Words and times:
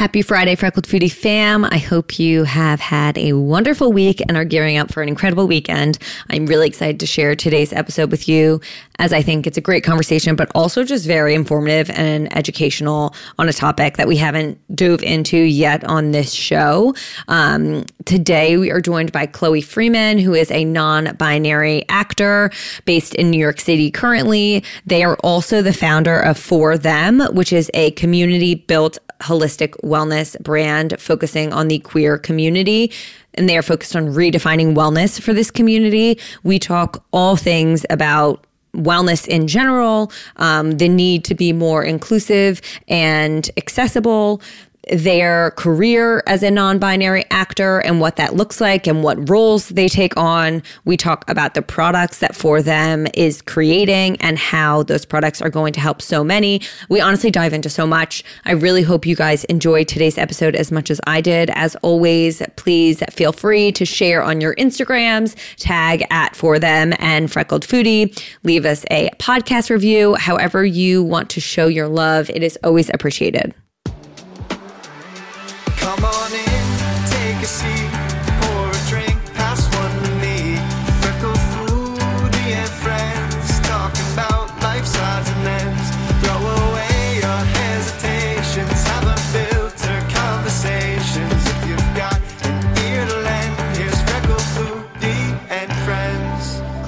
Happy 0.00 0.22
Friday, 0.22 0.54
Freckled 0.54 0.86
Foodie 0.86 1.12
fam. 1.12 1.62
I 1.62 1.76
hope 1.76 2.18
you 2.18 2.44
have 2.44 2.80
had 2.80 3.18
a 3.18 3.34
wonderful 3.34 3.92
week 3.92 4.22
and 4.26 4.34
are 4.34 4.46
gearing 4.46 4.78
up 4.78 4.90
for 4.90 5.02
an 5.02 5.10
incredible 5.10 5.46
weekend. 5.46 5.98
I'm 6.30 6.46
really 6.46 6.68
excited 6.68 6.98
to 7.00 7.06
share 7.06 7.34
today's 7.36 7.70
episode 7.74 8.10
with 8.10 8.26
you 8.26 8.62
as 8.98 9.12
I 9.12 9.20
think 9.20 9.46
it's 9.46 9.58
a 9.58 9.60
great 9.60 9.84
conversation, 9.84 10.36
but 10.36 10.50
also 10.54 10.84
just 10.84 11.06
very 11.06 11.34
informative 11.34 11.90
and 11.90 12.34
educational 12.34 13.14
on 13.38 13.50
a 13.50 13.52
topic 13.52 13.98
that 13.98 14.08
we 14.08 14.16
haven't 14.16 14.58
dove 14.74 15.02
into 15.02 15.36
yet 15.36 15.84
on 15.84 16.12
this 16.12 16.32
show. 16.32 16.94
Um, 17.28 17.84
today, 18.06 18.56
we 18.56 18.70
are 18.70 18.80
joined 18.80 19.12
by 19.12 19.26
Chloe 19.26 19.60
Freeman, 19.60 20.18
who 20.18 20.32
is 20.32 20.50
a 20.50 20.64
non 20.64 21.14
binary 21.16 21.86
actor 21.90 22.50
based 22.86 23.14
in 23.16 23.30
New 23.30 23.38
York 23.38 23.60
City 23.60 23.90
currently. 23.90 24.64
They 24.86 25.04
are 25.04 25.16
also 25.16 25.60
the 25.60 25.74
founder 25.74 26.18
of 26.18 26.38
For 26.38 26.78
Them, 26.78 27.20
which 27.32 27.52
is 27.52 27.70
a 27.74 27.90
community 27.90 28.54
built 28.54 28.98
holistic 29.20 29.70
wellness 29.82 30.40
brand 30.42 30.94
focusing 30.98 31.52
on 31.52 31.68
the 31.68 31.78
queer 31.80 32.18
community. 32.18 32.92
And 33.34 33.48
they 33.48 33.56
are 33.56 33.62
focused 33.62 33.94
on 33.94 34.06
redefining 34.06 34.74
wellness 34.74 35.20
for 35.20 35.32
this 35.32 35.50
community. 35.50 36.18
We 36.42 36.58
talk 36.58 37.04
all 37.12 37.36
things 37.36 37.86
about 37.90 38.44
wellness 38.74 39.26
in 39.26 39.46
general, 39.46 40.12
um, 40.36 40.72
the 40.72 40.88
need 40.88 41.24
to 41.24 41.34
be 41.34 41.52
more 41.52 41.82
inclusive 41.82 42.60
and 42.88 43.50
accessible, 43.56 44.40
their 44.88 45.52
career 45.52 46.22
as 46.26 46.42
a 46.42 46.50
non 46.50 46.78
binary 46.78 47.24
actor 47.30 47.80
and 47.80 48.00
what 48.00 48.16
that 48.16 48.34
looks 48.34 48.60
like 48.60 48.86
and 48.86 49.02
what 49.02 49.28
roles 49.28 49.68
they 49.68 49.88
take 49.88 50.16
on. 50.16 50.62
We 50.84 50.96
talk 50.96 51.28
about 51.28 51.54
the 51.54 51.62
products 51.62 52.18
that 52.18 52.34
For 52.34 52.62
Them 52.62 53.06
is 53.14 53.42
creating 53.42 54.16
and 54.20 54.38
how 54.38 54.82
those 54.84 55.04
products 55.04 55.42
are 55.42 55.50
going 55.50 55.72
to 55.74 55.80
help 55.80 56.00
so 56.00 56.24
many. 56.24 56.62
We 56.88 57.00
honestly 57.00 57.30
dive 57.30 57.52
into 57.52 57.70
so 57.70 57.86
much. 57.86 58.24
I 58.44 58.52
really 58.52 58.82
hope 58.82 59.06
you 59.06 59.16
guys 59.16 59.44
enjoyed 59.44 59.88
today's 59.88 60.18
episode 60.18 60.56
as 60.56 60.72
much 60.72 60.90
as 60.90 61.00
I 61.06 61.20
did. 61.20 61.50
As 61.50 61.76
always, 61.76 62.42
please 62.56 63.02
feel 63.10 63.32
free 63.32 63.72
to 63.72 63.84
share 63.84 64.22
on 64.22 64.40
your 64.40 64.54
Instagrams, 64.56 65.36
tag 65.56 66.04
at 66.10 66.34
For 66.34 66.58
Them 66.58 66.94
and 66.98 67.30
Freckled 67.30 67.66
Foodie. 67.66 68.18
Leave 68.44 68.64
us 68.64 68.84
a 68.90 69.10
podcast 69.18 69.70
review, 69.70 70.14
however 70.14 70.64
you 70.64 71.02
want 71.02 71.30
to 71.30 71.40
show 71.40 71.66
your 71.66 71.88
love. 71.88 72.30
It 72.30 72.42
is 72.42 72.58
always 72.62 72.90
appreciated. 72.90 73.54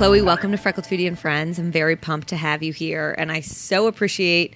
Chloe, 0.02 0.20
welcome 0.20 0.50
to 0.50 0.56
Freckled 0.56 0.84
Foodie 0.84 1.06
and 1.06 1.16
Friends. 1.16 1.60
I'm 1.60 1.70
very 1.70 1.94
pumped 1.94 2.26
to 2.30 2.36
have 2.36 2.60
you 2.60 2.72
here, 2.72 3.14
and 3.18 3.30
I 3.30 3.38
so 3.38 3.86
appreciate 3.86 4.52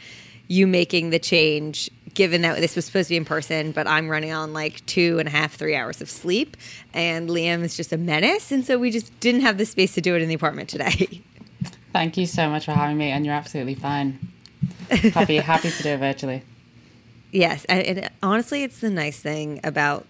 you 0.49 0.67
making 0.67 1.11
the 1.11 1.21
change. 1.21 1.89
Given 2.15 2.43
that 2.43 2.59
this 2.59 2.75
was 2.75 2.85
supposed 2.85 3.07
to 3.07 3.13
be 3.13 3.17
in 3.17 3.25
person, 3.25 3.71
but 3.71 3.87
I'm 3.87 4.09
running 4.09 4.33
on 4.33 4.53
like 4.53 4.85
two 4.87 5.21
and 5.21 5.29
a 5.29 5.31
half, 5.31 5.55
three 5.55 5.77
hours 5.77 6.01
of 6.01 6.11
sleep, 6.11 6.57
and 6.93 7.31
Liam 7.31 7.63
is 7.63 7.77
just 7.77 7.93
a 7.93 7.97
menace, 7.97 8.51
and 8.51 8.67
so 8.67 8.77
we 8.77 8.91
just 8.91 9.21
didn't 9.21 9.43
have 9.43 9.57
the 9.57 9.65
space 9.65 9.95
to 9.95 10.01
do 10.01 10.17
it 10.17 10.23
in 10.23 10.29
the 10.29 10.35
apartment 10.35 10.69
today. 10.69 11.23
Thank 11.93 12.17
you 12.17 12.27
so 12.27 12.51
much 12.51 12.65
for 12.65 12.73
having 12.73 12.99
me, 12.99 13.13
and 13.13 13.25
you're 13.25 13.37
absolutely 13.37 13.77
fine. 13.77 14.19
Happy, 14.91 15.37
happy 15.37 15.71
to 15.71 15.83
do 15.85 15.91
it 15.91 15.99
virtually. 15.99 16.43
Yes, 17.31 17.65
and, 17.67 17.83
and 17.83 18.11
honestly, 18.21 18.65
it's 18.65 18.81
the 18.81 18.91
nice 18.91 19.21
thing 19.21 19.61
about 19.63 20.07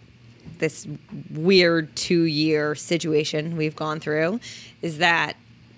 this 0.59 0.87
weird 1.33 1.95
two-year 1.97 2.75
situation 2.75 3.57
we've 3.57 3.77
gone 3.77 4.01
through 4.01 4.41
is 4.83 4.99
that 4.99 5.37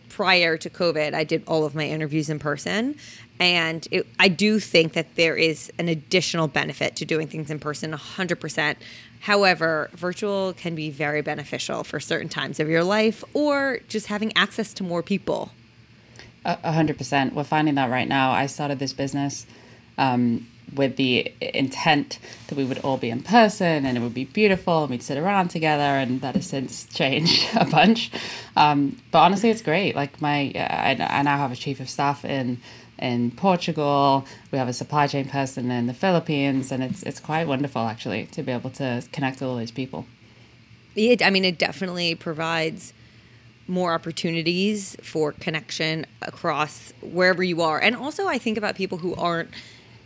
prior 0.09 0.57
to 0.57 0.69
COVID, 0.69 1.15
I 1.15 1.25
did 1.25 1.45
all 1.47 1.65
of 1.65 1.75
my 1.75 1.87
interviews 1.87 2.29
in 2.29 2.39
person. 2.39 2.97
And 3.39 3.87
it, 3.91 4.07
I 4.19 4.29
do 4.29 4.59
think 4.59 4.95
that 4.95 5.15
there 5.15 5.37
is 5.37 5.71
an 5.79 5.89
additional 5.89 6.49
benefit 6.49 6.97
to 6.97 7.05
doing 7.05 7.29
things 7.29 7.51
in 7.51 7.61
person 7.61 7.93
100%. 7.93 8.77
However, 9.21 9.91
virtual 9.93 10.55
can 10.55 10.75
be 10.75 10.91
very 10.91 11.23
beneficial 11.23 11.85
for 11.85 12.01
certain 12.01 12.29
times 12.29 12.59
of 12.59 12.69
your 12.69 12.83
life 12.83 13.23
or 13.33 13.79
just 13.89 14.09
having 14.09 14.37
access 14.37 14.73
to 14.75 14.83
more 14.83 15.03
people. 15.03 15.53
A 16.45 16.73
hundred 16.73 16.97
percent. 16.97 17.35
We're 17.35 17.45
finding 17.45 17.75
that 17.75 17.91
right 17.91 18.09
now. 18.09 18.31
I 18.31 18.47
started 18.47 18.79
this 18.79 18.93
business 18.93 19.45
um, 19.99 20.47
with 20.75 20.97
the 20.97 21.33
intent 21.41 22.19
that 22.49 22.57
we 22.57 22.65
would 22.65 22.79
all 22.79 22.97
be 22.97 23.11
in 23.11 23.23
person 23.23 23.85
and 23.85 23.97
it 23.97 24.01
would 24.01 24.15
be 24.15 24.25
beautiful 24.25 24.83
and 24.83 24.91
we'd 24.91 25.03
sit 25.03 25.19
around 25.19 25.49
together, 25.49 25.83
and 25.83 26.21
that 26.21 26.35
has 26.35 26.47
since 26.47 26.85
changed 26.93 27.49
a 27.57 27.65
bunch. 27.65 28.11
Um, 28.57 29.01
but 29.11 29.21
honestly, 29.21 29.51
it's 29.51 29.63
great. 29.63 29.95
Like 29.95 30.21
my, 30.21 30.53
I, 30.55 30.97
I 30.99 31.23
now 31.23 31.39
have 31.39 31.53
a 31.53 31.57
chief 31.57 31.81
of 31.81 31.89
staff 31.89 32.25
in 32.25 32.61
in 32.99 33.31
Portugal. 33.31 34.27
We 34.51 34.59
have 34.59 34.69
a 34.69 34.73
supply 34.73 35.07
chain 35.07 35.29
person 35.29 35.71
in 35.71 35.87
the 35.87 35.95
Philippines, 35.95 36.73
and 36.73 36.83
it's 36.83 37.03
it's 37.03 37.21
quite 37.21 37.47
wonderful 37.47 37.83
actually 37.83 38.27
to 38.27 38.43
be 38.43 38.53
able 38.53 38.71
to 38.71 39.05
connect 39.13 39.41
with 39.41 39.49
all 39.49 39.57
these 39.57 39.71
people. 39.71 40.07
It, 40.97 41.23
I 41.23 41.31
mean, 41.31 41.45
it 41.45 41.59
definitely 41.59 42.17
provides 42.17 42.93
more 43.69 43.93
opportunities 43.93 44.97
for 45.03 45.33
connection 45.33 46.07
across 46.23 46.93
wherever 47.03 47.43
you 47.43 47.63
are. 47.63 47.79
And 47.79 47.95
also, 47.95 48.27
I 48.27 48.39
think 48.39 48.59
about 48.59 48.75
people 48.75 48.99
who 48.99 49.15
aren't 49.15 49.51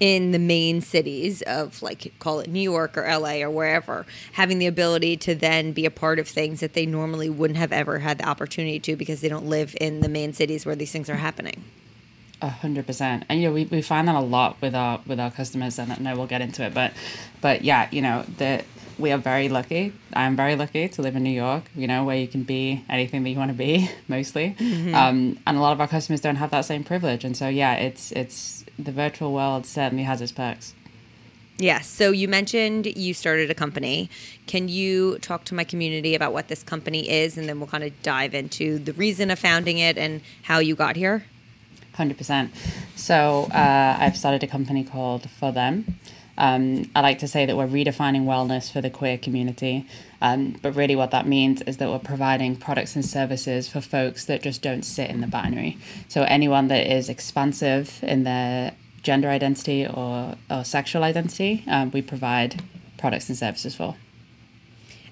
in 0.02 0.32
the 0.32 0.38
main 0.40 0.80
cities 0.80 1.42
of, 1.42 1.80
like, 1.80 2.12
call 2.18 2.40
it 2.40 2.48
New 2.48 2.58
York 2.58 2.98
or 2.98 3.02
LA 3.02 3.34
or 3.34 3.48
wherever, 3.48 4.04
having 4.32 4.58
the 4.58 4.66
ability 4.66 5.16
to 5.16 5.32
then 5.32 5.70
be 5.70 5.86
a 5.86 5.92
part 5.92 6.18
of 6.18 6.26
things 6.26 6.58
that 6.58 6.72
they 6.72 6.84
normally 6.84 7.30
wouldn't 7.30 7.56
have 7.56 7.70
ever 7.70 8.00
had 8.00 8.18
the 8.18 8.28
opportunity 8.28 8.80
to 8.80 8.96
because 8.96 9.20
they 9.20 9.28
don't 9.28 9.46
live 9.46 9.76
in 9.80 10.00
the 10.00 10.08
main 10.08 10.32
cities 10.32 10.66
where 10.66 10.74
these 10.74 10.90
things 10.90 11.08
are 11.08 11.14
happening. 11.14 11.62
A 12.40 12.48
hundred 12.48 12.84
percent, 12.84 13.24
and 13.28 13.40
you 13.40 13.46
know 13.46 13.54
we, 13.54 13.66
we 13.66 13.80
find 13.80 14.08
that 14.08 14.16
a 14.16 14.20
lot 14.20 14.60
with 14.60 14.74
our 14.74 15.00
with 15.06 15.20
our 15.20 15.30
customers, 15.30 15.78
and 15.78 15.92
I 15.92 15.96
know 15.98 16.16
we'll 16.16 16.26
get 16.26 16.40
into 16.40 16.64
it, 16.64 16.74
but 16.74 16.92
but 17.40 17.62
yeah, 17.62 17.88
you 17.92 18.02
know 18.02 18.24
that 18.38 18.64
we 18.98 19.12
are 19.12 19.18
very 19.18 19.48
lucky. 19.48 19.92
I'm 20.12 20.34
very 20.34 20.56
lucky 20.56 20.88
to 20.88 21.02
live 21.02 21.14
in 21.14 21.22
New 21.22 21.30
York, 21.30 21.70
you 21.76 21.86
know, 21.86 22.02
where 22.02 22.16
you 22.16 22.26
can 22.26 22.42
be 22.42 22.84
anything 22.88 23.22
that 23.22 23.30
you 23.30 23.36
want 23.38 23.52
to 23.52 23.56
be, 23.56 23.88
mostly, 24.08 24.56
um, 24.92 25.38
and 25.46 25.56
a 25.56 25.60
lot 25.60 25.70
of 25.70 25.80
our 25.80 25.86
customers 25.86 26.20
don't 26.20 26.34
have 26.34 26.50
that 26.50 26.62
same 26.62 26.82
privilege, 26.82 27.22
and 27.22 27.36
so 27.36 27.46
yeah, 27.46 27.74
it's 27.74 28.10
it's 28.10 28.61
the 28.84 28.92
virtual 28.92 29.32
world 29.32 29.66
certainly 29.66 30.04
has 30.04 30.20
its 30.20 30.32
perks. 30.32 30.74
Yes. 31.58 31.86
So 31.86 32.10
you 32.10 32.28
mentioned 32.28 32.86
you 32.86 33.14
started 33.14 33.50
a 33.50 33.54
company. 33.54 34.10
Can 34.46 34.68
you 34.68 35.18
talk 35.18 35.44
to 35.44 35.54
my 35.54 35.64
community 35.64 36.14
about 36.14 36.32
what 36.32 36.48
this 36.48 36.62
company 36.62 37.08
is, 37.08 37.36
and 37.36 37.48
then 37.48 37.60
we'll 37.60 37.68
kind 37.68 37.84
of 37.84 37.92
dive 38.02 38.34
into 38.34 38.78
the 38.78 38.92
reason 38.94 39.30
of 39.30 39.38
founding 39.38 39.78
it 39.78 39.98
and 39.98 40.22
how 40.42 40.58
you 40.58 40.74
got 40.74 40.96
here? 40.96 41.24
Hundred 41.94 42.16
percent. 42.16 42.52
So 42.96 43.48
uh, 43.52 43.96
I've 44.00 44.16
started 44.16 44.42
a 44.42 44.46
company 44.46 44.82
called 44.82 45.28
For 45.30 45.52
Them. 45.52 45.98
Um, 46.42 46.90
I 46.96 47.02
like 47.02 47.20
to 47.20 47.28
say 47.28 47.46
that 47.46 47.56
we're 47.56 47.68
redefining 47.68 48.24
wellness 48.24 48.68
for 48.68 48.80
the 48.80 48.90
queer 48.90 49.16
community, 49.16 49.86
um, 50.20 50.56
but 50.60 50.74
really 50.74 50.96
what 50.96 51.12
that 51.12 51.24
means 51.24 51.62
is 51.62 51.76
that 51.76 51.88
we're 51.88 52.00
providing 52.00 52.56
products 52.56 52.96
and 52.96 53.04
services 53.04 53.68
for 53.68 53.80
folks 53.80 54.24
that 54.24 54.42
just 54.42 54.60
don't 54.60 54.82
sit 54.82 55.08
in 55.08 55.20
the 55.20 55.28
binary. 55.28 55.78
So 56.08 56.24
anyone 56.24 56.66
that 56.66 56.84
is 56.84 57.08
expansive 57.08 58.02
in 58.02 58.24
their 58.24 58.72
gender 59.04 59.28
identity 59.28 59.86
or, 59.86 60.34
or 60.50 60.64
sexual 60.64 61.04
identity, 61.04 61.62
um, 61.68 61.92
we 61.92 62.02
provide 62.02 62.60
products 62.98 63.28
and 63.28 63.38
services 63.38 63.76
for. 63.76 63.94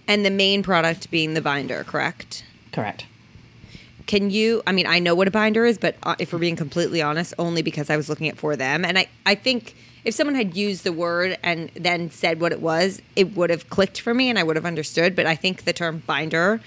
And 0.09 0.27
the 0.27 0.31
main 0.31 0.65
product 0.65 1.13
being 1.13 1.35
the 1.35 1.41
binder, 1.41 1.85
correct? 1.85 2.45
Correct. 2.73 3.07
Can 4.07 4.31
you? 4.31 4.65
I 4.67 4.73
mean, 4.73 4.89
I 4.89 4.99
know 4.99 5.15
what 5.15 5.29
a 5.29 5.31
binder 5.31 5.65
is, 5.65 5.79
but 5.79 5.95
uh, 6.03 6.17
if 6.19 6.33
we're 6.33 6.41
being 6.41 6.57
completely 6.57 7.01
honest, 7.01 7.35
only 7.39 7.63
because 7.63 7.89
I 7.89 7.97
was 7.97 8.09
looking 8.09 8.27
at 8.27 8.37
for 8.37 8.57
them, 8.57 8.85
and 8.85 8.99
I, 8.99 9.09
I 9.25 9.37
think 9.37 9.77
if 10.05 10.15
someone 10.15 10.35
had 10.35 10.57
used 10.57 10.85
the 10.85 10.93
word 10.93 11.39
and 11.43 11.71
then 11.75 12.11
said 12.11 12.41
what 12.41 12.53
it 12.53 12.61
was, 12.61 13.03
it 13.17 13.37
would 13.37 13.51
have 13.51 13.69
clicked 13.71 14.01
for 14.01 14.15
me 14.15 14.29
and 14.29 14.39
I 14.39 14.43
would 14.43 14.57
have 14.57 14.67
understood. 14.67 15.15
But 15.15 15.27
I 15.27 15.37
think 15.37 15.65
the 15.65 15.73
term 15.73 16.03
binder, 16.07 16.61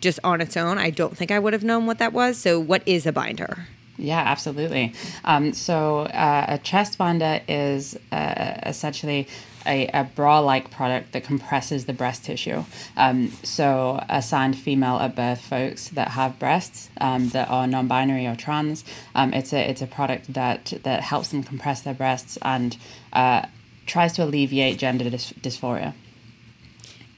just 0.00 0.18
on 0.22 0.40
its 0.40 0.56
own, 0.56 0.78
I 0.78 0.90
don't 0.90 1.16
think 1.16 1.30
I 1.30 1.38
would 1.38 1.52
have 1.52 1.64
known 1.64 1.86
what 1.86 1.98
that 1.98 2.12
was. 2.12 2.38
So, 2.38 2.60
what 2.60 2.82
is 2.86 3.06
a 3.06 3.12
binder? 3.12 3.66
Yeah, 3.98 4.20
absolutely. 4.20 4.92
Um, 5.24 5.52
so 5.52 6.00
uh, 6.00 6.44
a 6.48 6.58
chest 6.58 6.98
binder 6.98 7.40
is 7.48 7.98
uh, 8.12 8.58
essentially 8.64 9.26
a, 9.66 9.88
a 9.88 10.04
bra-like 10.04 10.70
product 10.70 11.12
that 11.12 11.24
compresses 11.24 11.86
the 11.86 11.92
breast 11.92 12.24
tissue. 12.24 12.64
Um, 12.96 13.32
so 13.42 14.04
assigned 14.08 14.56
female 14.56 14.98
at 14.98 15.16
birth 15.16 15.40
folks 15.40 15.88
that 15.90 16.08
have 16.08 16.38
breasts 16.38 16.88
um, 17.00 17.30
that 17.30 17.48
are 17.48 17.66
non-binary 17.66 18.26
or 18.26 18.36
trans, 18.36 18.84
um, 19.14 19.32
it's 19.34 19.52
a 19.52 19.70
it's 19.70 19.82
a 19.82 19.86
product 19.86 20.32
that 20.34 20.74
that 20.82 21.02
helps 21.02 21.28
them 21.28 21.42
compress 21.42 21.82
their 21.82 21.94
breasts 21.94 22.38
and 22.42 22.76
uh, 23.12 23.46
tries 23.86 24.12
to 24.14 24.24
alleviate 24.24 24.78
gender 24.78 25.06
dys- 25.06 25.34
dysphoria. 25.40 25.94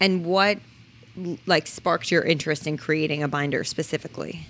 And 0.00 0.24
what 0.24 0.58
like 1.46 1.66
sparked 1.66 2.10
your 2.10 2.22
interest 2.22 2.66
in 2.66 2.76
creating 2.76 3.22
a 3.22 3.28
binder 3.28 3.64
specifically? 3.64 4.46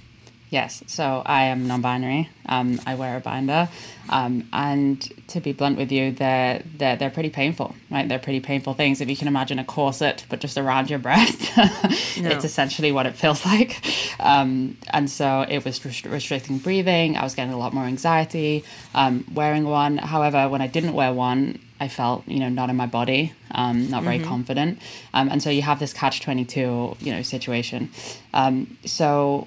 Yes, 0.50 0.82
so 0.86 1.22
I 1.26 1.44
am 1.44 1.66
non-binary. 1.66 2.30
Um, 2.46 2.80
I 2.86 2.94
wear 2.94 3.18
a 3.18 3.20
binder, 3.20 3.68
um, 4.08 4.48
and 4.50 4.98
to 5.28 5.40
be 5.40 5.52
blunt 5.52 5.76
with 5.76 5.92
you, 5.92 6.12
they're, 6.12 6.62
they're 6.78 6.96
they're 6.96 7.10
pretty 7.10 7.28
painful, 7.28 7.74
right? 7.90 8.08
They're 8.08 8.18
pretty 8.18 8.40
painful 8.40 8.72
things. 8.72 9.02
If 9.02 9.10
you 9.10 9.16
can 9.16 9.28
imagine 9.28 9.58
a 9.58 9.64
corset, 9.64 10.24
but 10.30 10.40
just 10.40 10.56
around 10.56 10.88
your 10.88 10.98
breast, 11.00 11.38
No. 12.18 12.30
it's 12.30 12.46
essentially 12.46 12.92
what 12.92 13.04
it 13.04 13.14
feels 13.14 13.44
like. 13.52 13.84
Um, 14.18 14.78
and 14.90 15.10
so 15.10 15.44
it 15.46 15.66
was 15.66 15.84
rest- 15.84 16.06
restricting 16.06 16.56
breathing. 16.58 17.18
I 17.18 17.24
was 17.24 17.34
getting 17.34 17.52
a 17.52 17.58
lot 17.58 17.74
more 17.74 17.84
anxiety 17.84 18.64
um, 18.94 19.26
wearing 19.34 19.64
one. 19.64 19.98
However, 19.98 20.48
when 20.48 20.62
I 20.62 20.66
didn't 20.66 20.94
wear 20.94 21.12
one, 21.12 21.58
I 21.78 21.88
felt, 21.88 22.26
you 22.26 22.40
know, 22.40 22.48
not 22.48 22.70
in 22.70 22.76
my 22.76 22.86
body, 22.86 23.34
um, 23.50 23.90
not 23.90 24.02
very 24.02 24.18
confident. 24.18 24.80
Um, 25.12 25.28
and 25.28 25.42
so 25.42 25.50
you 25.50 25.62
have 25.62 25.78
this 25.78 25.92
catch 25.92 26.20
22, 26.22 26.96
you 27.00 27.12
know, 27.12 27.20
situation. 27.22 27.90
Um, 28.32 28.78
so 28.86 29.46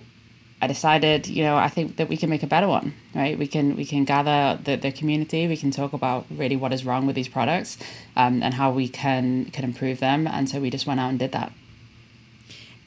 I 0.62 0.68
decided, 0.68 1.28
you 1.28 1.44
know, 1.44 1.58
I 1.58 1.70
think 1.70 1.96
that 1.96 2.08
we 2.08 2.18
can 2.18 2.30
make 2.30 2.44
a 2.44 2.48
better 2.48 2.68
one, 2.68 2.94
right? 3.16 3.38
We 3.38 3.48
can 3.48 3.76
we 3.76 3.84
can 3.84 4.06
gather 4.06 4.62
the, 4.64 4.76
the 4.76 4.92
community. 4.92 5.48
We 5.48 5.58
can 5.58 5.72
talk 5.72 5.92
about 5.92 6.28
really 6.30 6.56
what 6.56 6.72
is 6.72 6.86
wrong 6.86 7.08
with 7.08 7.16
these 7.16 7.28
products, 7.28 7.78
um, 8.16 8.44
and 8.44 8.54
how 8.54 8.72
we 8.72 8.88
can 8.88 9.46
can 9.46 9.64
improve 9.64 10.00
them. 10.00 10.28
And 10.28 10.48
so 10.48 10.60
we 10.60 10.70
just 10.70 10.86
went 10.86 11.00
out 11.00 11.10
and 11.10 11.18
did 11.18 11.32
that. 11.32 11.52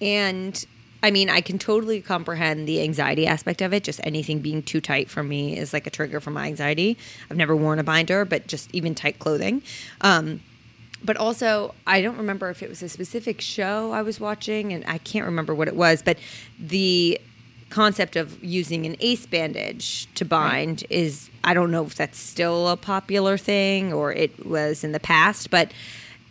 And 0.00 0.64
I 1.02 1.10
mean, 1.10 1.28
I 1.28 1.40
can 1.40 1.58
totally 1.58 2.00
comprehend 2.00 2.68
the 2.68 2.80
anxiety 2.80 3.26
aspect 3.26 3.60
of 3.60 3.74
it. 3.74 3.82
Just 3.82 4.00
anything 4.04 4.38
being 4.38 4.62
too 4.62 4.80
tight 4.80 5.10
for 5.10 5.22
me 5.24 5.58
is 5.58 5.72
like 5.72 5.86
a 5.86 5.90
trigger 5.90 6.20
for 6.20 6.30
my 6.30 6.46
anxiety. 6.46 6.96
I've 7.28 7.36
never 7.36 7.56
worn 7.56 7.80
a 7.80 7.84
binder, 7.84 8.24
but 8.24 8.46
just 8.46 8.72
even 8.72 8.94
tight 8.94 9.18
clothing. 9.18 9.62
Um, 10.00 10.40
but 11.04 11.18
also, 11.18 11.74
I 11.86 12.00
don't 12.00 12.16
remember 12.16 12.48
if 12.48 12.62
it 12.62 12.70
was 12.70 12.82
a 12.82 12.88
specific 12.88 13.40
show 13.40 13.92
I 13.92 14.00
was 14.00 14.18
watching, 14.18 14.72
and 14.72 14.84
I 14.86 14.96
can't 14.98 15.26
remember 15.26 15.54
what 15.54 15.68
it 15.68 15.76
was, 15.76 16.02
but 16.02 16.18
the 16.58 17.20
concept 17.74 18.14
of 18.14 18.42
using 18.42 18.86
an 18.86 18.96
ace 19.00 19.26
bandage 19.26 20.06
to 20.14 20.24
bind 20.24 20.84
is, 20.90 21.28
I 21.42 21.54
don't 21.54 21.72
know 21.72 21.84
if 21.84 21.96
that's 21.96 22.18
still 22.18 22.68
a 22.68 22.76
popular 22.76 23.36
thing 23.36 23.92
or 23.92 24.12
it 24.12 24.46
was 24.46 24.84
in 24.84 24.92
the 24.92 25.00
past, 25.00 25.50
but 25.50 25.72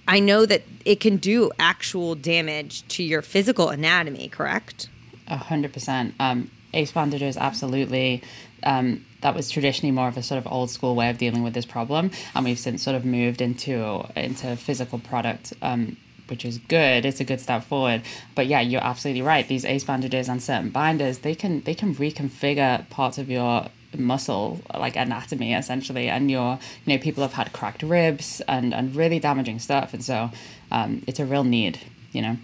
I 0.07 0.21
know 0.21 0.45
that 0.45 0.63
it 0.85 1.01
can 1.01 1.17
do 1.17 1.51
actual 1.59 2.15
damage 2.15 2.87
to 2.95 3.03
your 3.03 3.21
physical 3.21 3.69
anatomy, 3.69 4.29
correct? 4.29 4.87
A 5.27 5.37
hundred 5.37 5.73
percent. 5.73 6.15
Um, 6.19 6.49
ace 6.73 6.91
bandages, 6.93 7.35
absolutely. 7.37 8.23
Um, 8.63 9.05
that 9.21 9.35
was 9.35 9.49
traditionally 9.49 9.91
more 9.91 10.07
of 10.07 10.17
a 10.17 10.23
sort 10.23 10.37
of 10.37 10.51
old 10.51 10.69
school 10.69 10.95
way 10.95 11.09
of 11.09 11.17
dealing 11.17 11.43
with 11.43 11.53
this 11.53 11.65
problem, 11.65 12.11
and 12.35 12.45
we've 12.45 12.59
since 12.59 12.83
sort 12.83 12.95
of 12.95 13.03
moved 13.03 13.41
into 13.41 14.05
into 14.15 14.55
physical 14.55 14.99
product, 14.99 15.53
um, 15.61 15.97
which 16.27 16.45
is 16.45 16.57
good. 16.57 17.05
It's 17.05 17.19
a 17.19 17.23
good 17.23 17.41
step 17.41 17.63
forward. 17.63 18.01
But 18.35 18.47
yeah, 18.47 18.61
you're 18.61 18.83
absolutely 18.83 19.21
right. 19.21 19.47
These 19.47 19.65
ace 19.65 19.83
bandages 19.83 20.29
and 20.29 20.41
certain 20.41 20.69
binders, 20.69 21.19
they 21.19 21.35
can 21.35 21.61
they 21.61 21.75
can 21.75 21.93
reconfigure 21.95 22.89
parts 22.89 23.17
of 23.17 23.29
your 23.29 23.67
muscle 23.95 24.59
like 24.73 24.95
anatomy 24.95 25.53
essentially 25.53 26.09
and 26.09 26.31
your 26.31 26.57
you 26.83 26.95
know 26.95 26.99
people 26.99 27.21
have 27.21 27.33
had 27.33 27.53
cracked 27.53 27.83
ribs 27.83 28.41
and 28.47 28.73
and 28.73 28.95
really 28.95 29.19
damaging 29.19 29.59
stuff 29.59 29.93
and 29.93 30.03
so 30.03 30.31
um, 30.71 31.03
it's 31.05 31.19
a 31.19 31.25
real 31.25 31.43
need 31.43 31.79
you 32.11 32.19
know 32.19 32.35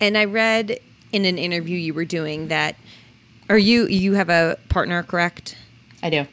And 0.00 0.16
I 0.16 0.24
read 0.24 0.80
in 1.12 1.24
an 1.24 1.38
interview 1.38 1.76
you 1.76 1.92
were 1.92 2.04
doing 2.04 2.48
that, 2.48 2.76
or 3.48 3.58
you 3.58 3.86
you 3.88 4.14
have 4.14 4.28
a 4.30 4.56
partner, 4.68 5.02
correct? 5.02 5.56
i 6.02 6.08
do 6.10 6.26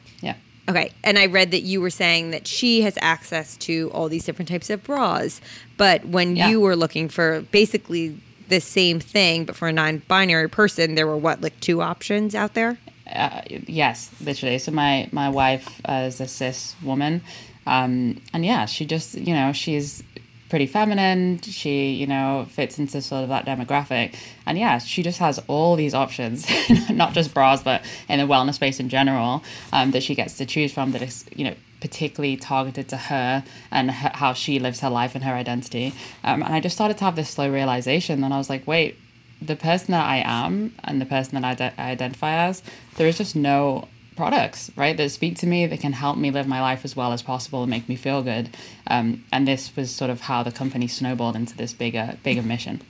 Okay, 0.68 0.92
and 1.04 1.20
I 1.20 1.28
read 1.28 1.52
that 1.52 1.62
you 1.62 1.80
were 1.80 1.92
saying 1.92 2.32
that 2.32 2.48
she 2.48 2.82
has 2.82 2.98
access 3.02 3.56
to 3.58 3.92
all 3.94 4.10
these 4.10 4.26
different 4.26 4.50
types 4.50 4.70
of 4.72 4.84
bras, 4.84 5.40
but 5.78 6.04
when 6.06 6.36
Yeah. 6.36 6.50
you 6.50 6.60
were 6.60 6.76
looking 6.76 7.08
for 7.10 7.42
basically 7.52 8.18
the 8.50 8.60
same 8.60 9.00
thing 9.00 9.46
but 9.46 9.56
for 9.56 9.68
a 9.68 9.72
non-binary 9.74 10.50
person, 10.50 10.96
there 10.96 11.06
were 11.08 11.18
what 11.18 11.42
like 11.42 11.60
two 11.60 11.82
options 11.82 12.34
out 12.36 12.54
there. 12.56 12.78
uh, 13.14 13.42
yes, 13.68 14.10
literally. 14.20 14.58
So 14.58 14.72
my 14.72 15.08
my 15.12 15.30
wife 15.30 15.80
uh, 15.88 16.06
is 16.08 16.20
a 16.20 16.28
cis 16.28 16.76
woman, 16.82 17.22
um, 17.68 18.20
and 18.34 18.44
yeah, 18.44 18.66
she 18.66 18.86
just 18.86 19.14
you 19.16 19.34
know 19.36 19.52
she's 19.54 20.02
pretty 20.50 20.68
feminine. 20.68 21.40
She 21.42 21.92
you 21.92 22.08
know 22.08 22.48
fits 22.50 22.80
into 22.80 23.02
sort 23.02 23.24
of 23.24 23.30
that 23.30 23.46
demographic, 23.46 24.16
and 24.46 24.58
yeah, 24.58 24.78
she 24.80 25.04
just 25.04 25.20
has 25.20 25.40
all 25.48 25.76
these 25.76 25.94
options, 25.94 26.48
not 26.90 27.14
just 27.14 27.34
bras, 27.34 27.64
but 27.64 27.84
in 28.10 28.20
the 28.20 28.26
wellness 28.26 28.56
space 28.56 28.80
in 28.80 28.90
general, 28.90 29.44
um, 29.74 29.92
that 29.92 30.04
she 30.04 30.16
gets 30.16 30.38
to 30.38 30.46
choose 30.46 30.74
from. 30.74 30.92
That 30.92 31.02
is 31.02 31.26
you 31.36 31.46
know 31.46 31.56
particularly 31.82 32.36
targeted 32.36 32.88
to 32.90 32.98
her 32.98 33.44
and 33.70 33.92
her, 33.92 34.12
how 34.16 34.34
she 34.34 34.58
lives 34.58 34.80
her 34.80 34.90
life 34.90 35.14
and 35.14 35.24
her 35.24 35.34
identity. 35.34 35.94
Um, 36.24 36.42
and 36.42 36.54
I 36.54 36.60
just 36.60 36.76
started 36.76 36.98
to 36.98 37.04
have 37.06 37.16
this 37.16 37.30
slow 37.30 37.52
realization. 37.52 38.22
Then 38.22 38.32
I 38.32 38.38
was 38.38 38.50
like, 38.50 38.66
wait, 38.66 38.98
the 39.42 39.56
person 39.56 39.92
that 39.92 40.06
I 40.06 40.24
am 40.26 40.74
and 40.84 41.00
the 41.00 41.06
person 41.06 41.40
that 41.40 41.44
I, 41.44 41.54
de- 41.54 41.80
I 41.80 41.92
identify 41.92 42.34
as, 42.48 42.64
there 42.96 43.08
is 43.08 43.18
just 43.18 43.36
no 43.36 43.88
products, 44.16 44.72
right, 44.76 44.96
that 44.98 45.10
speak 45.10 45.38
to 45.38 45.48
me, 45.48 45.66
that 45.66 45.80
can 45.80 45.94
help 45.94 46.18
me 46.18 46.32
live 46.32 46.48
my 46.48 46.62
life 46.62 46.86
as 46.86 46.96
well 46.96 47.12
as 47.12 47.22
possible 47.22 47.64
and 47.64 47.70
make 47.70 47.90
me 47.90 47.96
feel 47.96 48.24
good. 48.24 48.50
Um, 48.88 49.24
and 49.32 49.48
this 49.48 49.76
was 49.76 49.92
sort 49.92 50.10
of 50.10 50.22
how 50.22 50.44
the 50.44 50.52
company 50.52 50.88
snowballed 50.88 51.36
into 51.36 51.56
this 51.56 51.74
bigger, 51.74 52.18
bigger 52.24 52.42
mission. 52.42 52.82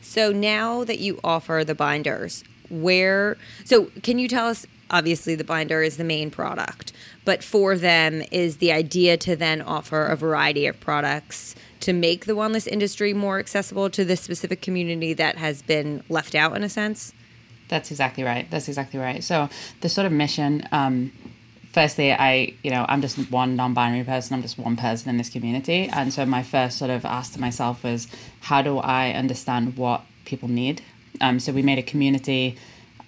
So 0.00 0.32
now 0.32 0.84
that 0.84 0.98
you 0.98 1.20
offer 1.22 1.62
the 1.64 1.74
binders, 1.74 2.42
where 2.68 3.36
so 3.64 3.86
can 4.02 4.18
you 4.18 4.28
tell 4.28 4.46
us 4.46 4.66
obviously 4.90 5.34
the 5.34 5.44
binder 5.44 5.82
is 5.82 5.96
the 5.96 6.04
main 6.04 6.30
product, 6.30 6.92
but 7.24 7.44
for 7.44 7.76
them 7.76 8.22
is 8.30 8.56
the 8.56 8.72
idea 8.72 9.16
to 9.18 9.36
then 9.36 9.62
offer 9.62 10.06
a 10.06 10.16
variety 10.16 10.66
of 10.66 10.80
products 10.80 11.54
to 11.80 11.92
make 11.92 12.26
the 12.26 12.32
wellness 12.32 12.66
industry 12.66 13.14
more 13.14 13.38
accessible 13.38 13.88
to 13.90 14.04
this 14.04 14.20
specific 14.20 14.60
community 14.62 15.12
that 15.14 15.36
has 15.36 15.62
been 15.62 16.02
left 16.08 16.34
out 16.34 16.56
in 16.56 16.62
a 16.62 16.68
sense? 16.68 17.12
That's 17.70 17.90
exactly 17.90 18.24
right. 18.24 18.50
That's 18.50 18.68
exactly 18.68 19.00
right. 19.00 19.24
So 19.24 19.48
the 19.80 19.88
sort 19.88 20.06
of 20.06 20.12
mission, 20.12 20.68
um, 20.72 21.12
firstly, 21.72 22.12
I, 22.12 22.54
you 22.62 22.70
know, 22.70 22.84
I'm 22.88 23.00
just 23.00 23.16
one 23.30 23.56
non-binary 23.56 24.04
person. 24.04 24.34
I'm 24.34 24.42
just 24.42 24.58
one 24.58 24.76
person 24.76 25.08
in 25.08 25.16
this 25.16 25.30
community. 25.30 25.88
And 25.92 26.12
so 26.12 26.26
my 26.26 26.42
first 26.42 26.76
sort 26.76 26.90
of 26.90 27.04
ask 27.04 27.32
to 27.34 27.40
myself 27.40 27.84
was, 27.84 28.08
how 28.40 28.60
do 28.60 28.78
I 28.78 29.12
understand 29.12 29.76
what 29.76 30.02
people 30.24 30.48
need? 30.48 30.82
Um, 31.20 31.40
so 31.40 31.52
we 31.52 31.62
made 31.62 31.78
a 31.78 31.82
community. 31.82 32.56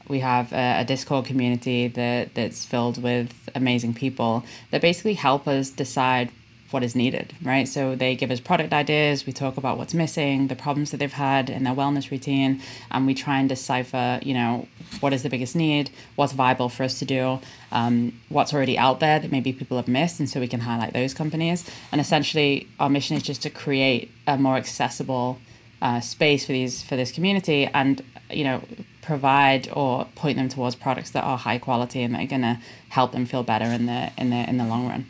We 0.09 0.21
have 0.21 0.53
a, 0.53 0.81
a 0.81 0.85
Discord 0.85 1.27
community 1.27 1.89
that 1.89 2.35
that's 2.35 2.65
filled 2.65 3.03
with 3.03 3.33
amazing 3.55 3.95
people 3.95 4.45
that 4.71 4.81
basically 4.81 5.15
help 5.15 5.49
us 5.49 5.71
decide 5.71 6.31
what 6.73 6.83
is 6.83 6.95
needed, 6.95 7.35
right? 7.43 7.69
So 7.69 7.95
they 7.95 8.17
give 8.17 8.31
us 8.31 8.41
product 8.41 8.73
ideas, 8.73 9.27
we 9.27 9.33
talk 9.33 9.57
about 9.57 9.79
what's 9.79 9.95
missing, 9.95 10.49
the 10.49 10.57
problems 10.57 10.91
that 10.91 10.99
they've 10.99 11.13
had 11.13 11.51
in 11.51 11.65
their 11.65 11.75
wellness 11.75 12.11
routine, 12.11 12.63
and 12.91 13.07
we 13.07 13.15
try 13.15 13.39
and 13.39 13.49
decipher, 13.49 14.21
you 14.23 14.35
know, 14.35 14.67
what 15.01 15.13
is 15.13 15.23
the 15.23 15.29
biggest 15.29 15.55
need, 15.55 15.91
what's 16.17 16.33
viable 16.33 16.69
for 16.69 16.83
us 16.83 16.99
to 16.99 17.05
do, 17.05 17.41
um, 17.71 18.19
what's 18.29 18.53
already 18.53 18.79
out 18.79 19.01
there 19.01 19.19
that 19.19 19.31
maybe 19.31 19.53
people 19.53 19.77
have 19.77 19.89
missed, 19.89 20.21
and 20.21 20.29
so 20.29 20.41
we 20.41 20.49
can 20.49 20.61
highlight 20.61 20.93
those 20.93 21.15
companies. 21.15 21.69
And 21.91 22.01
essentially, 22.01 22.69
our 22.81 22.89
mission 22.89 23.17
is 23.17 23.23
just 23.23 23.43
to 23.43 23.51
create 23.51 24.11
a 24.27 24.37
more 24.37 24.57
accessible 24.57 25.39
uh, 25.81 26.01
space 26.01 26.47
for 26.47 26.53
these 26.53 26.83
for 26.83 26.97
this 26.97 27.11
community, 27.11 27.67
and 27.67 28.03
you 28.31 28.45
know, 28.45 28.63
provide 29.03 29.69
or 29.73 30.07
point 30.15 30.37
them 30.39 30.49
towards 30.49 30.77
products 30.77 31.11
that 31.11 31.25
are 31.25 31.37
high 31.37 31.59
quality 31.59 32.03
and 32.03 32.15
that 32.15 32.23
are 32.23 32.27
going 32.27 32.43
to 32.43 32.59
help 32.91 33.13
them 33.13 33.27
feel 33.27 33.43
better 33.43 33.67
in 33.67 33.87
the 33.87 34.11
in 34.17 34.31
the 34.31 34.49
in 34.49 34.57
the 34.59 34.65
long 34.65 34.89
run. 34.89 35.07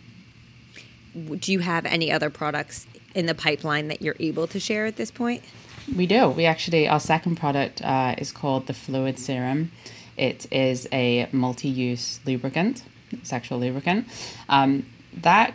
Do 1.15 1.53
you 1.53 1.61
have 1.61 1.85
any 1.85 2.11
other 2.11 2.31
products 2.31 2.87
in 3.15 3.27
the 3.27 3.35
pipeline 3.35 3.89
that 3.89 4.03
you're 4.03 4.17
able 4.19 4.47
to 4.49 4.59
share 4.59 4.87
at 4.87 4.97
this 4.97 5.11
point? 5.11 5.43
We 5.97 6.07
do. 6.07 6.29
We 6.29 6.47
actually, 6.47 6.89
our 6.89 7.01
second 7.01 7.37
product 7.37 7.83
uh, 7.83 8.15
is 8.19 8.33
called 8.33 8.67
the 8.67 8.75
Fluid 8.75 9.19
Serum. 9.19 9.73
It 10.17 10.47
is 10.53 10.89
a 10.93 11.29
multi 11.33 11.69
use 11.69 12.21
lubricant, 12.25 12.85
sexual 13.23 13.59
lubricant. 13.59 14.07
Um, 14.49 14.87
that 15.15 15.55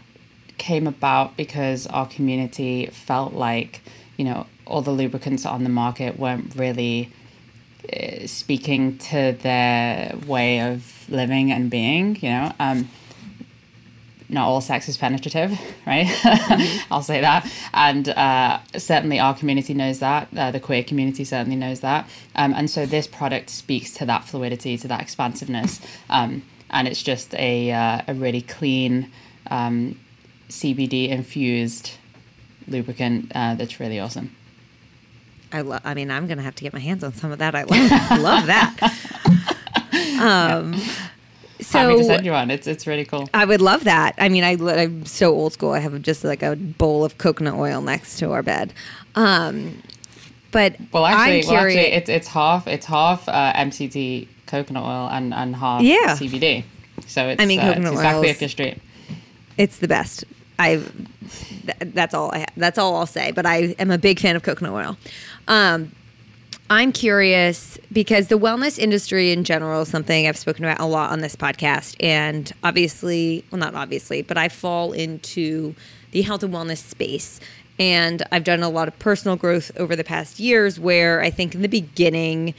came 0.57 0.87
about 0.87 1.37
because 1.37 1.87
our 1.87 2.07
community 2.07 2.87
felt 2.87 3.33
like, 3.33 3.81
you 4.17 4.25
know, 4.25 4.47
all 4.65 4.81
the 4.81 4.91
lubricants 4.91 5.45
on 5.45 5.63
the 5.63 5.69
market 5.69 6.19
weren't 6.19 6.55
really 6.55 7.11
uh, 7.93 8.27
speaking 8.27 8.97
to 8.97 9.37
their 9.41 10.15
way 10.25 10.59
of 10.61 11.05
living 11.09 11.51
and 11.51 11.69
being, 11.69 12.17
you 12.17 12.29
know. 12.29 12.51
Um, 12.59 12.89
not 14.29 14.47
all 14.47 14.61
sex 14.61 14.89
is 14.89 14.97
penetrative, 14.97 15.57
right? 15.87 16.07
I'll 16.91 17.01
say 17.01 17.21
that. 17.21 17.49
And 17.73 18.09
uh, 18.09 18.59
certainly 18.77 19.19
our 19.19 19.33
community 19.35 19.73
knows 19.73 19.99
that. 19.99 20.27
Uh, 20.35 20.51
the 20.51 20.59
queer 20.59 20.83
community 20.83 21.23
certainly 21.23 21.55
knows 21.55 21.79
that. 21.81 22.09
Um, 22.35 22.53
and 22.53 22.69
so 22.69 22.85
this 22.85 23.07
product 23.07 23.49
speaks 23.49 23.93
to 23.95 24.05
that 24.05 24.25
fluidity, 24.25 24.77
to 24.77 24.87
that 24.87 25.01
expansiveness. 25.01 25.79
Um, 26.09 26.43
and 26.69 26.87
it's 26.87 27.01
just 27.01 27.33
a, 27.35 27.71
uh, 27.71 28.01
a 28.07 28.13
really 28.13 28.41
clean, 28.41 29.11
um, 29.49 29.97
CBD 30.49 31.09
infused 31.09 31.91
lubricant 32.67 33.31
uh, 33.33 33.55
that's 33.55 33.79
really 33.79 33.99
awesome. 33.99 34.35
I 35.51 35.61
love. 35.61 35.81
I 35.85 35.93
mean, 35.93 36.11
I'm 36.11 36.27
gonna 36.27 36.41
have 36.41 36.55
to 36.55 36.63
get 36.63 36.73
my 36.73 36.79
hands 36.79 37.03
on 37.03 37.13
some 37.13 37.31
of 37.31 37.39
that. 37.39 37.55
I 37.55 37.63
love, 37.63 38.21
love 38.21 38.45
that. 38.47 38.93
Um, 40.19 40.73
so 41.67 41.79
Happy 41.79 41.97
to 41.97 42.03
send 42.05 42.25
you 42.25 42.31
one. 42.31 42.49
It's, 42.49 42.65
it's 42.65 42.87
really 42.87 43.03
cool. 43.03 43.29
I 43.33 43.43
would 43.43 43.59
love 43.61 43.83
that. 43.83 44.15
I 44.17 44.29
mean, 44.29 44.43
I, 44.45 44.53
I'm 44.53 45.05
so 45.05 45.33
old 45.33 45.51
school. 45.51 45.71
I 45.71 45.79
have 45.79 46.01
just 46.01 46.23
like 46.23 46.41
a 46.41 46.55
bowl 46.55 47.03
of 47.03 47.17
coconut 47.17 47.55
oil 47.55 47.81
next 47.81 48.19
to 48.19 48.31
our 48.31 48.41
bed. 48.41 48.73
Um, 49.15 49.81
but 50.51 50.77
Well, 50.93 51.05
actually, 51.05 51.43
well, 51.51 51.65
actually, 51.65 51.79
it's 51.91 52.09
it's 52.09 52.27
half 52.29 52.67
it's 52.67 52.85
half 52.85 53.27
uh, 53.27 53.51
MCT 53.53 54.27
coconut 54.45 54.83
oil 54.83 55.09
and 55.11 55.33
and 55.33 55.55
half 55.57 55.81
Yeah. 55.81 56.15
CBD. 56.15 56.63
So 57.05 57.27
it's 57.27 57.41
I 57.41 57.45
mean, 57.45 57.59
uh, 57.59 57.73
it's 57.77 57.89
exactly 57.91 58.29
up 58.29 58.39
your 58.39 58.49
street. 58.49 58.81
It's 59.57 59.79
the 59.79 59.87
best. 59.87 60.23
I. 60.57 60.77
Th- 61.65 61.93
that's 61.93 62.13
all. 62.13 62.31
I. 62.31 62.45
That's 62.55 62.77
all 62.77 62.95
I'll 62.95 63.05
say. 63.05 63.31
But 63.31 63.45
I 63.45 63.75
am 63.77 63.91
a 63.91 63.97
big 63.97 64.19
fan 64.19 64.35
of 64.37 64.43
coconut 64.43 64.71
oil. 64.73 64.97
Um, 65.47 65.91
I'm 66.69 66.91
curious 66.91 67.77
because 67.93 68.27
the 68.27 68.37
wellness 68.37 68.77
industry 68.77 69.31
in 69.31 69.45
general 69.45 69.83
is 69.83 69.87
something 69.87 70.27
I've 70.27 70.37
spoken 70.37 70.65
about 70.65 70.81
a 70.81 70.85
lot 70.85 71.11
on 71.11 71.21
this 71.21 71.35
podcast, 71.35 71.95
and 72.01 72.51
obviously, 72.61 73.45
well, 73.51 73.59
not 73.59 73.73
obviously, 73.73 74.21
but 74.21 74.37
I 74.37 74.49
fall 74.49 74.91
into 74.91 75.75
the 76.11 76.21
health 76.23 76.43
and 76.43 76.53
wellness 76.53 76.79
space. 76.79 77.39
And 77.79 78.23
I've 78.31 78.43
done 78.43 78.63
a 78.63 78.69
lot 78.69 78.87
of 78.87 78.97
personal 78.99 79.37
growth 79.37 79.71
over 79.77 79.95
the 79.95 80.03
past 80.03 80.39
years 80.39 80.79
where 80.79 81.21
I 81.21 81.29
think 81.29 81.55
in 81.55 81.61
the 81.61 81.69
beginning, 81.69 82.53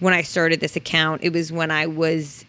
when 0.00 0.14
I 0.14 0.22
started 0.22 0.60
this 0.60 0.74
account, 0.74 1.22
it 1.22 1.32
was 1.32 1.52
when 1.52 1.70
I 1.70 1.86
was 1.86 2.44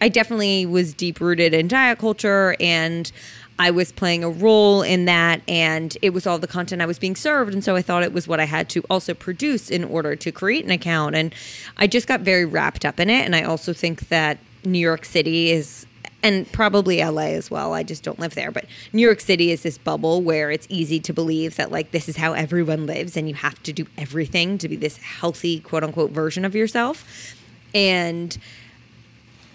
I 0.00 0.08
definitely 0.08 0.66
was 0.66 0.92
deep 0.92 1.20
rooted 1.20 1.54
in 1.54 1.68
diet 1.68 1.98
culture 1.98 2.56
and 2.60 3.10
I 3.58 3.70
was 3.70 3.92
playing 3.92 4.24
a 4.24 4.30
role 4.30 4.82
in 4.82 5.04
that 5.04 5.40
and 5.46 5.96
it 6.02 6.10
was 6.10 6.26
all 6.26 6.38
the 6.38 6.48
content 6.48 6.82
I 6.82 6.86
was 6.86 6.98
being 6.98 7.14
served 7.14 7.52
and 7.52 7.62
so 7.62 7.76
I 7.76 7.82
thought 7.82 8.02
it 8.02 8.12
was 8.12 8.26
what 8.26 8.40
I 8.40 8.44
had 8.44 8.68
to 8.70 8.82
also 8.90 9.14
produce 9.14 9.70
in 9.70 9.84
order 9.84 10.16
to 10.16 10.32
create 10.32 10.64
an 10.64 10.70
account 10.70 11.14
and 11.14 11.32
I 11.76 11.86
just 11.86 12.08
got 12.08 12.20
very 12.20 12.44
wrapped 12.44 12.84
up 12.84 12.98
in 12.98 13.08
it 13.10 13.24
and 13.24 13.36
I 13.36 13.42
also 13.42 13.72
think 13.72 14.08
that 14.08 14.38
New 14.64 14.78
York 14.78 15.04
City 15.04 15.50
is 15.50 15.86
and 16.24 16.50
probably 16.52 17.04
LA 17.04 17.34
as 17.34 17.50
well. 17.50 17.74
I 17.74 17.82
just 17.82 18.02
don't 18.02 18.18
live 18.18 18.34
there, 18.34 18.50
but 18.50 18.64
New 18.94 19.02
York 19.02 19.20
City 19.20 19.50
is 19.50 19.62
this 19.62 19.76
bubble 19.76 20.22
where 20.22 20.50
it's 20.50 20.66
easy 20.70 20.98
to 21.00 21.12
believe 21.12 21.56
that 21.56 21.70
like 21.70 21.90
this 21.90 22.08
is 22.08 22.16
how 22.16 22.32
everyone 22.32 22.86
lives 22.86 23.14
and 23.14 23.28
you 23.28 23.34
have 23.34 23.62
to 23.64 23.74
do 23.74 23.86
everything 23.98 24.56
to 24.58 24.68
be 24.68 24.74
this 24.74 24.96
healthy 24.96 25.60
quote 25.60 25.84
unquote 25.84 26.10
version 26.12 26.46
of 26.46 26.54
yourself. 26.54 27.36
And 27.74 28.36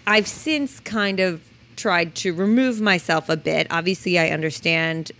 I've 0.06 0.28
since 0.28 0.78
kind 0.78 1.18
of 1.18 1.42
tried 1.76 2.14
to 2.16 2.32
remove 2.32 2.80
myself 2.80 3.28
a 3.28 3.36
bit. 3.36 3.66
Obviously, 3.70 4.18
I 4.18 4.28
understand 4.28 5.12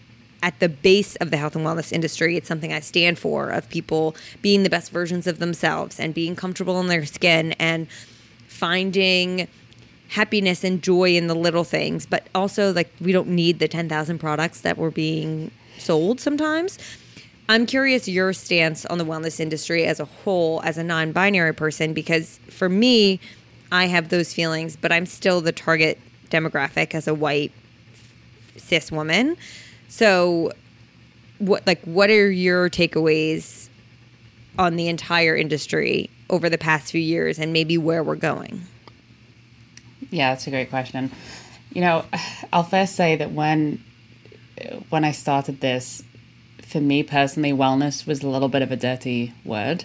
at 0.42 0.58
the 0.58 0.68
base 0.68 1.16
of 1.16 1.30
the 1.30 1.36
health 1.36 1.54
and 1.54 1.64
wellness 1.64 1.92
industry, 1.92 2.36
it's 2.36 2.48
something 2.48 2.72
I 2.72 2.80
stand 2.80 3.18
for 3.18 3.50
of 3.50 3.68
people 3.68 4.16
being 4.40 4.62
the 4.62 4.70
best 4.70 4.90
versions 4.90 5.26
of 5.26 5.38
themselves 5.38 6.00
and 6.00 6.14
being 6.14 6.34
comfortable 6.34 6.80
in 6.80 6.86
their 6.86 7.04
skin 7.04 7.52
and 7.52 7.88
finding 8.48 9.48
happiness 10.08 10.64
and 10.64 10.82
joy 10.82 11.14
in 11.16 11.26
the 11.26 11.34
little 11.34 11.64
things. 11.64 12.06
But 12.06 12.26
also, 12.34 12.72
like, 12.72 12.90
we 13.00 13.12
don't 13.12 13.28
need 13.28 13.58
the 13.58 13.68
10,000 13.68 14.18
products 14.18 14.62
that 14.62 14.76
were 14.78 14.90
being 14.90 15.50
sold 15.78 16.20
sometimes. 16.20 16.78
I'm 17.48 17.66
curious 17.66 18.06
your 18.06 18.32
stance 18.32 18.86
on 18.86 18.98
the 18.98 19.04
wellness 19.04 19.40
industry 19.40 19.84
as 19.84 19.98
a 19.98 20.04
whole, 20.04 20.62
as 20.62 20.78
a 20.78 20.84
non 20.84 21.12
binary 21.12 21.52
person, 21.52 21.92
because 21.92 22.38
for 22.48 22.68
me, 22.68 23.20
I 23.72 23.86
have 23.86 24.08
those 24.08 24.32
feelings, 24.32 24.76
but 24.76 24.92
I'm 24.92 25.06
still 25.06 25.40
the 25.40 25.52
target 25.52 25.98
demographic 26.30 26.94
as 26.94 27.06
a 27.06 27.14
white 27.14 27.52
cis 28.56 28.90
woman. 28.90 29.36
So, 29.88 30.52
what 31.38 31.66
like 31.66 31.82
what 31.82 32.10
are 32.10 32.30
your 32.30 32.70
takeaways 32.70 33.68
on 34.58 34.76
the 34.76 34.88
entire 34.88 35.36
industry 35.36 36.10
over 36.28 36.48
the 36.48 36.58
past 36.58 36.92
few 36.92 37.00
years, 37.00 37.38
and 37.38 37.52
maybe 37.52 37.78
where 37.78 38.02
we're 38.02 38.14
going? 38.14 38.62
Yeah, 40.10 40.30
that's 40.30 40.46
a 40.46 40.50
great 40.50 40.70
question. 40.70 41.10
You 41.72 41.80
know, 41.82 42.04
I'll 42.52 42.62
first 42.62 42.94
say 42.94 43.16
that 43.16 43.32
when 43.32 43.82
when 44.90 45.04
I 45.04 45.12
started 45.12 45.60
this, 45.60 46.02
for 46.62 46.80
me 46.80 47.02
personally, 47.02 47.52
wellness 47.52 48.06
was 48.06 48.22
a 48.22 48.28
little 48.28 48.48
bit 48.48 48.62
of 48.62 48.70
a 48.70 48.76
dirty 48.76 49.32
word, 49.44 49.84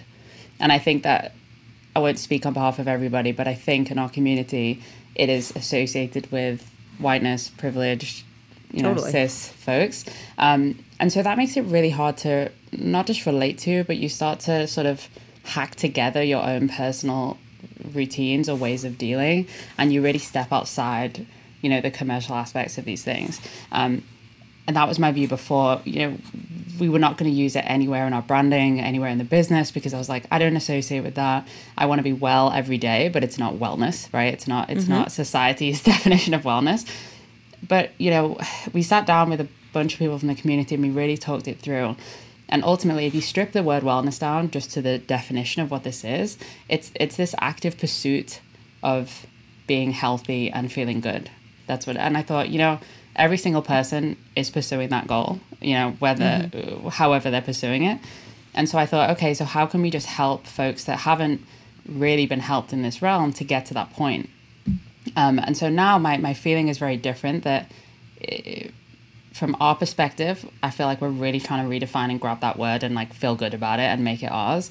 and 0.60 0.70
I 0.72 0.78
think 0.78 1.02
that 1.02 1.32
I 1.94 1.98
won't 1.98 2.18
speak 2.18 2.44
on 2.44 2.52
behalf 2.52 2.78
of 2.78 2.88
everybody, 2.88 3.32
but 3.32 3.48
I 3.48 3.54
think 3.54 3.90
in 3.90 3.98
our 3.98 4.10
community, 4.10 4.82
it 5.16 5.28
is 5.28 5.52
associated 5.56 6.30
with 6.30 6.70
whiteness, 6.98 7.50
privilege, 7.50 8.24
you 8.72 8.82
know, 8.82 8.94
Totally. 8.94 9.12
cis 9.12 9.48
folks, 9.48 10.04
um, 10.38 10.78
and 10.98 11.12
so 11.12 11.22
that 11.22 11.36
makes 11.36 11.56
it 11.56 11.62
really 11.62 11.90
hard 11.90 12.16
to 12.18 12.50
not 12.72 13.06
just 13.06 13.26
relate 13.26 13.58
to, 13.58 13.84
but 13.84 13.96
you 13.96 14.08
start 14.08 14.40
to 14.40 14.66
sort 14.66 14.86
of 14.86 15.08
hack 15.44 15.74
together 15.76 16.22
your 16.22 16.42
own 16.42 16.68
personal 16.68 17.38
routines 17.92 18.48
or 18.48 18.56
ways 18.56 18.84
of 18.84 18.98
dealing, 18.98 19.46
and 19.78 19.92
you 19.92 20.02
really 20.02 20.18
step 20.18 20.52
outside, 20.52 21.26
you 21.62 21.70
know, 21.70 21.80
the 21.80 21.90
commercial 21.90 22.34
aspects 22.34 22.78
of 22.78 22.84
these 22.84 23.02
things. 23.04 23.40
Um, 23.72 24.02
and 24.66 24.76
that 24.76 24.88
was 24.88 24.98
my 24.98 25.12
view 25.12 25.28
before. 25.28 25.80
You 25.84 25.98
know, 26.00 26.16
we 26.78 26.88
were 26.88 26.98
not 26.98 27.16
going 27.16 27.30
to 27.30 27.36
use 27.36 27.56
it 27.56 27.64
anywhere 27.66 28.06
in 28.06 28.12
our 28.12 28.22
branding, 28.22 28.80
anywhere 28.80 29.08
in 29.08 29.18
the 29.18 29.24
business, 29.24 29.70
because 29.70 29.94
I 29.94 29.98
was 29.98 30.08
like, 30.08 30.26
I 30.30 30.38
don't 30.38 30.56
associate 30.56 31.00
with 31.00 31.14
that. 31.14 31.46
I 31.76 31.86
want 31.86 31.98
to 31.98 32.02
be 32.02 32.12
well 32.12 32.50
every 32.52 32.78
day, 32.78 33.08
but 33.08 33.24
it's 33.24 33.38
not 33.38 33.54
wellness, 33.54 34.12
right? 34.12 34.32
It's 34.32 34.46
not. 34.46 34.70
It's 34.70 34.88
not 34.88 35.08
mm-hmm. 35.08 35.10
society's 35.10 35.82
definition 35.92 36.34
of 36.34 36.42
wellness. 36.42 36.88
But 37.66 37.92
you 37.98 38.10
know, 38.10 38.38
we 38.72 38.82
sat 38.82 39.06
down 39.06 39.30
with 39.30 39.40
a 39.40 39.48
bunch 39.72 39.94
of 39.94 39.98
people 39.98 40.18
from 40.18 40.28
the 40.28 40.34
community 40.34 40.74
and 40.74 40.84
we 40.84 40.90
really 40.90 41.16
talked 41.16 41.48
it 41.48 41.60
through. 41.60 41.96
And 42.48 42.62
ultimately, 42.62 43.06
if 43.06 43.14
you 43.14 43.20
strip 43.20 43.52
the 43.52 43.62
word 43.62 43.82
wellness 43.82 44.20
down 44.20 44.50
just 44.50 44.70
to 44.72 44.82
the 44.82 44.98
definition 44.98 45.62
of 45.62 45.70
what 45.70 45.82
this 45.82 46.04
is, 46.04 46.38
it's 46.68 46.92
it's 46.94 47.16
this 47.16 47.34
active 47.40 47.76
pursuit 47.76 48.40
of 48.82 49.26
being 49.66 49.90
healthy 49.90 50.50
and 50.50 50.72
feeling 50.72 51.00
good. 51.00 51.30
That's 51.66 51.86
what. 51.86 51.96
And 51.96 52.16
I 52.16 52.22
thought, 52.22 52.50
you 52.50 52.58
know, 52.58 52.78
every 53.16 53.38
single 53.38 53.62
person 53.62 54.16
is 54.36 54.50
pursuing 54.50 54.90
that 54.90 55.06
goal. 55.06 55.40
You 55.60 55.74
know, 55.74 55.90
whether 55.98 56.50
however 56.90 57.30
they're 57.30 57.42
pursuing 57.42 57.84
it. 57.84 57.98
And 58.54 58.68
so 58.68 58.78
I 58.78 58.86
thought, 58.86 59.10
okay, 59.10 59.34
so 59.34 59.44
how 59.44 59.66
can 59.66 59.82
we 59.82 59.90
just 59.90 60.06
help 60.06 60.46
folks 60.46 60.84
that 60.84 61.00
haven't 61.00 61.42
really 61.86 62.26
been 62.26 62.40
helped 62.40 62.72
in 62.72 62.82
this 62.82 63.02
realm 63.02 63.32
to 63.34 63.44
get 63.44 63.66
to 63.66 63.74
that 63.74 63.92
point? 63.92 64.30
Um, 65.14 65.38
and 65.38 65.56
so 65.56 65.68
now 65.68 65.98
my, 65.98 66.16
my 66.16 66.34
feeling 66.34 66.68
is 66.68 66.78
very 66.78 66.96
different 66.96 67.44
that 67.44 67.70
eh, 68.22 68.68
from 69.32 69.54
our 69.60 69.74
perspective, 69.74 70.48
I 70.62 70.70
feel 70.70 70.86
like 70.86 71.00
we're 71.00 71.10
really 71.10 71.38
trying 71.38 71.68
to 71.68 71.86
redefine 71.86 72.10
and 72.10 72.18
grab 72.18 72.40
that 72.40 72.58
word 72.58 72.82
and 72.82 72.94
like 72.94 73.12
feel 73.12 73.34
good 73.34 73.52
about 73.52 73.78
it 73.78 73.82
and 73.82 74.02
make 74.02 74.22
it 74.22 74.32
ours. 74.32 74.70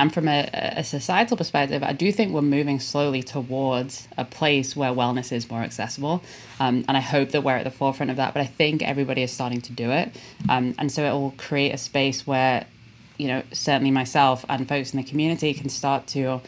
And 0.00 0.14
from 0.14 0.28
a, 0.28 0.48
a 0.78 0.82
societal 0.82 1.36
perspective, 1.36 1.82
I 1.82 1.92
do 1.92 2.10
think 2.10 2.32
we're 2.32 2.40
moving 2.40 2.80
slowly 2.80 3.22
towards 3.22 4.08
a 4.16 4.24
place 4.24 4.74
where 4.74 4.92
wellness 4.92 5.30
is 5.30 5.50
more 5.50 5.60
accessible. 5.60 6.22
Um, 6.58 6.86
and 6.88 6.96
I 6.96 7.00
hope 7.00 7.32
that 7.32 7.44
we're 7.44 7.56
at 7.56 7.64
the 7.64 7.70
forefront 7.70 8.10
of 8.10 8.16
that. 8.16 8.32
But 8.32 8.40
I 8.40 8.46
think 8.46 8.82
everybody 8.82 9.22
is 9.22 9.30
starting 9.30 9.60
to 9.60 9.72
do 9.72 9.90
it. 9.90 10.16
Um, 10.48 10.74
and 10.78 10.90
so 10.90 11.04
it 11.04 11.12
will 11.12 11.34
create 11.36 11.72
a 11.72 11.76
space 11.76 12.26
where, 12.26 12.64
you 13.18 13.28
know, 13.28 13.42
certainly 13.52 13.90
myself 13.90 14.42
and 14.48 14.66
folks 14.66 14.94
in 14.94 14.96
the 14.96 15.04
community 15.04 15.52
can 15.52 15.68
start 15.68 16.06
to 16.08 16.40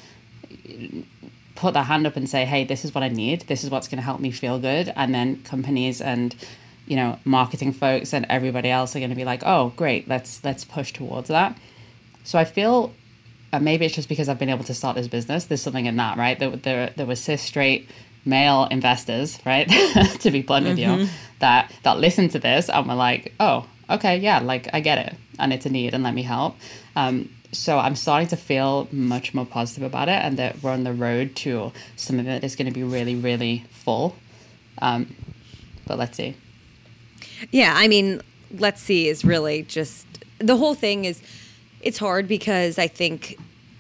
put 1.55 1.75
their 1.75 1.83
hand 1.83 2.07
up 2.07 2.17
and 2.17 2.27
say, 2.27 2.47
hey, 2.47 2.65
this 2.65 2.87
is 2.87 2.95
what 2.95 3.05
I 3.05 3.09
need. 3.09 3.43
This 3.43 3.65
is 3.65 3.69
what's 3.69 3.87
going 3.87 3.99
to 3.99 4.03
help 4.03 4.21
me 4.21 4.31
feel 4.31 4.59
good. 4.59 4.91
And 4.97 5.15
then 5.15 5.43
companies 5.43 6.01
and, 6.01 6.35
you 6.87 6.97
know, 6.97 7.19
marketing 7.27 7.75
folks 7.75 8.15
and 8.15 8.25
everybody 8.31 8.71
else 8.71 8.97
are 8.97 8.99
going 8.99 9.11
to 9.11 9.17
be 9.17 9.27
like, 9.27 9.43
oh, 9.45 9.75
great, 9.77 10.09
let's 10.09 10.43
let's 10.43 10.65
push 10.65 10.91
towards 10.95 11.29
that. 11.29 11.59
So 12.25 12.39
I 12.39 12.47
feel, 12.47 12.95
and 13.53 13.65
maybe 13.65 13.85
it's 13.85 13.95
just 13.95 14.09
because 14.09 14.29
I've 14.29 14.39
been 14.39 14.49
able 14.49 14.65
to 14.65 14.75
start 14.75 14.97
this 14.97 15.09
business. 15.09 15.45
There's 15.45 15.63
something 15.63 15.87
in 15.87 15.97
that, 15.97 16.17
right? 16.17 16.39
There, 16.39 16.51
there, 16.51 16.91
there 16.97 17.07
were 17.07 17.17
cis 17.17 17.43
straight 17.43 17.89
male 18.25 18.67
investors, 18.71 19.39
right? 19.45 19.69
to 20.21 20.31
be 20.31 20.43
blunt 20.43 20.67
with 20.67 20.79
you, 20.79 21.09
that 21.41 21.73
that 21.83 21.99
listen 21.99 22.29
to 22.31 22.39
this 22.39 22.69
and 22.69 22.87
were 22.89 22.95
like, 22.95 23.35
oh, 23.41 23.67
okay, 23.91 24.17
yeah, 24.17 24.41
like 24.41 24.69
I 24.73 24.81
get 24.81 24.99
it, 24.99 25.17
and 25.39 25.53
it's 25.53 25.67
a 25.67 25.71
need, 25.71 25.95
and 25.95 26.03
let 26.03 26.15
me 26.15 26.23
help. 26.23 26.57
Um, 26.97 27.29
so 27.53 27.79
I'm 27.79 27.97
starting 27.97 28.29
to 28.29 28.37
feel 28.37 28.89
much 28.91 29.35
more 29.35 29.45
positive 29.45 29.83
about 29.83 30.09
it, 30.09 30.23
and 30.23 30.39
that 30.39 30.63
we're 30.63 30.73
on 30.73 30.85
the 30.85 30.93
road 30.93 31.37
to 31.37 31.73
something 31.97 32.27
that 32.27 32.45
is 32.45 32.57
going 32.57 32.67
to 32.67 32.73
be 32.73 32.83
really, 32.83 33.15
really 33.15 33.67
full. 33.71 34.17
Um, 34.81 35.15
but 35.87 35.99
let's 35.99 36.17
see. 36.17 36.37
Yeah, 37.51 37.75
I 37.77 37.89
mean, 37.89 38.23
let's 38.57 38.81
see 38.81 39.09
is 39.09 39.25
really 39.25 39.63
just 39.63 40.07
the 40.39 40.57
whole 40.57 40.75
thing 40.75 41.05
is 41.05 41.21
it's 41.83 41.99
hard 41.99 42.29
because 42.29 42.79
I 42.79 42.89
think 42.89 43.39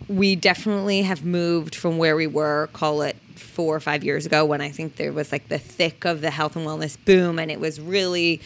we 0.08 0.36
definitely 0.36 1.02
have 1.02 1.24
moved 1.24 1.74
from 1.74 1.98
where 1.98 2.16
we 2.16 2.26
were, 2.26 2.68
call 2.72 3.02
it 3.02 3.16
four 3.36 3.74
or 3.74 3.80
five 3.80 4.04
years 4.04 4.26
ago, 4.26 4.44
when 4.44 4.60
I 4.60 4.70
think 4.70 4.96
there 4.96 5.12
was 5.12 5.32
like 5.32 5.48
the 5.48 5.58
thick 5.58 6.04
of 6.04 6.20
the 6.20 6.30
health 6.30 6.56
and 6.56 6.66
wellness 6.66 6.96
boom, 7.04 7.38
and 7.38 7.50
it 7.50 7.60
was 7.60 7.80
really 7.80 8.40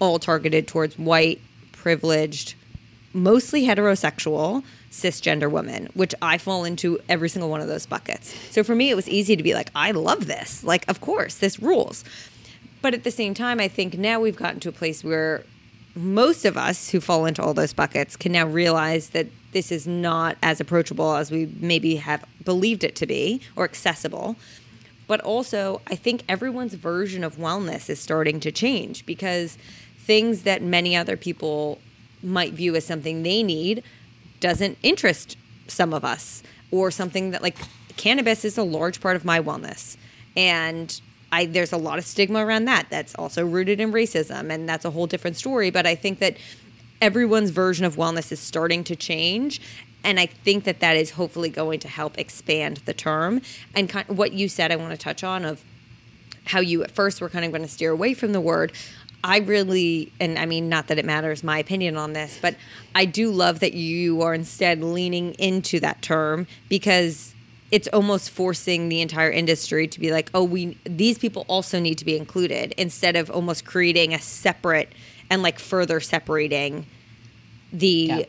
all 0.00 0.18
targeted 0.18 0.66
towards 0.66 0.98
white, 0.98 1.40
privileged, 1.72 2.54
mostly 3.12 3.64
heterosexual, 3.64 4.64
cisgender 4.90 5.50
women, 5.50 5.88
which 5.94 6.14
I 6.22 6.38
fall 6.38 6.64
into 6.64 6.98
every 7.08 7.28
single 7.28 7.50
one 7.50 7.60
of 7.60 7.68
those 7.68 7.86
buckets. 7.86 8.34
So 8.50 8.64
for 8.64 8.74
me, 8.74 8.90
it 8.90 8.94
was 8.94 9.08
easy 9.08 9.36
to 9.36 9.42
be 9.42 9.54
like, 9.54 9.70
I 9.74 9.90
love 9.92 10.26
this. 10.26 10.64
Like, 10.64 10.88
of 10.88 11.00
course, 11.00 11.36
this 11.36 11.60
rules. 11.60 12.04
But 12.80 12.94
at 12.94 13.04
the 13.04 13.10
same 13.10 13.34
time, 13.34 13.60
I 13.60 13.68
think 13.68 13.96
now 13.96 14.20
we've 14.20 14.36
gotten 14.36 14.60
to 14.60 14.68
a 14.68 14.72
place 14.72 15.04
where 15.04 15.44
most 15.94 16.44
of 16.44 16.56
us 16.56 16.90
who 16.90 17.00
fall 17.00 17.26
into 17.26 17.42
all 17.42 17.54
those 17.54 17.72
buckets 17.72 18.16
can 18.16 18.32
now 18.32 18.46
realize 18.46 19.10
that 19.10 19.26
this 19.52 19.70
is 19.70 19.86
not 19.86 20.36
as 20.42 20.60
approachable 20.60 21.14
as 21.14 21.30
we 21.30 21.46
maybe 21.60 21.96
have 21.96 22.24
believed 22.44 22.84
it 22.84 22.96
to 22.96 23.06
be 23.06 23.40
or 23.56 23.64
accessible. 23.64 24.36
But 25.06 25.20
also, 25.20 25.82
I 25.88 25.94
think 25.94 26.22
everyone's 26.28 26.74
version 26.74 27.22
of 27.22 27.36
wellness 27.36 27.90
is 27.90 28.00
starting 28.00 28.40
to 28.40 28.52
change 28.52 29.04
because 29.04 29.58
things 29.98 30.42
that 30.42 30.62
many 30.62 30.96
other 30.96 31.16
people 31.16 31.78
might 32.22 32.54
view 32.54 32.74
as 32.76 32.86
something 32.86 33.22
they 33.22 33.42
need 33.42 33.82
doesn't 34.40 34.78
interest 34.82 35.36
some 35.68 35.92
of 35.92 36.04
us, 36.04 36.42
or 36.70 36.90
something 36.90 37.30
that 37.30 37.42
like 37.42 37.56
cannabis 37.96 38.44
is 38.44 38.58
a 38.58 38.62
large 38.62 39.00
part 39.00 39.16
of 39.16 39.24
my 39.24 39.40
wellness. 39.40 39.96
And 40.36 41.00
I, 41.32 41.46
there's 41.46 41.72
a 41.72 41.78
lot 41.78 41.98
of 41.98 42.04
stigma 42.04 42.44
around 42.44 42.66
that. 42.66 42.86
That's 42.90 43.14
also 43.14 43.44
rooted 43.44 43.80
in 43.80 43.90
racism, 43.90 44.52
and 44.52 44.68
that's 44.68 44.84
a 44.84 44.90
whole 44.90 45.06
different 45.06 45.36
story. 45.36 45.70
But 45.70 45.86
I 45.86 45.94
think 45.94 46.18
that 46.18 46.36
everyone's 47.00 47.50
version 47.50 47.84
of 47.84 47.96
wellness 47.96 48.30
is 48.30 48.38
starting 48.38 48.84
to 48.84 48.94
change. 48.94 49.60
And 50.04 50.20
I 50.20 50.26
think 50.26 50.64
that 50.64 50.80
that 50.80 50.96
is 50.96 51.12
hopefully 51.12 51.48
going 51.48 51.80
to 51.80 51.88
help 51.88 52.18
expand 52.18 52.78
the 52.84 52.92
term. 52.92 53.40
And 53.74 53.88
kind 53.88 54.06
what 54.08 54.32
you 54.32 54.48
said, 54.48 54.70
I 54.70 54.76
want 54.76 54.92
to 54.92 54.96
touch 54.96 55.24
on 55.24 55.44
of 55.44 55.64
how 56.44 56.60
you 56.60 56.82
at 56.82 56.90
first 56.90 57.20
were 57.20 57.28
kind 57.28 57.44
of 57.44 57.50
going 57.50 57.62
to 57.62 57.68
steer 57.68 57.90
away 57.90 58.14
from 58.14 58.32
the 58.32 58.40
word. 58.40 58.72
I 59.24 59.38
really, 59.38 60.12
and 60.18 60.38
I 60.38 60.46
mean, 60.46 60.68
not 60.68 60.88
that 60.88 60.98
it 60.98 61.04
matters 61.04 61.44
my 61.44 61.58
opinion 61.58 61.96
on 61.96 62.12
this, 62.12 62.38
but 62.42 62.56
I 62.94 63.04
do 63.04 63.30
love 63.30 63.60
that 63.60 63.74
you 63.74 64.22
are 64.22 64.34
instead 64.34 64.82
leaning 64.82 65.34
into 65.34 65.78
that 65.80 66.02
term 66.02 66.48
because 66.68 67.32
it's 67.72 67.88
almost 67.88 68.30
forcing 68.30 68.90
the 68.90 69.00
entire 69.00 69.30
industry 69.30 69.88
to 69.88 69.98
be 69.98 70.12
like, 70.12 70.30
oh, 70.34 70.44
we 70.44 70.76
these 70.84 71.18
people 71.18 71.44
also 71.48 71.80
need 71.80 71.96
to 71.98 72.04
be 72.04 72.16
included 72.16 72.74
instead 72.76 73.16
of 73.16 73.30
almost 73.30 73.64
creating 73.64 74.14
a 74.14 74.20
separate 74.20 74.92
and 75.30 75.42
like 75.42 75.58
further 75.58 75.98
separating 75.98 76.86
the 77.72 77.88
Yeah. 77.88 78.22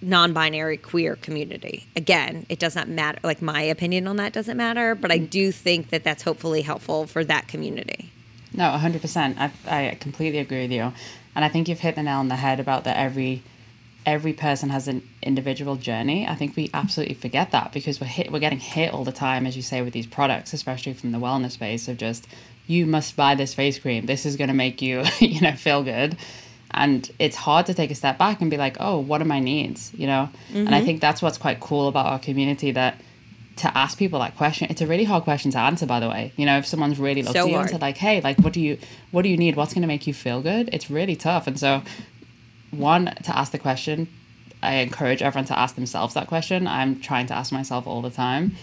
non-binary 0.00 0.76
queer 0.76 1.16
community. 1.16 1.88
Again, 1.96 2.46
it 2.48 2.60
does 2.60 2.76
not 2.76 2.88
matter. 2.88 3.18
Like 3.24 3.42
my 3.42 3.62
opinion 3.62 4.06
on 4.06 4.16
that 4.16 4.32
doesn't 4.32 4.56
matter, 4.56 4.94
but 4.94 5.10
I 5.10 5.18
mm. 5.18 5.28
do 5.28 5.50
think 5.50 5.90
that 5.90 6.04
that's 6.04 6.22
hopefully 6.22 6.62
helpful 6.62 7.08
for 7.08 7.24
that 7.24 7.48
community. 7.48 8.12
No, 8.52 8.70
100%. 8.70 9.36
I, 9.36 9.50
I 9.66 9.94
completely 9.96 10.38
agree 10.38 10.62
with 10.62 10.70
you. 10.70 10.92
And 11.34 11.44
I 11.44 11.48
think 11.48 11.68
you've 11.68 11.80
hit 11.80 11.96
the 11.96 12.04
nail 12.04 12.20
on 12.20 12.28
the 12.28 12.36
head 12.36 12.60
about 12.60 12.84
that 12.84 12.96
every 12.96 13.42
every 14.06 14.32
person 14.32 14.68
has 14.68 14.88
an 14.88 15.08
individual 15.22 15.76
journey. 15.76 16.26
I 16.26 16.34
think 16.34 16.56
we 16.56 16.70
absolutely 16.74 17.14
forget 17.14 17.50
that 17.52 17.72
because 17.72 18.00
we're 18.00 18.06
hit 18.06 18.30
we're 18.30 18.38
getting 18.38 18.60
hit 18.60 18.92
all 18.92 19.04
the 19.04 19.12
time 19.12 19.46
as 19.46 19.56
you 19.56 19.62
say 19.62 19.82
with 19.82 19.92
these 19.92 20.06
products, 20.06 20.52
especially 20.52 20.94
from 20.94 21.12
the 21.12 21.18
wellness 21.18 21.52
space 21.52 21.88
of 21.88 21.96
just 21.96 22.26
you 22.66 22.86
must 22.86 23.16
buy 23.16 23.34
this 23.34 23.54
face 23.54 23.78
cream. 23.78 24.06
This 24.06 24.24
is 24.24 24.36
going 24.36 24.48
to 24.48 24.54
make 24.54 24.80
you, 24.80 25.04
you 25.18 25.40
know, 25.40 25.52
feel 25.52 25.82
good. 25.82 26.16
And 26.70 27.08
it's 27.18 27.36
hard 27.36 27.66
to 27.66 27.74
take 27.74 27.90
a 27.90 27.94
step 27.94 28.18
back 28.18 28.40
and 28.40 28.50
be 28.50 28.56
like, 28.56 28.76
"Oh, 28.80 28.98
what 28.98 29.22
are 29.22 29.26
my 29.26 29.38
needs?" 29.38 29.92
you 29.94 30.06
know? 30.06 30.28
And 30.52 30.68
I 30.68 30.78
mm-hmm. 30.78 30.86
think 30.86 31.00
that's 31.00 31.22
what's 31.22 31.38
quite 31.38 31.60
cool 31.60 31.88
about 31.88 32.06
our 32.06 32.18
community 32.18 32.72
that 32.72 33.00
to 33.56 33.78
ask 33.78 33.98
people 33.98 34.18
that 34.18 34.36
question 34.36 34.66
it's 34.70 34.80
a 34.80 34.86
really 34.86 35.04
hard 35.04 35.22
question 35.22 35.50
to 35.50 35.58
answer 35.58 35.86
by 35.86 36.00
the 36.00 36.08
way 36.08 36.32
you 36.36 36.44
know 36.44 36.58
if 36.58 36.66
someone's 36.66 36.98
really 36.98 37.22
looked 37.22 37.34
So 37.34 37.44
at 37.44 37.50
you 37.50 37.56
and 37.56 37.70
said 37.70 37.80
like 37.80 37.96
hey 37.96 38.20
like 38.20 38.38
what 38.40 38.52
do 38.52 38.60
you 38.60 38.78
what 39.12 39.22
do 39.22 39.28
you 39.28 39.36
need 39.36 39.54
what's 39.54 39.72
going 39.72 39.82
to 39.82 39.88
make 39.88 40.06
you 40.06 40.14
feel 40.14 40.42
good 40.42 40.70
it's 40.72 40.90
really 40.90 41.14
tough 41.14 41.46
and 41.46 41.58
so 41.58 41.82
one 42.78 43.06
to 43.22 43.36
ask 43.36 43.52
the 43.52 43.58
question 43.58 44.08
i 44.62 44.76
encourage 44.76 45.22
everyone 45.22 45.44
to 45.44 45.58
ask 45.58 45.74
themselves 45.74 46.14
that 46.14 46.26
question. 46.26 46.66
I'm 46.66 46.98
trying 46.98 47.26
to 47.26 47.34
ask 47.34 47.52
myself 47.52 47.86
all 47.86 48.00
the 48.00 48.10
time. 48.10 48.56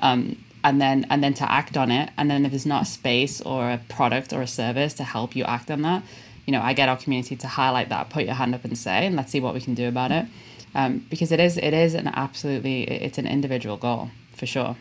Um, 0.00 0.44
and 0.64 0.80
then 0.80 1.06
and 1.10 1.22
then 1.22 1.34
to 1.34 1.50
act 1.50 1.76
on 1.76 1.90
it. 1.90 2.10
And 2.16 2.30
then 2.30 2.44
if 2.44 2.52
there's 2.52 2.66
not 2.66 2.82
a 2.82 2.86
space 2.86 3.40
or 3.40 3.70
a 3.70 3.78
product 3.88 4.32
or 4.32 4.42
a 4.42 4.46
service 4.46 4.94
to 4.94 5.04
help 5.04 5.34
you 5.36 5.44
act 5.44 5.70
on 5.70 5.82
that 5.82 6.02
you 6.48 6.52
know 6.52 6.62
i 6.62 6.72
get 6.72 6.88
our 6.88 6.96
community 6.96 7.36
to 7.36 7.46
highlight 7.46 7.90
that 7.90 8.08
put 8.08 8.24
your 8.24 8.32
hand 8.32 8.54
up 8.54 8.64
and 8.64 8.76
say 8.78 9.04
and 9.04 9.14
let's 9.14 9.30
see 9.30 9.38
what 9.38 9.52
we 9.52 9.60
can 9.60 9.74
do 9.74 9.86
about 9.86 10.10
it. 10.10 10.26
Um, 10.74 11.04
because 11.10 11.30
it 11.30 11.40
is 11.40 11.58
it 11.58 11.74
is 11.74 11.94
an 11.94 12.08
absolutely 12.08 12.84
it's 12.84 13.18
an 13.18 13.26
individual 13.26 13.76
goal 13.76 14.10
for 14.34 14.46
sure. 14.46 14.76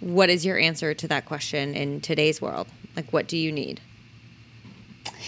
What 0.00 0.28
is 0.28 0.44
your 0.44 0.58
answer 0.58 0.94
to 0.94 1.08
that 1.08 1.24
question 1.24 1.74
in 1.74 2.00
today's 2.00 2.42
world? 2.42 2.66
Like 2.96 3.12
what 3.12 3.28
do 3.28 3.36
you 3.36 3.52
need? 3.52 3.80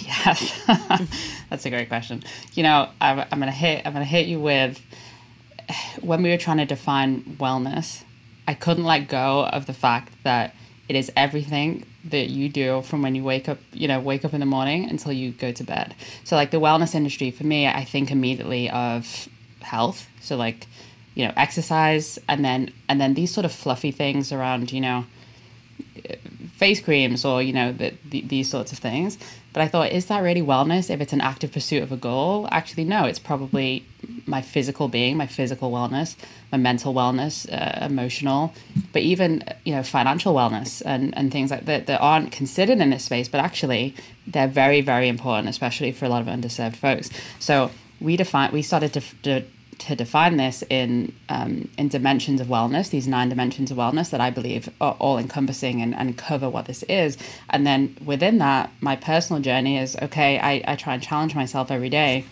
Yes, 0.01 0.63
that's 1.51 1.67
a 1.67 1.71
great 1.71 1.89
question. 1.89 2.23
You 2.55 2.63
know, 2.63 2.89
I'm, 3.01 3.21
I'm 3.21 3.39
gonna 3.39 3.51
hit. 3.51 3.87
I'm 3.87 3.93
gonna 3.93 4.05
hit 4.05 4.27
you 4.27 4.41
with 4.41 4.81
when 6.01 6.23
we 6.23 6.31
were 6.31 6.37
trying 6.37 6.59
to 6.59 6.67
define 6.67 7.23
wellness. 7.39 8.03
I 8.49 8.55
couldn't 8.55 8.85
let 8.85 9.09
go 9.09 9.47
of 9.47 9.67
the 9.67 9.73
fact 9.73 10.13
that 10.25 10.55
it 10.89 10.97
is 10.97 11.13
everything 11.17 11.87
that 12.05 12.31
you 12.31 12.49
do 12.49 12.83
from 12.83 13.03
when 13.03 13.15
you 13.15 13.23
wake 13.23 13.49
up. 13.49 13.59
You 13.73 13.89
know, 13.89 14.01
wake 14.01 14.25
up 14.25 14.35
in 14.35 14.41
the 14.41 14.47
morning 14.47 14.89
until 14.89 15.13
you 15.13 15.33
go 15.33 15.53
to 15.53 15.65
bed. 15.65 15.95
So, 16.25 16.37
like 16.37 16.51
the 16.51 16.61
wellness 16.61 16.95
industry 16.95 17.31
for 17.31 17.45
me, 17.45 17.67
I 17.67 17.85
think 17.85 18.11
immediately 18.11 18.71
of 18.71 19.29
health. 19.61 20.09
So, 20.21 20.37
like, 20.37 20.67
you 21.15 21.27
know, 21.27 21.33
exercise, 21.37 22.19
and 22.29 22.45
then 22.45 22.73
and 22.89 23.01
then 23.01 23.15
these 23.15 23.33
sort 23.33 23.45
of 23.45 23.53
fluffy 23.53 23.91
things 23.91 24.33
around, 24.33 24.73
you 24.73 24.81
know, 24.81 25.05
face 26.57 26.81
creams 26.81 27.25
or 27.25 27.43
you 27.43 27.53
know 27.53 27.73
the, 27.73 27.95
the, 28.11 28.21
these 28.23 28.51
sorts 28.51 28.73
of 28.73 28.79
things 28.79 29.19
but 29.53 29.63
i 29.63 29.69
thought 29.69 29.91
is 29.91 30.07
that 30.07 30.23
really 30.23 30.43
wellness 30.43 30.91
if 30.91 31.01
it's 31.01 31.13
an 31.13 31.21
active 31.21 31.53
pursuit 31.53 31.83
of 31.83 31.93
a 31.93 31.97
goal? 31.97 32.49
Actually 32.51 32.85
no 32.85 33.05
it's 33.05 33.19
probably 33.19 33.85
my 34.27 34.41
physical 34.41 34.89
being 34.89 35.17
my 35.17 35.27
physical 35.27 35.71
wellness 35.71 36.17
my 36.53 36.59
mental 36.59 36.95
wellness 36.95 37.47
uh, 37.53 37.85
emotional 37.85 38.53
but 38.93 39.03
even 39.03 39.43
you 39.65 39.75
know 39.75 39.83
financial 39.83 40.35
wellness 40.35 40.83
and, 40.85 41.17
and 41.17 41.33
things 41.33 41.51
like 41.51 41.65
that 41.67 41.87
that 41.87 42.01
aren't 42.01 42.33
considered 42.33 42.79
in 42.79 42.91
this 42.91 43.05
space 43.05 43.29
but 43.29 43.41
actually 43.41 43.95
they're 44.27 44.49
very 44.49 44.81
very 44.81 45.09
important 45.09 45.49
especially 45.49 45.93
for 45.93 46.05
a 46.05 46.09
lot 46.09 46.23
of 46.23 46.29
underserved 46.29 46.77
folks. 46.77 47.11
So 47.39 47.71
we 48.01 48.17
define 48.17 48.53
we 48.53 48.63
started 48.63 48.93
to, 48.95 49.01
to 49.23 49.45
to 49.81 49.97
define 49.97 50.37
this 50.37 50.63
in 50.69 51.13
um, 51.29 51.69
in 51.79 51.89
dimensions 51.89 52.41
of 52.41 52.49
wellness, 52.49 52.91
these 52.91 53.09
nine 53.09 53.31
dimensions 53.31 53.71
of 53.71 53.79
wellness 53.79 54.11
that 54.11 54.21
I 54.21 54.31
believe 54.31 54.69
are 54.81 54.97
all 54.99 55.19
encompassing 55.19 55.81
and, 55.81 55.95
and 55.95 56.17
cover 56.19 56.51
what 56.51 56.67
this 56.67 56.83
is. 56.85 57.17
And 57.49 57.67
then 57.67 57.97
within 58.05 58.39
that, 58.39 58.71
my 58.81 58.97
personal 58.97 59.41
journey 59.41 59.79
is 59.79 59.97
okay, 59.97 60.39
I, 60.39 60.63
I 60.67 60.77
try 60.77 60.95
and 60.95 61.03
challenge 61.03 61.35
myself 61.35 61.71
every 61.71 61.89
day, 61.89 62.27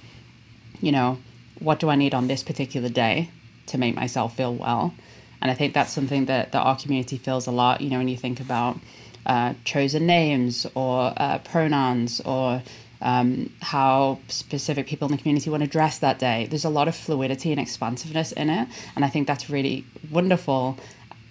you 0.81 0.93
know, 0.93 1.19
what 1.59 1.81
do 1.81 1.89
I 1.89 1.97
need 1.97 2.15
on 2.15 2.29
this 2.29 2.43
particular 2.43 2.91
day 2.91 3.31
to 3.67 3.79
make 3.79 3.95
myself 3.95 4.37
feel 4.37 4.55
well? 4.55 4.95
And 5.41 5.51
I 5.51 5.55
think 5.55 5.73
that's 5.73 5.93
something 5.93 6.27
that, 6.27 6.53
that 6.53 6.61
our 6.61 6.77
community 6.77 7.17
feels 7.17 7.47
a 7.47 7.53
lot, 7.53 7.81
you 7.81 7.89
know, 7.89 7.99
when 7.99 8.09
you 8.09 8.17
think 8.17 8.41
about 8.41 8.79
uh, 9.25 9.55
chosen 9.65 10.07
names 10.07 10.67
or 10.75 11.15
uh, 11.17 11.39
pronouns 11.39 12.21
or 12.21 12.63
um, 13.01 13.53
how 13.61 14.19
specific 14.29 14.87
people 14.87 15.07
in 15.07 15.13
the 15.13 15.19
community 15.19 15.51
want 15.51 15.63
to 15.63 15.69
dress 15.69 15.99
that 15.99 16.19
day. 16.19 16.47
There's 16.49 16.65
a 16.65 16.71
lot 16.71 16.89
of 16.89 16.97
fluidity 16.97 17.51
and 17.53 17.61
expansiveness 17.61 18.33
in 18.33 18.51
it. 18.51 18.69
And 18.97 19.05
I 19.05 19.09
think 19.09 19.27
that's 19.27 19.49
really 19.49 19.85
wonderful. 20.11 20.79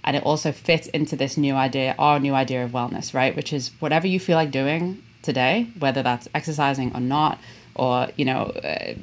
And 0.04 0.16
it 0.16 0.24
also 0.24 0.52
fits 0.52 0.88
into 0.88 1.16
this 1.16 1.36
new 1.36 1.56
idea, 1.56 1.96
our 2.00 2.20
new 2.20 2.34
idea 2.34 2.64
of 2.64 2.72
wellness, 2.72 3.14
right? 3.14 3.36
Which 3.36 3.52
is 3.52 3.72
whatever 3.80 4.08
you 4.08 4.20
feel 4.20 4.38
like 4.38 4.52
doing 4.52 5.04
today, 5.22 5.68
whether 5.78 6.02
that's 6.02 6.30
exercising 6.34 6.96
or 6.96 7.02
not, 7.02 7.40
or, 7.76 8.08
you 8.16 8.24
know, 8.24 8.44
uh, 8.64 8.94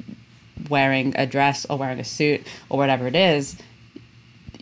wearing 0.69 1.13
a 1.15 1.27
dress 1.27 1.65
or 1.69 1.77
wearing 1.77 1.99
a 1.99 2.03
suit 2.03 2.45
or 2.69 2.77
whatever 2.77 3.07
it 3.07 3.15
is, 3.15 3.55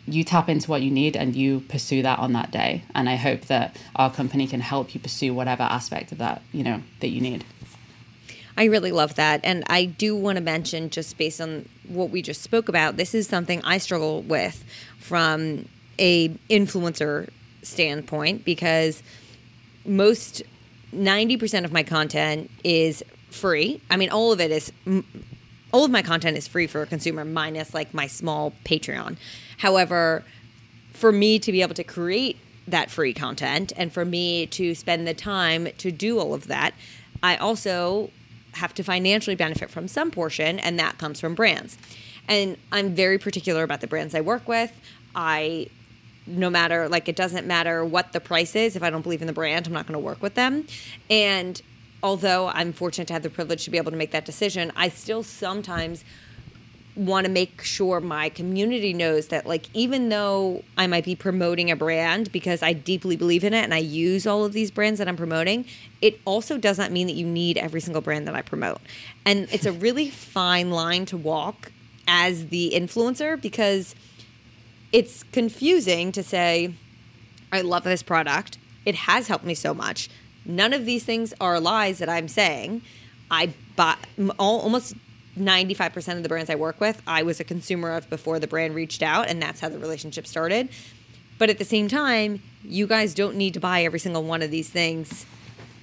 you 0.06 0.24
tap 0.26 0.50
into 0.50 0.70
what 0.70 0.82
you 0.82 0.92
need 0.92 1.16
and 1.16 1.36
you 1.36 1.62
pursue 1.62 2.02
that 2.02 2.20
on 2.20 2.34
that 2.34 2.52
day. 2.52 2.84
And 2.94 3.08
I 3.08 3.16
hope 3.16 3.46
that 3.46 3.78
our 3.96 4.12
company 4.12 4.48
can 4.48 4.60
help 4.60 4.94
you 4.94 5.00
pursue 5.00 5.34
whatever 5.34 5.64
aspect 5.64 6.12
of 6.12 6.18
that, 6.18 6.42
you 6.52 6.64
know, 6.64 6.82
that 7.00 7.08
you 7.08 7.22
need. 7.22 7.46
I 8.58 8.66
really 8.66 8.92
love 8.92 9.16
that. 9.16 9.42
And 9.44 9.64
I 9.68 9.86
do 9.86 10.16
want 10.16 10.38
to 10.38 10.44
mention, 10.44 10.90
just 10.90 11.18
based 11.18 11.42
on 11.42 11.68
what 11.88 12.10
we 12.10 12.22
just 12.22 12.42
spoke 12.42 12.70
about, 12.70 12.98
this 12.98 13.16
is 13.16 13.28
something 13.28 13.62
I 13.64 13.78
struggle 13.78 14.22
with 14.22 14.64
from 15.00 15.68
a 16.00 16.30
influencer 16.50 17.30
standpoint 17.62 18.46
because 18.46 19.02
most 19.86 20.44
90% 20.94 21.66
of 21.66 21.72
my 21.72 21.84
content 21.84 22.50
is 22.64 23.04
free. 23.32 23.82
I 23.90 23.98
mean, 23.98 24.10
all 24.10 24.32
of 24.32 24.40
it 24.40 24.52
is 24.52 24.72
all 25.72 25.84
of 25.84 25.90
my 25.90 26.04
content 26.04 26.38
is 26.38 26.48
free 26.48 26.68
for 26.68 26.84
a 26.84 26.86
consumer 26.86 27.26
minus 27.26 27.74
like 27.74 27.94
my 27.94 28.06
small 28.06 28.54
Patreon. 28.64 29.18
However, 29.58 30.24
for 30.94 31.12
me 31.12 31.40
to 31.40 31.52
be 31.52 31.64
able 31.64 31.74
to 31.74 31.84
create 31.84 32.38
that 32.68 32.92
free 32.92 33.14
content 33.14 33.74
and 33.76 33.92
for 33.92 34.06
me 34.06 34.46
to 34.46 34.76
spend 34.76 35.08
the 35.08 35.16
time 35.16 35.68
to 35.80 35.92
do 35.92 36.20
all 36.20 36.36
of 36.36 36.48
that, 36.48 36.76
I 37.24 37.36
also 37.38 38.12
have 38.54 38.74
to 38.76 38.84
financially 38.84 39.36
benefit 39.36 39.70
from 39.70 39.88
some 39.88 40.12
portion, 40.12 40.60
and 40.60 40.80
that 40.80 40.98
comes 40.98 41.20
from 41.20 41.36
brands. 41.36 41.78
And 42.28 42.58
I'm 42.72 42.96
very 42.96 43.18
particular 43.18 43.64
about 43.64 43.82
the 43.82 43.88
brands 43.88 44.16
I 44.16 44.22
work 44.22 44.48
with. 44.48 44.72
I 45.16 45.68
no 46.26 46.50
matter 46.50 46.88
like 46.88 47.10
it 47.10 47.16
doesn't 47.16 47.46
matter 47.46 47.84
what 47.84 48.14
the 48.14 48.20
price 48.20 48.56
is 48.56 48.76
if 48.76 48.84
i 48.84 48.90
don't 48.90 49.02
believe 49.02 49.22
in 49.22 49.28
the 49.28 49.34
brand 49.34 49.68
i'm 49.68 49.74
not 49.74 49.86
going 49.86 49.94
to 49.94 50.00
work 50.00 50.22
with 50.22 50.36
them 50.36 50.66
and 51.10 51.62
although 52.02 52.48
i'm 52.50 52.72
fortunate 52.72 53.06
to 53.06 53.14
have 53.14 53.24
the 53.24 53.30
privilege 53.30 53.66
to 53.66 53.70
be 53.70 53.78
able 53.78 53.92
to 53.92 53.98
make 53.98 54.12
that 54.12 54.26
decision 54.26 54.72
i 54.78 54.88
still 54.88 55.22
sometimes 55.22 56.06
want 56.96 57.26
to 57.26 57.32
make 57.32 57.64
sure 57.64 58.00
my 58.00 58.30
community 58.30 58.94
knows 58.94 59.30
that 59.30 59.48
like 59.48 59.68
even 59.74 60.10
though 60.10 60.64
i 60.78 60.86
might 60.86 61.04
be 61.04 61.16
promoting 61.16 61.72
a 61.72 61.76
brand 61.76 62.32
because 62.32 62.62
i 62.62 62.72
deeply 62.72 63.16
believe 63.16 63.44
in 63.44 63.54
it 63.54 63.64
and 63.64 63.74
i 63.74 63.80
use 63.80 64.28
all 64.28 64.46
of 64.46 64.54
these 64.54 64.70
brands 64.70 65.00
that 65.00 65.08
i'm 65.08 65.18
promoting 65.18 65.66
it 66.02 66.20
also 66.24 66.58
does 66.58 66.78
not 66.78 66.92
mean 66.92 67.08
that 67.08 67.14
you 67.14 67.26
need 67.26 67.58
every 67.58 67.82
single 67.82 68.02
brand 68.02 68.28
that 68.28 68.36
i 68.36 68.44
promote 68.44 68.80
and 69.26 69.48
it's 69.52 69.66
a 69.66 69.72
really 69.72 70.10
fine 70.10 70.70
line 70.70 71.04
to 71.06 71.18
walk 71.18 71.72
as 72.08 72.48
the 72.48 72.72
influencer 72.76 73.42
because 73.42 73.96
it's 74.92 75.24
confusing 75.24 76.12
to 76.12 76.24
say, 76.24 76.74
I 77.52 77.62
love 77.62 77.84
this 77.84 78.04
product. 78.04 78.58
It 78.86 78.96
has 78.96 79.28
helped 79.28 79.46
me 79.46 79.56
so 79.56 79.74
much. 79.74 80.10
None 80.46 80.74
of 80.74 80.86
these 80.86 81.04
things 81.04 81.34
are 81.42 81.60
lies 81.60 82.00
that 82.00 82.10
I'm 82.10 82.28
saying. 82.28 82.84
I 83.32 83.54
bought 83.76 84.00
almost 84.38 84.94
95% 85.38 86.18
of 86.18 86.24
the 86.24 86.30
brands 86.30 86.50
I 86.50 86.56
work 86.56 86.80
with, 86.80 87.02
I 87.08 87.24
was 87.24 87.40
a 87.40 87.44
consumer 87.44 87.92
of 87.92 88.10
before 88.10 88.40
the 88.40 88.48
brand 88.48 88.76
reached 88.76 89.02
out, 89.02 89.28
and 89.28 89.42
that's 89.42 89.60
how 89.60 89.70
the 89.70 89.80
relationship 89.80 90.28
started. 90.28 90.70
But 91.38 91.50
at 91.50 91.58
the 91.58 91.66
same 91.66 91.88
time, 91.88 92.42
you 92.64 92.88
guys 92.88 93.14
don't 93.14 93.36
need 93.36 93.54
to 93.56 93.60
buy 93.60 93.84
every 93.84 94.00
single 94.00 94.24
one 94.24 94.42
of 94.42 94.52
these 94.52 94.70
things 94.70 95.26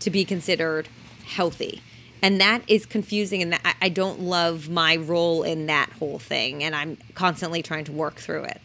to 0.01 0.11
be 0.11 0.25
considered 0.25 0.89
healthy. 1.27 1.83
And 2.23 2.41
that 2.41 2.63
is 2.69 2.87
confusing, 2.87 3.43
and 3.43 3.59
I 3.81 3.89
don't 3.89 4.21
love 4.21 4.69
my 4.69 4.97
role 4.97 5.43
in 5.43 5.67
that 5.67 5.91
whole 5.93 6.19
thing, 6.19 6.63
and 6.63 6.77
I'm 6.77 6.99
constantly 7.15 7.63
trying 7.63 7.85
to 7.85 7.93
work 7.93 8.17
through 8.17 8.45
it. 8.45 8.61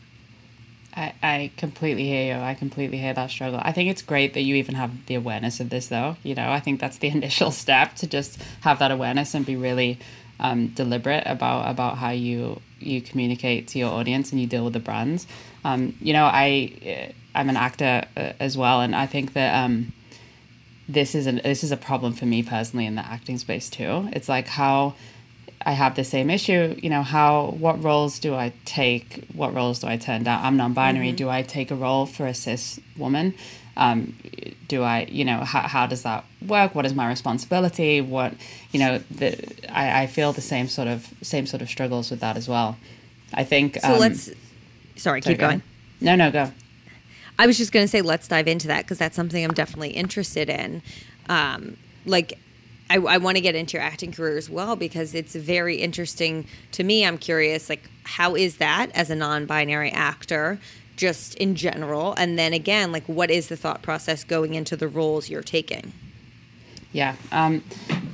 I, 0.96 1.14
I 1.22 1.52
completely 1.58 2.06
hear 2.06 2.36
you. 2.36 2.42
I 2.42 2.54
completely 2.54 2.98
hear 2.98 3.14
that 3.14 3.30
struggle. 3.30 3.60
I 3.62 3.72
think 3.72 3.90
it's 3.90 4.02
great 4.02 4.34
that 4.34 4.42
you 4.42 4.56
even 4.56 4.76
have 4.76 5.06
the 5.08 5.16
awareness 5.16 5.60
of 5.60 5.70
this, 5.70 5.88
though. 5.88 6.18
You 6.24 6.36
know, 6.36 6.50
I 6.50 6.60
think 6.60 6.80
that's 6.80 6.98
the 6.98 7.08
initial 7.20 7.52
step 7.52 7.96
to 7.96 8.08
just 8.08 8.42
have 8.62 8.80
that 8.80 8.92
awareness 8.92 9.34
and 9.34 9.46
be 9.46 9.56
really 9.56 10.00
um, 10.40 10.68
deliberate 10.68 11.24
about 11.26 11.70
about 11.70 11.98
how 11.98 12.10
you 12.10 12.62
you 12.80 13.02
communicate 13.02 13.68
to 13.70 13.80
your 13.80 13.92
audience 13.92 14.32
and 14.32 14.40
you 14.40 14.48
deal 14.48 14.64
with 14.64 14.74
the 14.74 14.80
brands. 14.80 15.28
Um, 15.64 15.96
you 16.02 16.14
know, 16.14 16.26
I 16.26 17.14
I'm 17.34 17.50
an 17.50 17.58
actor 17.58 18.06
uh, 18.16 18.34
as 18.40 18.58
well, 18.58 18.82
and 18.82 18.96
I 18.96 19.06
think 19.06 19.34
that 19.34 19.56
um, 19.64 19.94
this 20.88 21.16
is 21.16 21.28
an 21.28 21.42
this 21.44 21.64
is 21.64 21.72
a 21.72 21.78
problem 21.78 22.14
for 22.14 22.26
me 22.26 22.44
personally 22.44 22.86
in 22.86 22.96
the 22.96 23.06
acting 23.06 23.38
space 23.38 23.70
too. 23.70 24.10
It's 24.12 24.30
like 24.30 24.48
how 24.48 24.96
I 25.66 25.72
have 25.72 25.96
the 25.96 26.04
same 26.04 26.30
issue. 26.30 26.76
You 26.82 26.90
know, 26.90 27.02
how 27.02 27.56
what 27.60 27.84
roles 27.84 28.20
do 28.20 28.36
I 28.36 28.54
take? 28.66 29.26
What 29.34 29.54
roles 29.54 29.80
do 29.80 29.88
I 29.88 29.98
turn 29.98 30.24
down? 30.24 30.44
I'm 30.46 30.58
non-binary. 30.58 31.08
Mm-hmm. 31.10 31.16
Do 31.16 31.30
I 31.30 31.42
take 31.42 31.72
a 31.72 31.76
role 31.76 32.06
for 32.06 32.28
a 32.28 32.34
cis 32.34 32.80
woman? 32.98 33.34
Um, 33.78 34.16
do 34.68 34.84
I, 34.84 35.04
you 35.04 35.26
know, 35.26 35.40
how, 35.40 35.62
how 35.62 35.86
does 35.86 36.04
that 36.04 36.26
work? 36.48 36.74
What 36.74 36.86
is 36.86 36.94
my 36.94 37.08
responsibility? 37.08 38.02
What, 38.02 38.34
you 38.72 38.80
know, 38.80 39.00
the, 39.12 39.38
I, 39.70 40.04
I 40.04 40.08
feel 40.08 40.34
the 40.34 40.42
same 40.42 40.68
sort 40.68 40.88
of 40.88 41.14
same 41.22 41.46
sort 41.46 41.62
of 41.62 41.70
struggles 41.70 42.10
with 42.10 42.22
that 42.22 42.38
as 42.38 42.48
well. 42.48 42.78
I 43.34 43.44
think. 43.44 43.78
So 43.82 43.94
um, 43.94 44.00
let's. 44.00 44.32
Sorry, 44.96 45.22
keep 45.22 45.38
going. 45.38 45.62
No, 46.00 46.16
no, 46.16 46.32
go. 46.32 46.52
I 47.38 47.48
was 47.48 47.58
just 47.58 47.72
going 47.72 47.84
to 47.84 47.88
say, 47.88 48.02
let's 48.02 48.28
dive 48.28 48.48
into 48.48 48.68
that 48.68 48.86
because 48.86 48.98
that's 48.98 49.16
something 49.16 49.44
I'm 49.44 49.54
definitely 49.54 49.90
interested 49.90 50.50
in. 50.50 50.82
Um, 51.28 51.76
like, 52.06 52.40
I, 52.90 52.98
I 52.98 53.18
want 53.18 53.36
to 53.36 53.42
get 53.42 53.56
into 53.56 53.78
your 53.78 53.84
acting 53.84 54.12
career 54.12 54.38
as 54.38 54.50
well 54.50 54.76
because 54.76 55.14
it's 55.14 55.36
very 55.36 55.78
interesting 55.78 56.48
to 56.74 56.84
me. 56.84 57.06
I'm 57.06 57.18
curious, 57.18 57.70
like, 57.70 57.90
how 58.04 58.36
is 58.36 58.58
that 58.58 58.90
as 58.94 59.10
a 59.10 59.16
non 59.16 59.46
binary 59.46 59.92
actor, 59.92 60.60
just 60.96 61.36
in 61.36 61.56
general? 61.56 62.14
And 62.14 62.38
then 62.38 62.54
again, 62.54 62.92
like, 62.92 63.06
what 63.06 63.30
is 63.32 63.48
the 63.48 63.58
thought 63.58 63.82
process 63.82 64.24
going 64.24 64.54
into 64.54 64.76
the 64.76 64.88
roles 64.88 65.30
you're 65.30 65.44
taking? 65.44 65.94
Yeah. 66.92 67.16
Um, 67.32 67.64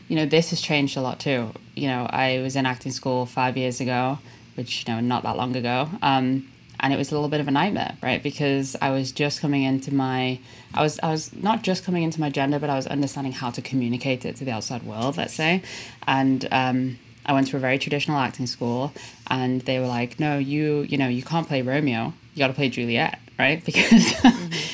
you 0.08 0.15
know, 0.15 0.26
this 0.26 0.50
has 0.50 0.62
changed 0.62 0.98
a 0.98 1.02
lot 1.02 1.20
too. 1.20 1.52
You 1.76 1.88
know, 1.88 2.08
I 2.10 2.39
was 2.39 2.56
in 2.56 2.65
acting 2.65 2.91
school 2.91 3.26
five 3.26 3.56
years 3.56 3.80
ago, 3.80 4.20
which, 4.56 4.88
you 4.88 4.94
know, 4.94 5.00
not 5.00 5.24
that 5.24 5.38
long 5.38 5.56
ago. 5.56 5.88
Um, 6.02 6.52
and 6.80 6.91
it 6.91 6.98
was 6.98 7.12
a 7.12 7.13
little 7.13 7.30
bit 7.30 7.39
of 7.39 7.48
a 7.48 7.52
nightmare, 7.52 7.96
right? 8.02 8.22
Because 8.22 8.76
I 8.82 8.89
was 8.89 9.12
just 9.12 9.39
coming 9.39 9.63
into 9.63 9.94
my, 9.94 10.39
I 10.74 10.82
was, 10.82 11.00
I 11.04 11.12
was 11.12 11.32
not 11.34 11.62
just 11.62 11.84
coming 11.84 12.02
into 12.02 12.20
my 12.20 12.32
gender, 12.32 12.58
but 12.58 12.72
I 12.72 12.76
was 12.76 12.88
understanding 12.88 13.34
how 13.34 13.52
to 13.52 13.62
communicate 13.62 14.26
it 14.26 14.36
to 14.38 14.46
the 14.46 14.52
outside 14.52 14.82
world, 14.82 15.15
let's 15.15 15.36
say. 15.36 15.62
And 16.08 16.48
um, 16.52 16.98
I 17.26 17.34
went 17.34 17.48
to 17.50 17.58
a 17.58 17.60
very 17.60 17.78
traditional 17.78 18.17
acting 18.17 18.48
school, 18.48 18.94
and 19.28 19.62
they 19.62 19.80
were 19.80 19.88
like, 19.88 20.20
"No, 20.20 20.39
you, 20.39 20.82
you 20.82 20.98
know, 20.98 21.08
you 21.08 21.22
can't 21.22 21.48
play 21.48 21.62
Romeo. 21.62 22.13
You 22.34 22.39
got 22.39 22.48
to 22.48 22.54
play 22.54 22.70
Juliet." 22.70 23.20
Right, 23.39 23.63
because 23.65 24.13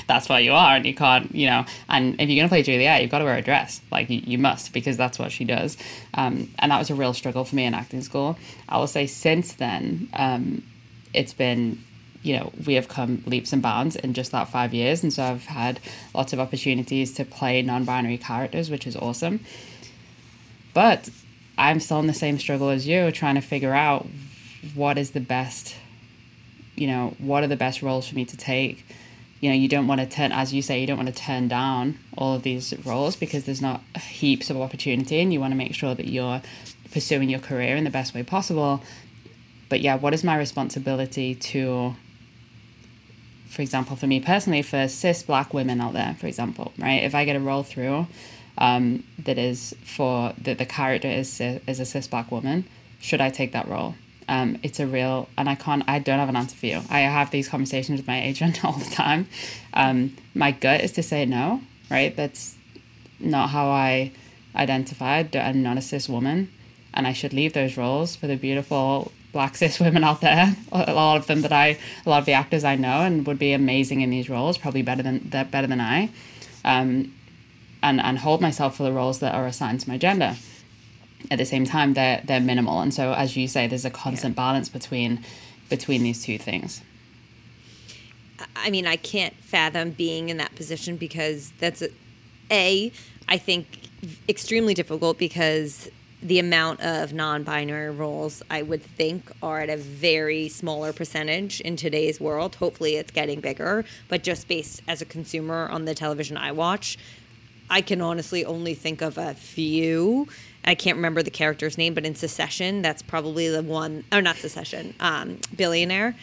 that's 0.07 0.27
what 0.27 0.43
you 0.43 0.51
are, 0.51 0.75
and 0.75 0.85
you 0.85 0.93
can't, 0.93 1.33
you 1.33 1.47
know. 1.47 1.65
And 1.87 2.19
if 2.19 2.27
you're 2.29 2.35
gonna 2.35 2.49
play 2.49 2.63
Juliet, 2.63 3.01
you've 3.01 3.11
got 3.11 3.19
to 3.19 3.25
wear 3.25 3.37
a 3.37 3.41
dress, 3.41 3.79
like 3.91 4.09
you, 4.09 4.21
you 4.25 4.37
must, 4.37 4.73
because 4.73 4.97
that's 4.97 5.17
what 5.17 5.31
she 5.31 5.45
does. 5.45 5.77
Um, 6.15 6.51
and 6.59 6.71
that 6.71 6.77
was 6.77 6.89
a 6.89 6.95
real 6.95 7.13
struggle 7.13 7.45
for 7.45 7.55
me 7.55 7.63
in 7.63 7.73
acting 7.73 8.01
school. 8.01 8.37
I 8.67 8.77
will 8.77 8.87
say 8.87 9.07
since 9.07 9.53
then, 9.53 10.09
um, 10.13 10.63
it's 11.13 11.33
been 11.33 11.81
you 12.23 12.37
know 12.37 12.51
we 12.65 12.73
have 12.73 12.87
come 12.87 13.23
leaps 13.25 13.53
and 13.53 13.61
bounds 13.61 13.95
in 13.95 14.13
just 14.13 14.31
that 14.31 14.49
five 14.49 14.73
years 14.73 15.03
and 15.03 15.13
so 15.13 15.23
i've 15.23 15.45
had 15.45 15.79
lots 16.13 16.33
of 16.33 16.39
opportunities 16.39 17.13
to 17.13 17.23
play 17.23 17.61
non-binary 17.61 18.17
characters 18.17 18.69
which 18.69 18.85
is 18.87 18.95
awesome 18.95 19.39
but 20.73 21.09
i'm 21.57 21.79
still 21.79 21.99
in 21.99 22.07
the 22.07 22.13
same 22.13 22.37
struggle 22.37 22.69
as 22.69 22.87
you 22.87 23.11
trying 23.11 23.35
to 23.35 23.41
figure 23.41 23.73
out 23.73 24.05
what 24.75 24.97
is 24.97 25.11
the 25.11 25.19
best 25.19 25.75
you 26.77 26.87
know 26.87 27.15
what 27.17 27.43
are 27.43 27.47
the 27.47 27.57
best 27.57 27.81
roles 27.81 28.07
for 28.07 28.15
me 28.15 28.25
to 28.25 28.37
take? 28.37 28.85
You 29.41 29.49
know 29.49 29.55
you 29.55 29.67
don't 29.67 29.87
want 29.87 30.01
to 30.01 30.07
turn 30.07 30.31
as 30.31 30.53
you 30.53 30.61
say 30.61 30.79
you 30.79 30.87
don't 30.87 30.97
want 30.97 31.09
to 31.09 31.15
turn 31.15 31.47
down 31.47 31.99
all 32.17 32.35
of 32.35 32.43
these 32.43 32.73
roles 32.85 33.15
because 33.15 33.43
there's 33.45 33.61
not 33.61 33.81
heaps 33.99 34.49
of 34.49 34.57
opportunity 34.57 35.19
and 35.19 35.33
you 35.33 35.39
want 35.39 35.51
to 35.51 35.57
make 35.57 35.75
sure 35.75 35.93
that 35.93 36.07
you're 36.07 36.41
pursuing 36.91 37.29
your 37.29 37.39
career 37.39 37.75
in 37.75 37.83
the 37.83 37.89
best 37.89 38.13
way 38.13 38.23
possible. 38.23 38.81
But 39.69 39.81
yeah 39.81 39.95
what 39.95 40.13
is 40.13 40.23
my 40.23 40.37
responsibility 40.37 41.35
to 41.35 41.95
for 43.49 43.61
example 43.61 43.95
for 43.95 44.07
me 44.07 44.19
personally 44.19 44.61
for 44.61 44.87
cis 44.87 45.23
black 45.23 45.53
women 45.53 45.81
out 45.81 45.93
there 45.93 46.15
for 46.19 46.27
example 46.27 46.73
right? 46.77 47.03
If 47.03 47.15
i 47.15 47.25
get 47.25 47.35
a 47.35 47.39
role 47.39 47.63
through 47.63 48.07
um, 48.57 49.03
that 49.19 49.37
is 49.37 49.75
for 49.83 50.33
that 50.41 50.57
the 50.57 50.65
character 50.65 51.07
is 51.07 51.39
is 51.41 51.79
a 51.79 51.85
cis 51.85 52.07
black 52.07 52.31
woman 52.31 52.65
should 52.99 53.21
i 53.21 53.29
take 53.29 53.51
that 53.51 53.67
role 53.67 53.95
um, 54.29 54.57
it's 54.63 54.79
a 54.79 54.87
real 54.87 55.29
and 55.37 55.47
i 55.49 55.55
can't 55.55 55.83
i 55.87 55.99
don't 55.99 56.19
have 56.19 56.29
an 56.29 56.35
answer 56.35 56.55
for 56.55 56.65
you. 56.65 56.81
I 56.89 56.99
have 56.99 57.31
these 57.31 57.47
conversations 57.47 57.99
with 57.99 58.07
my 58.07 58.21
agent 58.21 58.63
all 58.65 58.73
the 58.73 58.89
time. 58.89 59.27
Um, 59.73 60.15
my 60.33 60.51
gut 60.51 60.81
is 60.81 60.91
to 60.93 61.03
say 61.03 61.25
no 61.25 61.61
right? 61.89 62.15
That's 62.15 62.55
not 63.19 63.49
how 63.49 63.67
i 63.69 64.11
identify. 64.55 65.23
I'm 65.33 65.63
not 65.63 65.77
a 65.77 65.81
cis 65.81 66.09
woman 66.09 66.51
and 66.93 67.05
i 67.05 67.13
should 67.13 67.33
leave 67.33 67.53
those 67.53 67.77
roles 67.77 68.15
for 68.15 68.27
the 68.27 68.35
beautiful 68.35 69.11
black 69.31 69.55
cis 69.59 69.79
women 69.79 70.03
out 70.03 70.21
there. 70.21 70.55
A 70.71 70.93
lot 70.93 71.17
of 71.17 71.27
them 71.27 71.41
that 71.41 71.51
i 71.51 71.77
a 72.05 72.09
lot 72.09 72.19
of 72.19 72.25
the 72.25 72.33
actors 72.33 72.63
i 72.63 72.75
know 72.75 73.01
and 73.01 73.25
would 73.27 73.39
be 73.39 73.53
amazing 73.53 74.01
in 74.01 74.09
these 74.09 74.29
roles 74.29 74.57
probably 74.57 74.81
better 74.81 75.03
than 75.03 75.29
they're 75.29 75.45
better 75.45 75.67
than 75.67 75.81
i. 75.81 76.09
Um, 76.65 77.13
and 77.83 78.01
and 78.01 78.17
hold 78.19 78.41
myself 78.41 78.77
for 78.77 78.83
the 78.83 78.91
roles 78.91 79.19
that 79.19 79.35
are 79.35 79.45
assigned 79.45 79.81
to 79.81 79.89
my 79.89 79.97
gender 79.97 80.35
at 81.29 81.37
the 81.37 81.45
same 81.45 81.65
time 81.65 81.93
they're 81.93 82.21
they're 82.25 82.39
minimal 82.39 82.79
and 82.81 82.93
so 82.93 83.13
as 83.13 83.35
you 83.35 83.47
say 83.47 83.67
there's 83.67 83.85
a 83.85 83.89
constant 83.89 84.35
balance 84.35 84.69
between 84.69 85.23
between 85.69 86.03
these 86.03 86.23
two 86.23 86.37
things 86.37 86.81
I 88.55 88.69
mean, 88.69 88.87
I 88.87 88.97
can't 88.97 89.35
fathom 89.35 89.91
being 89.91 90.29
in 90.29 90.37
that 90.37 90.55
position 90.55 90.97
because 90.97 91.51
that's 91.59 91.81
a, 91.81 91.89
a 92.51 92.91
I 93.27 93.37
think 93.37 93.89
extremely 94.29 94.73
difficult 94.73 95.17
because 95.17 95.89
the 96.21 96.39
amount 96.39 96.81
of 96.81 97.13
non-binary 97.13 97.91
roles 97.91 98.41
I 98.49 98.63
would 98.63 98.81
think 98.81 99.31
are 99.43 99.61
at 99.61 99.69
a 99.69 99.77
very 99.77 100.49
smaller 100.49 100.91
percentage 100.91 101.61
in 101.61 101.75
today's 101.75 102.19
world. 102.19 102.55
Hopefully, 102.55 102.95
it's 102.95 103.11
getting 103.11 103.39
bigger, 103.39 103.85
but 104.07 104.23
just 104.23 104.47
based 104.47 104.81
as 104.87 105.01
a 105.01 105.05
consumer 105.05 105.67
on 105.69 105.85
the 105.85 105.93
television 105.93 106.37
I 106.37 106.51
watch, 106.51 106.97
I 107.69 107.81
can 107.81 108.01
honestly 108.01 108.45
only 108.45 108.73
think 108.73 109.01
of 109.01 109.17
a 109.17 109.33
few. 109.33 110.27
I 110.67 110.75
can't 110.75 110.97
remember 110.97 111.23
the 111.23 111.31
character's 111.31 111.77
name, 111.77 111.93
but 111.93 112.05
in 112.05 112.13
Succession, 112.13 112.81
that's 112.81 113.01
probably 113.01 113.47
the 113.47 113.63
one, 113.63 114.03
or 114.11 114.21
not 114.21 114.35
Succession, 114.35 114.93
um, 114.99 115.39
Billionaire 115.55 116.15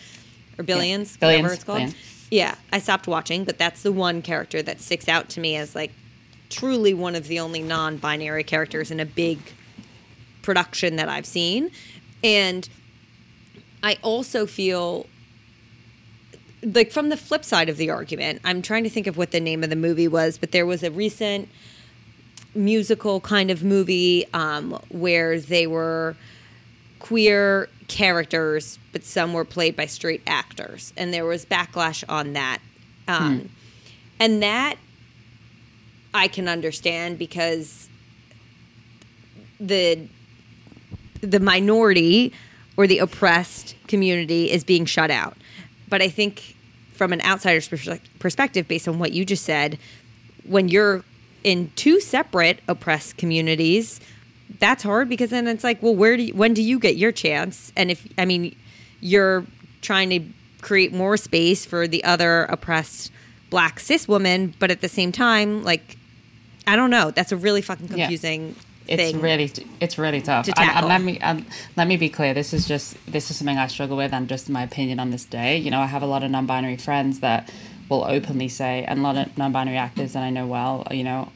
or 0.59 0.65
Billions, 0.65 1.17
Billions, 1.17 1.43
whatever 1.43 1.55
it's 1.55 1.65
called. 1.65 1.79
Billion. 1.79 1.97
Yeah, 2.31 2.55
I 2.71 2.79
stopped 2.79 3.07
watching, 3.07 3.45
but 3.45 3.59
that's 3.59 3.83
the 3.83 3.91
one 3.91 4.21
character 4.21 4.63
that 4.63 4.81
sticks 4.81 5.09
out 5.09 5.31
to 5.31 5.41
me 5.41 5.57
as 5.57 5.75
like 5.75 5.93
truly 6.51 6.93
one 6.93 7.15
of 7.15 7.27
the 7.27 7.41
only 7.41 7.63
non-binary 7.63 8.45
characters 8.45 8.91
in 8.91 9.01
a 9.01 9.07
big 9.07 9.39
production 10.43 10.97
that 10.97 11.09
I've 11.09 11.27
seen. 11.27 11.71
And 12.23 12.69
I 13.83 13.99
also 14.03 14.47
feel 14.47 15.07
like 16.63 16.93
from 16.93 17.09
the 17.09 17.17
flip 17.17 17.45
side 17.45 17.69
of 17.69 17.79
the 17.79 17.91
argument, 17.91 18.41
I'm 18.45 18.63
trying 18.63 18.85
to 18.85 18.91
think 18.91 19.07
of 19.07 19.17
what 19.17 19.31
the 19.31 19.41
name 19.41 19.65
of 19.65 19.71
the 19.71 19.77
movie 19.77 20.09
was, 20.09 20.39
but 20.39 20.53
there 20.53 20.67
was 20.67 20.83
a 20.83 20.91
recent 20.91 21.49
musical 22.55 23.21
kind 23.21 23.51
of 23.51 23.63
movie 23.65 24.27
um, 24.33 24.79
where 24.89 25.41
they 25.41 25.67
were 25.67 26.17
queer 26.99 27.69
characters, 27.89 28.79
but 28.93 29.05
some 29.05 29.33
were 29.33 29.45
played 29.45 29.77
by 29.77 29.87
straight 29.87 30.23
actors, 30.27 30.93
and 30.97 31.13
there 31.13 31.25
was 31.25 31.45
backlash 31.45 32.05
on 32.09 32.33
that. 32.33 32.59
Um, 33.09 33.51
And 34.21 34.43
that 34.43 34.77
I 36.15 36.29
can 36.29 36.49
understand 36.49 37.19
because 37.19 37.89
the 39.61 40.09
the 41.21 41.41
minority 41.41 42.33
or 42.77 42.87
the 42.87 42.99
oppressed 42.99 43.75
community 43.89 44.51
is 44.51 44.63
being 44.65 44.85
shut 44.85 45.11
out. 45.11 45.37
But 45.89 46.03
I 46.03 46.09
think 46.09 46.57
from 46.93 47.13
an 47.13 47.21
outsider's 47.23 47.69
perspective, 48.19 48.69
based 48.69 48.87
on 48.89 48.99
what 48.99 49.13
you 49.13 49.25
just 49.25 49.45
said, 49.45 49.79
when 50.45 50.69
you're 50.69 51.05
in 51.45 51.71
two 51.77 52.01
separate 52.01 52.61
oppressed 52.67 53.17
communities, 53.19 54.01
that's 54.59 54.83
hard 54.83 55.09
because 55.09 55.31
then 55.31 55.47
it's 55.47 55.63
like, 55.65 55.83
well, 55.83 55.95
where 55.95 56.17
do 56.17 56.25
you, 56.25 56.35
when 56.35 56.55
do 56.55 56.63
you 56.63 56.79
get 56.79 56.97
your 56.97 57.13
chance? 57.13 57.73
And 57.77 57.91
if 57.91 58.07
I 58.19 58.25
mean, 58.25 58.57
you're 59.01 59.45
trying 59.83 60.11
to 60.11 60.21
create 60.63 60.93
more 60.93 61.17
space 61.17 61.67
for 61.67 61.87
the 61.87 62.03
other 62.05 62.45
oppressed 62.45 63.13
black 63.51 63.79
cis 63.79 64.09
woman, 64.09 64.55
but 64.59 64.71
at 64.71 64.81
the 64.81 64.89
same 64.89 65.13
time, 65.13 65.63
like, 65.63 65.97
I 66.67 66.77
don't 66.77 66.91
know. 66.91 67.11
That's 67.11 67.31
a 67.33 67.37
really 67.37 67.61
fucking 67.61 67.89
Yeah. 67.89 68.07
confusing 68.07 68.57
it's 68.87 69.15
really 69.15 69.51
it's 69.81 69.97
really 69.97 70.21
tough. 70.21 70.45
to 70.45 70.61
And- 70.61 70.71
and, 70.71 70.87
let 70.87 71.01
me 71.03 71.19
and 71.23 71.47
let 71.77 71.89
me 71.89 71.97
be 71.97 72.11
clear. 72.11 72.35
This 72.35 72.53
is 72.53 72.69
just 72.69 72.97
this 73.07 73.31
is 73.31 73.37
something 73.39 73.57
I 73.57 73.67
struggle 73.67 73.97
with, 73.97 74.13
and 74.13 74.29
just 74.29 74.51
my 74.51 74.63
opinion 74.63 75.01
on 75.01 75.11
this 75.11 75.25
day. 75.25 75.57
You 75.57 75.71
know, 75.71 75.81
I 75.81 75.87
have 75.87 76.03
a 76.03 76.07
lot 76.07 76.23
of 76.23 76.31
non-binary 76.31 76.77
friends 76.77 77.21
that 77.21 77.51
will 77.89 78.05
openly 78.05 78.49
say, 78.49 78.85
and 78.89 79.01
a 79.01 79.03
lot 79.03 79.17
of 79.17 79.37
non-binary 79.39 79.77
actors 79.77 80.13
that 80.15 80.23
I 80.23 80.31
know 80.31 80.47
well, 80.47 80.87
you 80.91 81.05
know, 81.05 81.31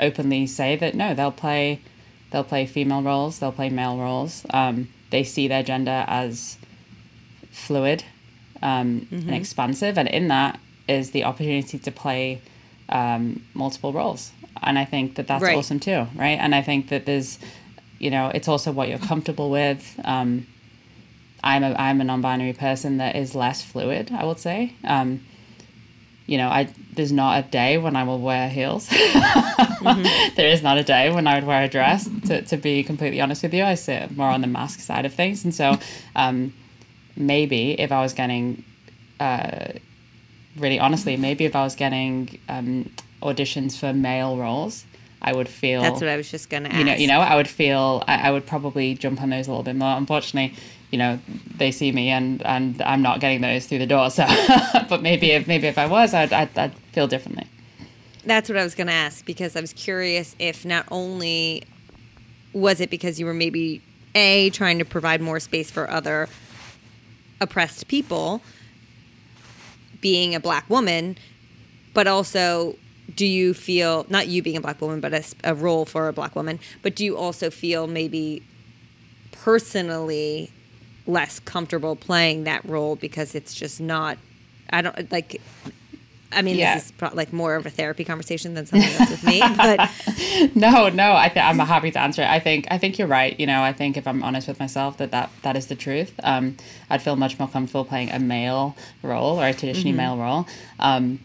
openly 0.00 0.46
say 0.46 0.76
that 0.76 0.94
no, 0.94 1.14
they'll 1.14 1.32
play 1.32 1.80
they'll 2.30 2.44
play 2.44 2.66
female 2.66 3.02
roles, 3.02 3.38
they'll 3.38 3.52
play 3.52 3.70
male 3.70 3.96
roles. 3.98 4.44
Um, 4.50 4.88
they 5.10 5.22
see 5.24 5.46
their 5.48 5.62
gender 5.62 6.04
as 6.08 6.58
fluid 7.50 8.04
um, 8.62 9.02
Mm-hmm. 9.10 9.28
and 9.28 9.34
expansive, 9.34 9.98
and 9.98 10.08
in 10.08 10.28
that 10.28 10.58
is 10.88 11.10
the 11.12 11.24
opportunity 11.24 11.78
to 11.78 11.90
play 11.90 12.40
um, 12.88 13.42
multiple 13.54 13.92
roles. 13.92 14.32
And 14.62 14.78
I 14.78 14.84
think 14.84 15.14
that 15.16 15.26
that's 15.26 15.42
Right. 15.42 15.56
awesome 15.56 15.80
too, 15.80 16.06
right? 16.16 16.38
And 16.38 16.54
I 16.54 16.62
think 16.62 16.88
that 16.88 17.04
there's, 17.06 17.38
you 17.98 18.10
know, 18.10 18.28
it's 18.34 18.48
also 18.48 18.72
what 18.72 18.88
you're 18.88 18.98
comfortable 18.98 19.50
with. 19.50 19.98
Um, 20.04 20.46
I'm 21.42 21.62
a 21.62 21.74
I'm 21.74 22.00
a 22.00 22.04
non-binary 22.04 22.54
person 22.54 22.96
that 22.98 23.16
is 23.16 23.34
less 23.34 23.62
fluid, 23.62 24.10
I 24.12 24.24
would 24.24 24.38
say. 24.38 24.72
Um, 24.84 25.20
you 26.26 26.38
know, 26.38 26.48
I 26.48 26.68
there's 26.94 27.12
not 27.12 27.44
a 27.44 27.48
day 27.48 27.76
when 27.78 27.96
I 27.96 28.04
will 28.04 28.20
wear 28.20 28.48
heels. 28.48 28.88
There 30.36 30.48
is 30.48 30.62
not 30.62 30.78
a 30.78 30.82
day 30.82 31.12
when 31.12 31.26
I 31.26 31.34
would 31.34 31.44
wear 31.44 31.62
a 31.62 31.68
dress. 31.68 32.08
To, 32.26 32.40
to 32.42 32.56
be 32.56 32.82
completely 32.82 33.20
honest 33.20 33.42
with 33.42 33.52
you, 33.52 33.62
I 33.64 33.74
sit 33.74 34.16
more 34.16 34.28
on 34.30 34.40
the 34.40 34.46
masc 34.46 34.80
side 34.80 35.04
of 35.04 35.12
things, 35.12 35.44
and 35.44 35.54
so 35.54 35.78
um, 36.16 36.54
maybe 37.16 37.78
if 37.78 37.92
I 37.92 38.00
was 38.00 38.14
getting, 38.14 38.64
uh, 39.20 39.66
really 40.56 40.78
honestly, 40.80 41.16
maybe 41.18 41.44
if 41.44 41.54
I 41.54 41.62
was 41.64 41.74
getting 41.74 42.38
um, 42.48 42.90
auditions 43.22 43.76
for 43.78 43.92
male 43.92 44.38
roles, 44.38 44.86
I 45.20 45.32
would 45.34 45.48
feel 45.48 45.82
That's 45.82 46.00
what 46.00 46.08
I 46.08 46.16
was 46.16 46.30
just 46.30 46.48
gonna 46.48 46.70
ask. 46.70 46.78
you 46.78 46.84
know, 46.84 46.94
you 46.94 47.06
know, 47.08 47.20
I 47.20 47.36
would 47.36 47.48
feel 47.48 48.02
I, 48.08 48.28
I 48.28 48.30
would 48.30 48.46
probably 48.46 48.94
jump 48.94 49.20
on 49.20 49.30
those 49.30 49.46
a 49.46 49.50
little 49.50 49.64
bit 49.64 49.76
more. 49.76 49.96
Unfortunately, 49.96 50.56
you 50.94 50.98
know, 50.98 51.18
they 51.56 51.72
see 51.72 51.90
me 51.90 52.10
and 52.10 52.40
and 52.46 52.80
I'm 52.80 53.02
not 53.02 53.18
getting 53.18 53.40
those 53.40 53.66
through 53.66 53.80
the 53.80 53.86
door. 53.86 54.10
So, 54.10 54.24
but 54.88 55.02
maybe 55.02 55.32
if 55.32 55.48
maybe 55.48 55.66
if 55.66 55.76
I 55.76 55.86
was, 55.86 56.14
I'd 56.14 56.32
I'd, 56.32 56.56
I'd 56.56 56.72
feel 56.92 57.08
differently. 57.08 57.48
That's 58.24 58.48
what 58.48 58.56
I 58.56 58.62
was 58.62 58.76
going 58.76 58.86
to 58.86 58.92
ask 58.92 59.26
because 59.26 59.56
I 59.56 59.60
was 59.60 59.72
curious 59.72 60.36
if 60.38 60.64
not 60.64 60.86
only 60.92 61.64
was 62.52 62.80
it 62.80 62.90
because 62.90 63.18
you 63.18 63.26
were 63.26 63.34
maybe 63.34 63.82
a 64.14 64.50
trying 64.50 64.78
to 64.78 64.84
provide 64.84 65.20
more 65.20 65.40
space 65.40 65.68
for 65.68 65.90
other 65.90 66.28
oppressed 67.40 67.88
people 67.88 68.40
being 70.00 70.32
a 70.36 70.38
black 70.38 70.70
woman, 70.70 71.18
but 71.92 72.06
also 72.06 72.76
do 73.16 73.26
you 73.26 73.52
feel 73.52 74.06
not 74.08 74.28
you 74.28 74.42
being 74.42 74.56
a 74.56 74.60
black 74.60 74.80
woman, 74.80 75.00
but 75.00 75.34
a 75.42 75.54
role 75.56 75.86
for 75.86 76.06
a 76.06 76.12
black 76.12 76.36
woman, 76.36 76.60
but 76.82 76.94
do 76.94 77.04
you 77.04 77.16
also 77.16 77.50
feel 77.50 77.88
maybe 77.88 78.44
personally 79.32 80.52
less 81.06 81.38
comfortable 81.40 81.96
playing 81.96 82.44
that 82.44 82.64
role 82.64 82.96
because 82.96 83.34
it's 83.34 83.54
just 83.54 83.80
not 83.80 84.16
I 84.70 84.82
don't 84.82 85.12
like 85.12 85.40
I 86.32 86.42
mean, 86.42 86.56
Yeah. 86.56 86.74
this 86.74 86.86
is 86.86 86.90
pro- 86.92 87.10
like 87.14 87.32
more 87.32 87.54
of 87.54 87.64
a 87.64 87.70
therapy 87.70 88.02
conversation 88.04 88.54
than 88.54 88.66
something 88.66 88.90
that's 88.98 89.10
with 89.10 89.22
me. 89.24 89.40
But 89.56 89.88
No, 90.56 90.88
no, 90.88 91.14
I 91.14 91.28
th- 91.28 91.44
I'm 91.44 91.58
happy 91.60 91.92
to 91.92 92.00
answer 92.00 92.22
it. 92.22 92.28
I 92.28 92.40
think 92.40 92.66
I 92.72 92.78
think 92.78 92.98
you're 92.98 93.06
right. 93.06 93.38
You 93.38 93.46
know, 93.46 93.62
I 93.62 93.72
think 93.72 93.96
if 93.96 94.06
I'm 94.08 94.22
honest 94.24 94.48
with 94.48 94.58
myself, 94.58 94.96
that 94.96 95.12
that, 95.12 95.30
that 95.42 95.56
is 95.56 95.66
the 95.68 95.76
truth. 95.76 96.12
Um, 96.24 96.56
I'd 96.90 97.02
feel 97.02 97.14
much 97.14 97.38
more 97.38 97.46
comfortable 97.46 97.84
playing 97.84 98.10
a 98.10 98.18
male 98.18 98.74
role 99.02 99.40
or 99.40 99.46
a 99.46 99.54
traditionally 99.54 99.92
male 99.96 100.16
role. 100.16 100.48
Um, 100.80 101.20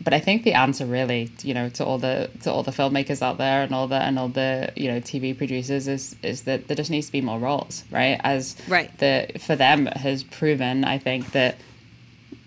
but 0.00 0.14
I 0.14 0.20
think 0.20 0.44
the 0.44 0.52
answer 0.54 0.86
really, 0.86 1.30
you 1.42 1.54
know, 1.54 1.68
to 1.70 1.84
all 1.84 1.98
the 1.98 2.30
to 2.42 2.52
all 2.52 2.62
the 2.62 2.70
filmmakers 2.70 3.20
out 3.22 3.38
there 3.38 3.62
and 3.62 3.74
all 3.74 3.88
the 3.88 3.96
and 3.96 4.18
all 4.18 4.28
the 4.28 4.72
you 4.76 4.88
know 4.90 5.00
TV 5.00 5.36
producers 5.36 5.88
is 5.88 6.14
is 6.22 6.42
that 6.42 6.68
there 6.68 6.76
just 6.76 6.90
needs 6.90 7.06
to 7.06 7.12
be 7.12 7.20
more 7.20 7.38
roles, 7.38 7.84
right? 7.90 8.20
As 8.22 8.56
Right. 8.68 8.96
the 8.98 9.28
for 9.40 9.56
them 9.56 9.86
has 9.86 10.22
proven, 10.22 10.84
I 10.84 10.98
think 10.98 11.32
that 11.32 11.56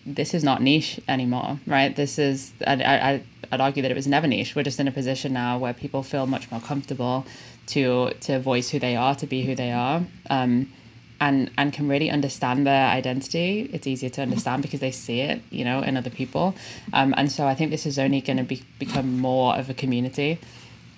this 0.06 0.34
is 0.34 0.44
not 0.44 0.62
niche 0.62 1.00
anymore, 1.08 1.60
right? 1.68 1.96
This 1.96 2.18
is, 2.18 2.54
I, 2.66 2.74
I, 2.74 3.24
I'd 3.52 3.62
argue 3.62 3.84
that 3.84 3.92
it 3.92 3.94
was 3.96 4.08
never 4.08 4.26
niche. 4.26 4.56
We're 4.56 4.64
just 4.64 4.80
in 4.80 4.88
a 4.88 4.92
position 4.92 5.32
now 5.34 5.60
where 5.60 5.74
people 5.74 6.02
feel 6.02 6.26
much 6.26 6.50
more 6.50 6.60
comfortable 6.62 7.26
to 7.68 8.12
to 8.22 8.40
voice 8.40 8.70
who 8.70 8.80
they 8.80 8.96
are, 8.96 9.14
to 9.16 9.28
be 9.28 9.44
who 9.44 9.54
they 9.56 9.72
are, 9.72 10.02
um, 10.30 10.72
and 11.22 11.52
and 11.58 11.72
can 11.72 11.88
really 11.88 12.10
understand 12.10 12.68
their 12.68 12.88
identity. 12.90 13.70
It's 13.72 13.88
easier 13.88 14.10
to 14.10 14.22
understand 14.24 14.64
because 14.64 14.82
they 14.82 14.92
see 14.92 15.22
it, 15.22 15.42
you 15.52 15.64
know, 15.64 15.82
in 15.82 15.96
other 15.96 16.10
people, 16.10 16.56
um, 16.92 17.14
and 17.16 17.32
so 17.32 17.48
I 17.48 17.56
think 17.56 17.72
this 17.72 17.86
is 17.86 17.98
only 17.98 18.20
going 18.20 18.38
to 18.38 18.44
be 18.44 18.64
become 18.80 19.20
more 19.20 19.56
of 19.56 19.70
a 19.70 19.74
community, 19.74 20.40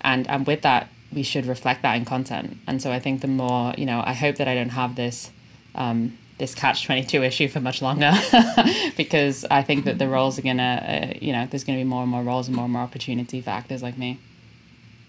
and 0.01 0.27
and 0.27 0.47
with 0.47 0.61
that 0.61 0.87
we 1.11 1.21
should 1.21 1.45
reflect 1.45 1.83
that 1.83 1.95
in 1.95 2.05
content. 2.05 2.57
And 2.65 2.81
so 2.81 2.91
I 2.91 2.99
think 2.99 3.21
the 3.21 3.27
more, 3.27 3.75
you 3.77 3.85
know, 3.85 4.01
I 4.03 4.13
hope 4.13 4.37
that 4.37 4.47
I 4.47 4.55
don't 4.55 4.69
have 4.69 4.95
this. 4.95 5.29
Um, 5.75 6.17
this 6.39 6.55
catch 6.55 6.83
22 6.85 7.21
issue 7.21 7.47
for 7.47 7.59
much 7.59 7.79
longer 7.81 8.11
because 8.97 9.45
I 9.51 9.61
think 9.61 9.85
that 9.85 9.99
the 9.99 10.07
roles 10.07 10.39
are 10.39 10.41
gonna, 10.41 11.13
uh, 11.13 11.17
you 11.21 11.31
know, 11.31 11.45
there's 11.45 11.63
gonna 11.63 11.77
be 11.77 11.83
more 11.83 12.01
and 12.01 12.11
more 12.11 12.23
roles 12.23 12.47
and 12.47 12.55
more 12.55 12.65
and 12.65 12.73
more 12.73 12.81
opportunity 12.81 13.39
for 13.39 13.51
actors 13.51 13.83
like 13.83 13.99
me. 13.99 14.19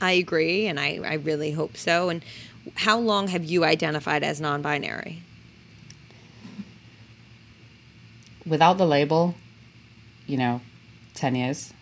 I 0.02 0.12
agree, 0.12 0.66
and 0.66 0.78
I, 0.78 1.00
I 1.02 1.14
really 1.14 1.52
hope 1.52 1.78
so. 1.78 2.10
And 2.10 2.22
how 2.74 2.98
long 2.98 3.28
have 3.28 3.44
you 3.44 3.64
identified 3.64 4.22
as 4.22 4.40
non-binary? 4.40 5.22
Without 8.46 8.78
the 8.78 8.86
label, 8.86 9.34
you 10.26 10.36
know, 10.36 10.60
10 11.14 11.34
years, 11.34 11.72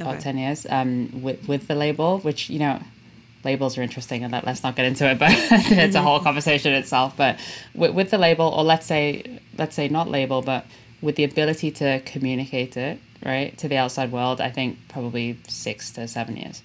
about 0.00 0.20
10 0.20 0.38
years. 0.38 0.66
Um, 0.68 1.22
with, 1.22 1.46
with 1.48 1.68
the 1.68 1.74
label, 1.74 2.18
which, 2.20 2.48
you 2.50 2.58
know, 2.58 2.80
labels 3.44 3.78
are 3.78 3.82
interesting 3.82 4.24
and 4.24 4.32
let, 4.32 4.44
let's 4.44 4.62
not 4.62 4.76
get 4.76 4.86
into 4.86 5.08
it, 5.08 5.18
but 5.24 5.30
it's 5.32 5.94
a 5.94 6.02
whole 6.02 6.20
conversation 6.20 6.72
itself. 6.72 7.16
But 7.16 7.38
with, 7.74 7.94
with 7.94 8.10
the 8.10 8.18
label, 8.18 8.46
or 8.46 8.64
let's 8.64 8.86
say, 8.86 9.40
let's 9.56 9.74
say 9.74 9.88
not 9.88 10.08
label, 10.08 10.42
but 10.42 10.66
with 11.00 11.16
the 11.16 11.24
ability 11.24 11.70
to 11.72 12.00
communicate 12.00 12.76
it, 12.76 12.98
right, 13.24 13.56
to 13.58 13.68
the 13.68 13.76
outside 13.76 14.12
world, 14.12 14.40
I 14.40 14.50
think 14.50 14.78
probably 14.88 15.38
six 15.48 15.90
to 15.92 16.08
seven 16.08 16.36
years. 16.36 16.62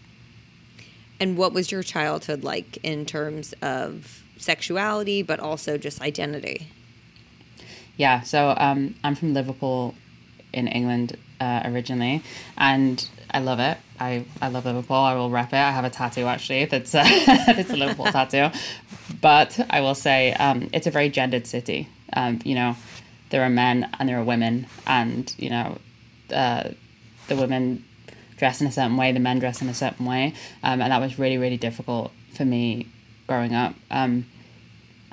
And 1.23 1.37
what 1.37 1.53
was 1.53 1.71
your 1.71 1.83
childhood 1.83 2.43
like 2.43 2.79
in 2.83 3.05
terms 3.05 3.53
of 3.61 4.25
sexuality, 4.35 5.23
but 5.23 5.39
also 5.39 5.77
just 5.77 6.01
identity? 6.01 6.67
Yeah, 7.95 8.23
so 8.23 8.53
um, 8.57 8.95
I'm 9.05 9.15
from 9.15 9.33
Liverpool 9.33 9.95
in 10.51 10.67
England 10.67 11.17
uh, 11.39 11.61
originally, 11.63 12.21
and 12.57 13.07
I 13.31 13.39
love 13.39 13.61
it. 13.61 13.77
I, 14.01 14.25
I 14.41 14.49
love 14.49 14.65
Liverpool. 14.65 14.97
I 14.97 15.15
will 15.15 15.29
rep 15.29 15.53
it. 15.53 15.63
I 15.69 15.71
have 15.71 15.85
a 15.85 15.89
tattoo 15.89 16.25
actually 16.25 16.65
that's 16.65 16.93
uh, 16.95 17.03
it's 17.05 17.69
a 17.69 17.77
Liverpool 17.77 18.05
tattoo, 18.11 18.49
but 19.21 19.57
I 19.69 19.79
will 19.79 19.95
say 19.95 20.33
um, 20.33 20.69
it's 20.73 20.87
a 20.87 20.91
very 20.91 21.07
gendered 21.07 21.47
city. 21.47 21.87
Um, 22.11 22.41
you 22.43 22.55
know, 22.55 22.75
there 23.29 23.43
are 23.43 23.49
men 23.49 23.89
and 23.97 24.09
there 24.09 24.19
are 24.19 24.25
women, 24.25 24.67
and 24.85 25.33
you 25.37 25.51
know, 25.51 25.77
uh, 26.33 26.71
the 27.29 27.37
women 27.37 27.85
dress 28.43 28.61
in 28.61 28.67
a 28.67 28.71
certain 28.79 28.97
way, 29.01 29.07
the 29.13 29.25
men 29.29 29.39
dress 29.39 29.61
in 29.61 29.69
a 29.69 29.73
certain 29.73 30.05
way, 30.05 30.23
um, 30.67 30.77
and 30.81 30.89
that 30.91 31.01
was 31.05 31.17
really 31.23 31.37
really 31.37 31.61
difficult 31.67 32.11
for 32.35 32.45
me 32.45 32.87
growing 33.27 33.53
up. 33.63 33.73
Um, 33.89 34.25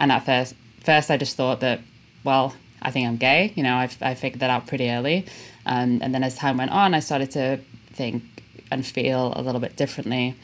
and 0.01 0.11
at 0.11 0.25
first, 0.25 0.55
first 0.83 1.11
I 1.11 1.17
just 1.17 1.37
thought 1.37 1.61
that, 1.61 1.79
well, 2.25 2.47
I 2.83 2.91
think 2.91 3.07
I'm 3.07 3.19
gay. 3.19 3.53
You 3.55 3.63
know, 3.63 3.77
I, 3.85 3.89
I 4.01 4.15
figured 4.15 4.41
that 4.41 4.51
out 4.51 4.67
pretty 4.67 4.91
early. 4.91 5.27
Um, 5.67 6.01
and 6.03 6.15
then 6.15 6.25
as 6.25 6.35
time 6.35 6.57
went 6.57 6.71
on, 6.71 6.95
I 6.95 7.01
started 7.01 7.31
to 7.33 7.61
think 7.93 8.23
and 8.71 8.85
feel 8.85 9.33
a 9.37 9.43
little 9.43 9.61
bit 9.61 9.77
differently. 9.77 10.35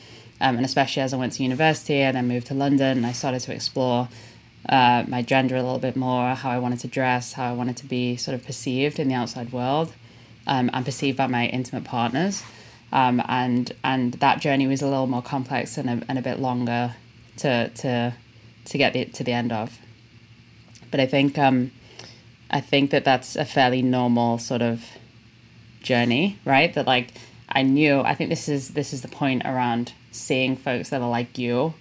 Um, 0.41 0.57
and 0.57 0.67
especially 0.67 1.03
as 1.03 1.15
I 1.15 1.17
went 1.17 1.33
to 1.35 1.43
university 1.43 2.01
and 2.03 2.17
then 2.17 2.29
moved 2.29 2.49
to 2.49 2.55
London, 2.55 3.05
I 3.05 3.13
started 3.13 3.41
to 3.41 3.53
explore 3.55 4.09
uh, 4.69 5.05
my 5.09 5.23
gender 5.23 5.57
a 5.57 5.63
little 5.63 5.79
bit 5.89 5.97
more, 5.97 6.35
how 6.35 6.51
I 6.51 6.59
wanted 6.59 6.81
to 6.81 6.89
dress, 6.89 7.33
how 7.33 7.51
I 7.51 7.55
wanted 7.55 7.77
to 7.79 7.87
be 7.87 8.17
sort 8.17 8.35
of 8.35 8.45
perceived 8.45 8.99
in 8.99 9.09
the 9.09 9.15
outside 9.15 9.53
world 9.53 9.95
um, 10.47 10.71
and 10.75 10.85
perceived 10.85 11.17
by 11.17 11.27
my 11.27 11.47
intimate 11.47 11.85
partners. 11.85 12.43
Um, 12.93 13.23
and 13.29 13.73
and 13.83 14.15
that 14.15 14.41
journey 14.41 14.67
was 14.67 14.83
a 14.83 14.87
little 14.87 15.07
more 15.07 15.23
complex 15.23 15.77
and 15.77 15.89
a, 15.91 16.03
and 16.09 16.19
a 16.19 16.23
bit 16.23 16.39
longer 16.39 16.95
to 17.39 17.69
to 17.69 18.15
to 18.65 18.79
get 18.79 18.97
it 18.97 19.15
to 19.15 19.25
the 19.25 19.33
end 19.33 19.53
of. 19.53 19.79
But 20.91 21.01
I 21.01 21.07
think 21.07 21.39
um, 21.39 21.73
I 22.51 22.61
think 22.61 22.91
that 22.91 23.05
that's 23.05 23.37
a 23.37 23.45
fairly 23.45 23.83
normal 23.83 24.39
sort 24.39 24.63
of 24.63 24.85
journey, 25.83 26.39
right? 26.45 26.73
That 26.75 26.87
like 26.87 27.13
I 27.49 27.63
knew. 27.63 28.01
I 28.01 28.15
think 28.15 28.31
this 28.31 28.49
is 28.49 28.69
this 28.69 28.93
is 28.93 29.03
the 29.03 29.09
point 29.09 29.43
around 29.45 29.93
seeing 30.13 30.57
folks 30.57 30.91
that 30.91 31.03
are 31.03 31.11
like 31.11 31.39
you, 31.39 31.75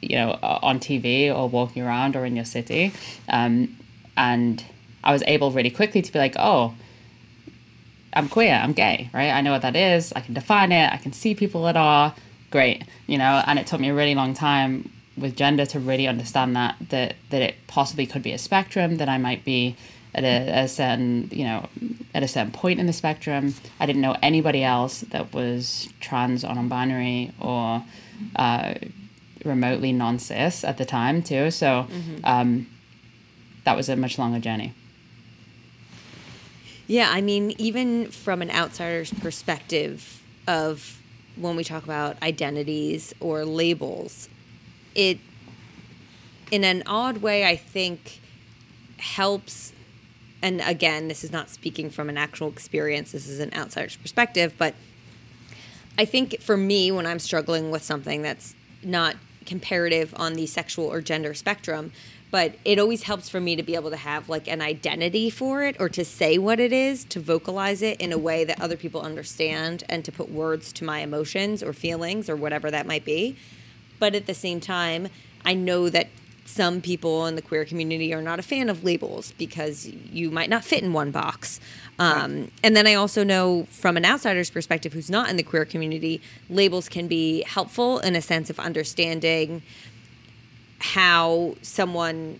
you 0.00 0.16
know, 0.16 0.38
on 0.42 0.78
TV 0.78 1.34
or 1.34 1.48
walking 1.48 1.82
around 1.82 2.16
or 2.16 2.24
in 2.24 2.36
your 2.36 2.44
city, 2.44 2.92
um, 3.28 3.76
and 4.16 4.64
I 5.02 5.12
was 5.12 5.22
able 5.26 5.50
really 5.50 5.70
quickly 5.70 6.02
to 6.02 6.12
be 6.12 6.18
like, 6.18 6.36
oh. 6.38 6.74
I'm 8.14 8.28
queer, 8.28 8.54
I'm 8.54 8.72
gay, 8.72 9.10
right? 9.12 9.30
I 9.30 9.40
know 9.40 9.52
what 9.52 9.62
that 9.62 9.76
is. 9.76 10.12
I 10.14 10.20
can 10.20 10.34
define 10.34 10.72
it. 10.72 10.92
I 10.92 10.96
can 10.96 11.12
see 11.12 11.34
people 11.34 11.62
that 11.64 11.76
are 11.76 12.14
great, 12.50 12.84
you 13.06 13.18
know. 13.18 13.42
And 13.46 13.58
it 13.58 13.66
took 13.66 13.80
me 13.80 13.88
a 13.88 13.94
really 13.94 14.14
long 14.14 14.34
time 14.34 14.90
with 15.16 15.36
gender 15.36 15.64
to 15.66 15.78
really 15.80 16.06
understand 16.08 16.56
that 16.56 16.76
that 16.90 17.14
that 17.30 17.42
it 17.42 17.54
possibly 17.66 18.06
could 18.06 18.22
be 18.22 18.32
a 18.32 18.38
spectrum 18.38 18.96
that 18.96 19.08
I 19.08 19.18
might 19.18 19.44
be 19.44 19.76
at 20.14 20.24
a, 20.24 20.62
a 20.64 20.68
certain 20.68 21.28
you 21.32 21.44
know 21.44 21.68
at 22.14 22.22
a 22.22 22.28
certain 22.28 22.52
point 22.52 22.80
in 22.80 22.86
the 22.86 22.92
spectrum. 22.92 23.54
I 23.80 23.86
didn't 23.86 24.02
know 24.02 24.16
anybody 24.22 24.62
else 24.62 25.00
that 25.00 25.32
was 25.32 25.88
trans 26.00 26.44
or 26.44 26.54
non-binary 26.54 27.32
or 27.40 27.84
uh, 28.36 28.74
remotely 29.44 29.92
non-cis 29.92 30.64
at 30.64 30.78
the 30.78 30.84
time 30.84 31.22
too. 31.22 31.50
So 31.50 31.86
um, 32.24 32.68
that 33.64 33.76
was 33.76 33.88
a 33.88 33.96
much 33.96 34.18
longer 34.18 34.38
journey. 34.38 34.72
Yeah, 36.86 37.10
I 37.10 37.20
mean, 37.22 37.54
even 37.58 38.10
from 38.10 38.42
an 38.42 38.50
outsider's 38.50 39.12
perspective 39.12 40.22
of 40.46 41.00
when 41.36 41.56
we 41.56 41.64
talk 41.64 41.82
about 41.84 42.22
identities 42.22 43.14
or 43.20 43.44
labels, 43.44 44.28
it, 44.94 45.18
in 46.50 46.62
an 46.62 46.82
odd 46.86 47.18
way, 47.18 47.46
I 47.46 47.56
think 47.56 48.20
helps. 48.98 49.72
And 50.42 50.60
again, 50.60 51.08
this 51.08 51.24
is 51.24 51.32
not 51.32 51.48
speaking 51.48 51.88
from 51.88 52.10
an 52.10 52.18
actual 52.18 52.48
experience, 52.48 53.12
this 53.12 53.28
is 53.28 53.40
an 53.40 53.50
outsider's 53.54 53.96
perspective, 53.96 54.54
but 54.58 54.74
I 55.96 56.04
think 56.04 56.40
for 56.40 56.56
me, 56.56 56.92
when 56.92 57.06
I'm 57.06 57.18
struggling 57.18 57.70
with 57.70 57.82
something 57.82 58.20
that's 58.20 58.54
not 58.82 59.16
comparative 59.46 60.12
on 60.16 60.34
the 60.34 60.46
sexual 60.46 60.86
or 60.86 61.00
gender 61.00 61.32
spectrum, 61.34 61.92
but 62.34 62.56
it 62.64 62.80
always 62.80 63.04
helps 63.04 63.28
for 63.28 63.38
me 63.38 63.54
to 63.54 63.62
be 63.62 63.76
able 63.76 63.90
to 63.90 63.96
have 63.96 64.28
like 64.28 64.48
an 64.48 64.60
identity 64.60 65.30
for 65.30 65.62
it 65.62 65.76
or 65.78 65.88
to 65.88 66.04
say 66.04 66.36
what 66.36 66.58
it 66.58 66.72
is, 66.72 67.04
to 67.04 67.20
vocalize 67.20 67.80
it 67.80 68.00
in 68.00 68.10
a 68.10 68.18
way 68.18 68.42
that 68.42 68.60
other 68.60 68.76
people 68.76 69.00
understand 69.00 69.84
and 69.88 70.04
to 70.04 70.10
put 70.10 70.28
words 70.28 70.72
to 70.72 70.82
my 70.82 70.98
emotions 70.98 71.62
or 71.62 71.72
feelings 71.72 72.28
or 72.28 72.34
whatever 72.34 72.72
that 72.72 72.88
might 72.88 73.04
be. 73.04 73.36
But 74.00 74.16
at 74.16 74.26
the 74.26 74.34
same 74.34 74.58
time, 74.58 75.10
I 75.44 75.54
know 75.54 75.88
that 75.90 76.08
some 76.44 76.80
people 76.80 77.24
in 77.26 77.36
the 77.36 77.42
queer 77.42 77.64
community 77.64 78.12
are 78.12 78.20
not 78.20 78.40
a 78.40 78.42
fan 78.42 78.68
of 78.68 78.82
labels 78.82 79.32
because 79.38 79.86
you 79.86 80.28
might 80.28 80.50
not 80.50 80.64
fit 80.64 80.82
in 80.82 80.92
one 80.92 81.12
box. 81.12 81.60
Um, 82.00 82.50
and 82.64 82.76
then 82.76 82.88
I 82.88 82.94
also 82.94 83.22
know 83.22 83.68
from 83.70 83.96
an 83.96 84.04
outsider's 84.04 84.50
perspective 84.50 84.92
who's 84.92 85.08
not 85.08 85.30
in 85.30 85.36
the 85.36 85.44
queer 85.44 85.64
community, 85.64 86.20
labels 86.50 86.88
can 86.88 87.06
be 87.06 87.44
helpful 87.44 88.00
in 88.00 88.16
a 88.16 88.20
sense 88.20 88.50
of 88.50 88.58
understanding 88.58 89.62
how 90.84 91.54
someone 91.62 92.38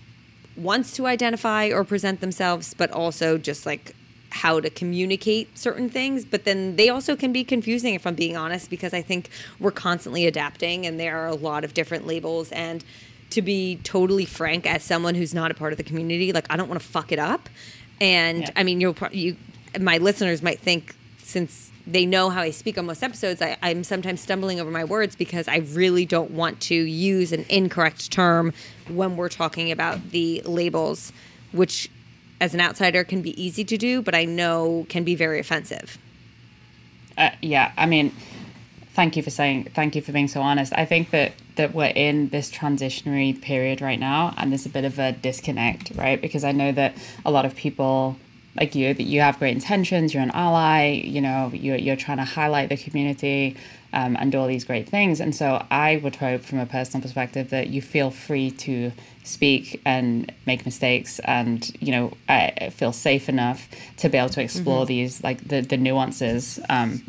wants 0.54 0.92
to 0.96 1.06
identify 1.06 1.68
or 1.68 1.82
present 1.82 2.20
themselves, 2.20 2.74
but 2.74 2.90
also 2.90 3.38
just 3.38 3.64
like 3.64 3.96
how 4.28 4.60
to 4.60 4.68
communicate 4.68 5.56
certain 5.56 5.88
things. 5.88 6.26
But 6.26 6.44
then 6.44 6.76
they 6.76 6.90
also 6.90 7.16
can 7.16 7.32
be 7.32 7.42
confusing, 7.42 7.94
if 7.94 8.06
I'm 8.06 8.14
being 8.14 8.36
honest, 8.36 8.68
because 8.68 8.92
I 8.92 9.00
think 9.00 9.30
we're 9.58 9.70
constantly 9.70 10.26
adapting 10.26 10.84
and 10.84 11.00
there 11.00 11.16
are 11.16 11.26
a 11.28 11.34
lot 11.34 11.64
of 11.64 11.72
different 11.72 12.06
labels. 12.06 12.52
And 12.52 12.84
to 13.30 13.40
be 13.40 13.76
totally 13.82 14.26
frank, 14.26 14.66
as 14.66 14.82
someone 14.84 15.14
who's 15.14 15.32
not 15.32 15.50
a 15.50 15.54
part 15.54 15.72
of 15.72 15.78
the 15.78 15.82
community, 15.84 16.30
like 16.32 16.46
I 16.50 16.56
don't 16.58 16.68
want 16.68 16.80
to 16.82 16.86
fuck 16.86 17.12
it 17.12 17.18
up. 17.18 17.48
And 17.98 18.42
Yeah. 18.42 18.50
I 18.56 18.62
mean, 18.62 18.78
you'll 18.78 18.92
pro- 18.92 19.10
you, 19.10 19.36
my 19.80 19.96
listeners 19.96 20.42
might 20.42 20.60
think 20.60 20.94
since 21.22 21.70
they 21.86 22.06
know 22.06 22.30
how 22.30 22.40
I 22.40 22.50
speak 22.50 22.78
on 22.78 22.86
most 22.86 23.02
episodes, 23.02 23.42
I, 23.42 23.56
I'm 23.62 23.84
sometimes 23.84 24.20
stumbling 24.20 24.60
over 24.60 24.70
my 24.70 24.84
words 24.84 25.16
because 25.16 25.48
I 25.48 25.58
really 25.72 26.06
don't 26.06 26.30
want 26.30 26.60
to 26.62 26.74
use 26.74 27.32
an 27.32 27.44
incorrect 27.48 28.10
term 28.10 28.52
when 28.88 29.16
we're 29.16 29.28
talking 29.28 29.70
about 29.70 30.10
the 30.10 30.42
labels, 30.44 31.12
which 31.52 31.90
as 32.40 32.54
an 32.54 32.60
outsider 32.60 33.04
can 33.04 33.22
be 33.22 33.40
easy 33.42 33.64
to 33.64 33.76
do, 33.76 34.02
but 34.02 34.14
I 34.14 34.24
know 34.24 34.86
can 34.88 35.04
be 35.04 35.14
very 35.14 35.38
offensive. 35.38 35.98
Uh, 37.16 37.30
yeah, 37.42 37.72
I 37.76 37.86
mean, 37.86 38.12
thank 38.94 39.16
you 39.16 39.22
for 39.22 39.30
saying, 39.30 39.70
thank 39.74 39.94
you 39.94 40.02
for 40.02 40.12
being 40.12 40.28
so 40.28 40.40
honest. 40.40 40.72
I 40.74 40.84
think 40.84 41.10
that 41.10 41.32
that 41.56 41.72
we're 41.72 41.92
in 41.94 42.30
this 42.30 42.50
transitionary 42.50 43.40
period 43.40 43.80
right 43.80 44.00
now, 44.00 44.34
and 44.36 44.50
there's 44.50 44.66
a 44.66 44.70
bit 44.70 44.84
of 44.84 44.98
a 44.98 45.12
disconnect, 45.12 45.92
right? 45.94 46.20
Because 46.20 46.42
I 46.42 46.50
know 46.50 46.72
that 46.72 46.96
a 47.24 47.30
lot 47.30 47.44
of 47.44 47.54
people 47.54 48.16
like 48.56 48.74
you, 48.74 48.94
that 48.94 49.02
you 49.02 49.20
have 49.20 49.38
great 49.38 49.54
intentions, 49.54 50.14
you're 50.14 50.22
an 50.22 50.30
ally, 50.32 51.02
you 51.04 51.20
know, 51.20 51.50
you're 51.52 51.76
you're 51.76 51.96
trying 51.96 52.18
to 52.18 52.24
highlight 52.24 52.68
the 52.68 52.76
community. 52.76 53.56
Um, 53.92 54.16
and 54.18 54.32
do 54.32 54.38
all 54.38 54.48
these 54.48 54.64
great 54.64 54.88
things. 54.88 55.20
And 55.20 55.32
so 55.32 55.64
I 55.70 55.98
would 55.98 56.16
hope, 56.16 56.42
from 56.42 56.58
a 56.58 56.66
personal 56.66 57.00
perspective, 57.00 57.50
that 57.50 57.68
you 57.68 57.80
feel 57.80 58.10
free 58.10 58.50
to 58.50 58.90
speak 59.22 59.80
and 59.84 60.32
make 60.46 60.64
mistakes, 60.64 61.20
and 61.20 61.70
you 61.80 61.92
know, 61.92 62.12
uh, 62.28 62.70
feel 62.70 62.92
safe 62.92 63.28
enough 63.28 63.68
to 63.98 64.08
be 64.08 64.18
able 64.18 64.30
to 64.30 64.42
explore 64.42 64.84
these 64.84 65.22
like 65.22 65.46
the 65.46 65.60
the 65.60 65.76
nuances. 65.76 66.58
Um, 66.68 67.04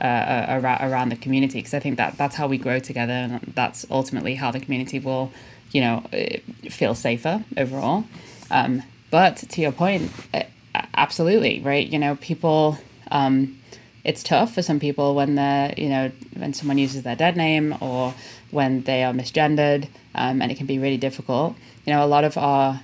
uh, 0.00 0.46
around, 0.48 0.90
around 0.90 1.08
the 1.10 1.16
community 1.16 1.58
because 1.58 1.74
I 1.74 1.80
think 1.80 1.98
that 1.98 2.16
that's 2.16 2.34
how 2.34 2.48
we 2.48 2.56
grow 2.56 2.78
together 2.78 3.12
and 3.12 3.40
that's 3.54 3.84
ultimately 3.90 4.34
how 4.34 4.50
the 4.50 4.60
community 4.60 4.98
will, 4.98 5.30
you 5.72 5.82
know, 5.82 6.02
uh, 6.12 6.70
feel 6.70 6.94
safer 6.94 7.44
overall. 7.56 8.04
Um, 8.50 8.82
but 9.10 9.36
to 9.36 9.60
your 9.60 9.72
point, 9.72 10.10
uh, 10.32 10.44
absolutely 10.74 11.60
right. 11.60 11.86
You 11.86 11.98
know, 11.98 12.16
people. 12.16 12.78
Um, 13.10 13.56
it's 14.02 14.22
tough 14.22 14.54
for 14.54 14.62
some 14.62 14.80
people 14.80 15.14
when 15.14 15.34
they're, 15.34 15.74
you 15.76 15.90
know, 15.90 16.10
when 16.34 16.54
someone 16.54 16.78
uses 16.78 17.02
their 17.02 17.16
dead 17.16 17.36
name 17.36 17.76
or 17.82 18.14
when 18.50 18.82
they 18.84 19.04
are 19.04 19.12
misgendered, 19.12 19.88
um, 20.14 20.40
and 20.40 20.50
it 20.50 20.56
can 20.56 20.66
be 20.66 20.78
really 20.78 20.96
difficult. 20.96 21.54
You 21.84 21.92
know, 21.92 22.04
a 22.04 22.08
lot 22.08 22.24
of 22.24 22.38
our 22.38 22.80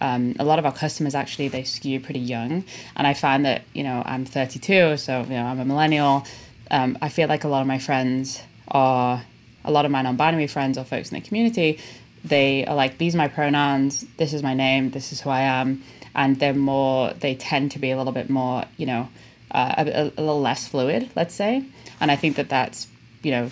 um, 0.00 0.34
a 0.38 0.44
lot 0.44 0.58
of 0.58 0.66
our 0.66 0.72
customers 0.72 1.14
actually 1.14 1.48
they 1.48 1.64
skew 1.64 2.00
pretty 2.00 2.20
young, 2.20 2.64
and 2.96 3.06
I 3.06 3.14
find 3.14 3.44
that 3.44 3.62
you 3.72 3.84
know 3.84 4.02
I'm 4.04 4.24
32, 4.24 4.96
so 4.96 5.22
you 5.22 5.30
know 5.30 5.44
I'm 5.44 5.60
a 5.60 5.64
millennial. 5.64 6.26
Um, 6.70 6.98
I 7.02 7.08
feel 7.08 7.28
like 7.28 7.44
a 7.44 7.48
lot 7.48 7.60
of 7.60 7.66
my 7.66 7.78
friends 7.78 8.42
are 8.68 9.22
a 9.64 9.70
lot 9.70 9.84
of 9.84 9.90
my 9.90 10.02
non-binary 10.02 10.48
friends 10.48 10.76
or 10.78 10.84
folks 10.84 11.12
in 11.12 11.20
the 11.20 11.26
community. 11.26 11.78
They 12.24 12.64
are 12.66 12.74
like 12.74 12.98
these 12.98 13.14
are 13.14 13.18
my 13.18 13.28
pronouns. 13.28 14.04
This 14.16 14.32
is 14.32 14.42
my 14.42 14.54
name. 14.54 14.90
This 14.90 15.12
is 15.12 15.20
who 15.20 15.30
I 15.30 15.42
am, 15.42 15.82
and 16.14 16.38
they're 16.38 16.54
more. 16.54 17.12
They 17.14 17.34
tend 17.34 17.70
to 17.72 17.78
be 17.78 17.90
a 17.90 17.96
little 17.96 18.12
bit 18.12 18.30
more, 18.30 18.64
you 18.76 18.86
know, 18.86 19.08
uh, 19.50 19.74
a, 19.78 20.02
a, 20.02 20.04
little 20.20 20.40
less 20.40 20.66
fluid, 20.66 21.10
let's 21.14 21.34
say. 21.34 21.64
And 22.00 22.10
I 22.10 22.16
think 22.16 22.36
that 22.36 22.48
that's 22.48 22.88
you 23.22 23.30
know 23.30 23.50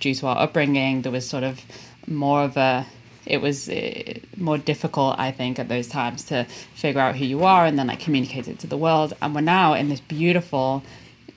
due 0.00 0.14
to 0.14 0.26
our 0.26 0.38
upbringing, 0.38 1.02
there 1.02 1.12
was 1.12 1.28
sort 1.28 1.44
of 1.44 1.60
more 2.06 2.42
of 2.42 2.56
a 2.56 2.86
it 3.26 3.40
was 3.40 3.68
uh, 3.68 4.14
more 4.36 4.58
difficult, 4.58 5.18
I 5.18 5.30
think, 5.30 5.58
at 5.58 5.68
those 5.68 5.86
times 5.86 6.24
to 6.24 6.44
figure 6.74 7.00
out 7.00 7.16
who 7.16 7.24
you 7.24 7.44
are 7.44 7.64
and 7.64 7.78
then 7.78 7.86
like 7.86 8.00
communicate 8.00 8.48
it 8.48 8.58
to 8.60 8.66
the 8.66 8.76
world. 8.76 9.14
And 9.20 9.34
we're 9.34 9.42
now 9.42 9.74
in 9.74 9.88
this 9.88 10.00
beautiful, 10.00 10.82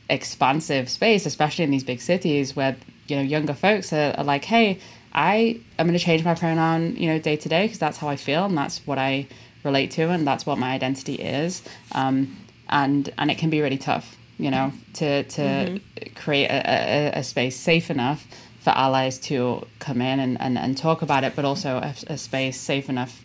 expansive 0.10 0.90
space, 0.90 1.26
especially 1.26 1.66
in 1.66 1.72
these 1.72 1.84
big 1.84 2.02
cities 2.02 2.56
where 2.56 2.76
you 3.08 3.16
know 3.16 3.22
younger 3.22 3.54
folks 3.54 3.94
are, 3.94 4.16
are 4.18 4.24
like, 4.24 4.46
hey, 4.46 4.80
I 5.14 5.60
am 5.78 5.88
going 5.88 5.98
to 5.98 6.04
change 6.04 6.24
my 6.24 6.36
pronoun, 6.36 6.96
you 6.96 7.08
know, 7.08 7.20
day 7.20 7.36
to 7.36 7.50
day 7.50 7.66
because 7.66 7.80
that's 7.80 7.98
how 7.98 8.08
I 8.08 8.16
feel 8.16 8.46
and 8.46 8.58
that's 8.58 8.86
what 8.88 8.98
I 8.98 9.28
relate 9.64 9.92
to 9.92 10.10
and 10.10 10.26
that's 10.28 10.46
what 10.46 10.58
my 10.58 10.72
identity 10.74 11.16
is. 11.16 11.62
Um, 11.94 12.38
and 12.70 13.12
and 13.18 13.30
it 13.32 13.38
can 13.38 13.50
be 13.50 13.62
really 13.62 13.78
tough, 13.78 14.16
you 14.38 14.50
know, 14.52 14.72
to 14.94 15.24
to 15.24 15.80
create 16.16 16.48
a, 16.48 17.12
a, 17.16 17.20
a 17.20 17.24
space 17.24 17.56
safe 17.56 17.90
enough 17.90 18.26
for 18.62 18.70
allies 18.72 19.20
to 19.20 19.66
come 19.80 20.02
in 20.02 20.20
and, 20.22 20.40
and, 20.40 20.58
and 20.58 20.78
talk 20.78 21.02
about 21.02 21.24
it, 21.26 21.36
but 21.36 21.44
also 21.44 21.78
a, 21.78 21.94
a 22.08 22.18
space 22.18 22.58
safe 22.60 22.88
enough 22.90 23.22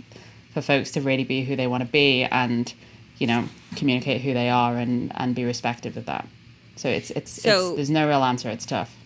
for 0.53 0.61
folks 0.61 0.91
to 0.91 1.01
really 1.01 1.23
be 1.23 1.45
who 1.45 1.55
they 1.55 1.69
want 1.69 1.81
to 1.81 1.89
be 1.89 2.25
and, 2.25 2.75
you 3.19 3.27
know, 3.29 3.45
communicate 3.77 4.21
who 4.23 4.35
they 4.35 4.49
are 4.49 4.75
and, 4.77 5.13
and 5.15 5.37
be 5.37 5.45
respected 5.45 5.97
of 5.97 6.07
that. 6.07 6.27
So 6.75 6.89
it's, 6.89 7.11
it's, 7.13 7.31
So- 7.41 7.69
it's 7.69 7.77
there's 7.77 7.91
no 7.91 8.09
real 8.09 8.25
answer. 8.25 8.49
It's 8.51 8.67
tough. 8.67 8.97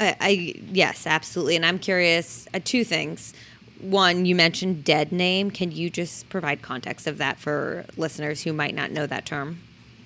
I, 0.00 0.16
I 0.20 0.54
yes, 0.72 1.06
absolutely. 1.06 1.54
And 1.56 1.64
I'm 1.64 1.78
curious. 1.78 2.48
Uh, 2.52 2.58
two 2.64 2.82
things. 2.84 3.32
One, 3.80 4.26
you 4.26 4.34
mentioned 4.34 4.84
dead 4.84 5.10
name. 5.10 5.50
Can 5.50 5.72
you 5.72 5.90
just 5.90 6.28
provide 6.28 6.62
context 6.62 7.06
of 7.06 7.18
that 7.18 7.38
for 7.38 7.86
listeners 7.96 8.42
who 8.42 8.52
might 8.52 8.74
not 8.74 8.90
know 8.90 9.06
that 9.06 9.24
term? 9.24 9.60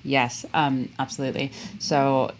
Yes, 0.04 0.44
um, 0.54 0.90
absolutely. 0.98 1.50
So, 1.78 2.32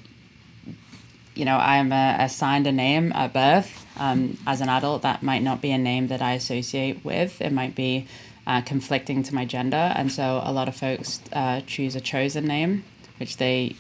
you 1.35 1.45
know, 1.45 1.57
I'm 1.57 1.93
uh, 1.93 2.17
assigned 2.19 2.67
a 2.67 2.73
name 2.73 3.13
at 3.13 3.33
birth. 3.33 3.85
Um, 3.97 4.39
as 4.47 4.61
an 4.61 4.69
adult, 4.69 5.03
that 5.03 5.23
might 5.23 5.43
not 5.43 5.61
be 5.61 5.71
a 5.71 5.79
name 5.79 6.09
that 6.09 6.21
I 6.23 6.33
associate 6.33 7.05
with. 7.05 7.41
It 7.41 7.53
might 7.53 7.75
be 7.75 8.07
uh, 8.47 8.61
conflicting 8.61 9.23
to 9.25 9.35
my 9.35 9.45
gender. 9.45 9.93
And 9.97 10.13
so 10.13 10.41
a 10.45 10.53
lot 10.53 10.69
of 10.69 10.77
folks 10.77 11.21
uh, 11.33 11.63
choose 11.67 11.97
a 11.97 12.01
chosen 12.01 12.47
name, 12.47 12.85
which 13.19 13.39
they, 13.39 13.77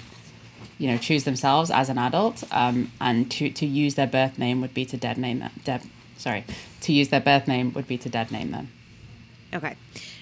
you 0.78 0.88
know, 0.90 0.98
choose 0.98 1.24
themselves 1.24 1.70
as 1.70 1.88
an 1.88 1.98
adult, 1.98 2.44
um, 2.50 2.90
and 3.00 3.30
to 3.32 3.50
to 3.50 3.66
use 3.66 3.94
their 3.94 4.06
birth 4.06 4.38
name 4.38 4.60
would 4.60 4.74
be 4.74 4.84
to 4.86 4.96
dead 4.96 5.18
name 5.18 5.40
that, 5.40 5.64
Dead, 5.64 5.82
sorry, 6.16 6.44
to 6.84 6.92
use 6.92 7.08
their 7.08 7.20
birth 7.20 7.48
name 7.48 7.72
would 7.74 7.86
be 7.86 7.98
to 7.98 8.08
dead 8.08 8.30
name 8.30 8.50
them. 8.50 8.70
Okay. 9.52 9.76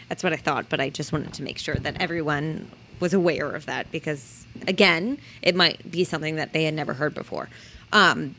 That's 0.08 0.22
what 0.22 0.32
I 0.32 0.36
thought, 0.36 0.68
but 0.68 0.80
I 0.80 0.90
just 0.90 1.12
wanted 1.12 1.32
to 1.34 1.42
make 1.42 1.58
sure 1.58 1.74
that 1.74 2.00
everyone 2.00 2.70
was 3.00 3.14
aware 3.14 3.50
of 3.50 3.66
that 3.66 3.90
because, 3.90 4.46
again, 4.68 5.18
it 5.40 5.54
might 5.54 5.90
be 5.90 6.04
something 6.04 6.36
that 6.36 6.52
they 6.52 6.64
had 6.64 6.74
never 6.74 6.94
heard 6.94 7.14
before. 7.14 7.48
Um, 7.92 8.34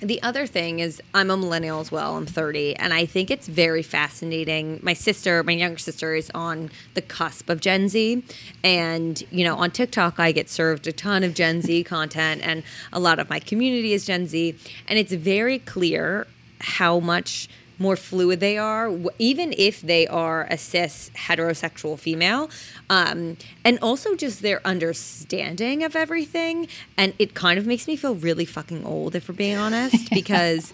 the 0.00 0.22
other 0.22 0.46
thing 0.46 0.80
is, 0.80 1.00
I'm 1.14 1.30
a 1.30 1.36
millennial 1.36 1.80
as 1.80 1.90
well. 1.90 2.16
I'm 2.16 2.26
30, 2.26 2.76
and 2.76 2.92
I 2.92 3.06
think 3.06 3.30
it's 3.30 3.48
very 3.48 3.82
fascinating. 3.82 4.78
My 4.82 4.92
sister, 4.92 5.42
my 5.42 5.52
younger 5.52 5.78
sister, 5.78 6.14
is 6.14 6.30
on 6.34 6.70
the 6.92 7.00
cusp 7.00 7.48
of 7.48 7.60
Gen 7.62 7.88
Z. 7.88 8.22
And, 8.62 9.22
you 9.30 9.42
know, 9.42 9.56
on 9.56 9.70
TikTok, 9.70 10.20
I 10.20 10.32
get 10.32 10.50
served 10.50 10.86
a 10.86 10.92
ton 10.92 11.24
of 11.24 11.32
Gen 11.32 11.62
Z 11.62 11.84
content, 11.84 12.42
and 12.44 12.62
a 12.92 13.00
lot 13.00 13.18
of 13.18 13.30
my 13.30 13.38
community 13.38 13.94
is 13.94 14.04
Gen 14.04 14.26
Z. 14.26 14.54
And 14.86 14.98
it's 14.98 15.12
very 15.12 15.58
clear 15.60 16.26
how 16.60 17.00
much 17.00 17.48
more 17.78 17.96
fluid 17.96 18.40
they 18.40 18.56
are, 18.56 18.90
even 19.18 19.54
if 19.56 19.82
they 19.82 20.06
are 20.06 20.46
a 20.50 20.56
cis 20.56 21.10
heterosexual 21.14 21.98
female, 21.98 22.48
um, 22.88 23.36
and 23.64 23.78
also 23.80 24.16
just 24.16 24.42
their 24.42 24.66
understanding 24.66 25.84
of 25.84 25.94
everything. 25.94 26.68
And 26.96 27.12
it 27.18 27.34
kind 27.34 27.58
of 27.58 27.66
makes 27.66 27.86
me 27.86 27.96
feel 27.96 28.14
really 28.14 28.44
fucking 28.44 28.84
old, 28.84 29.14
if 29.14 29.28
we're 29.28 29.34
being 29.34 29.58
honest, 29.58 30.10
because 30.14 30.72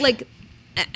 like 0.00 0.26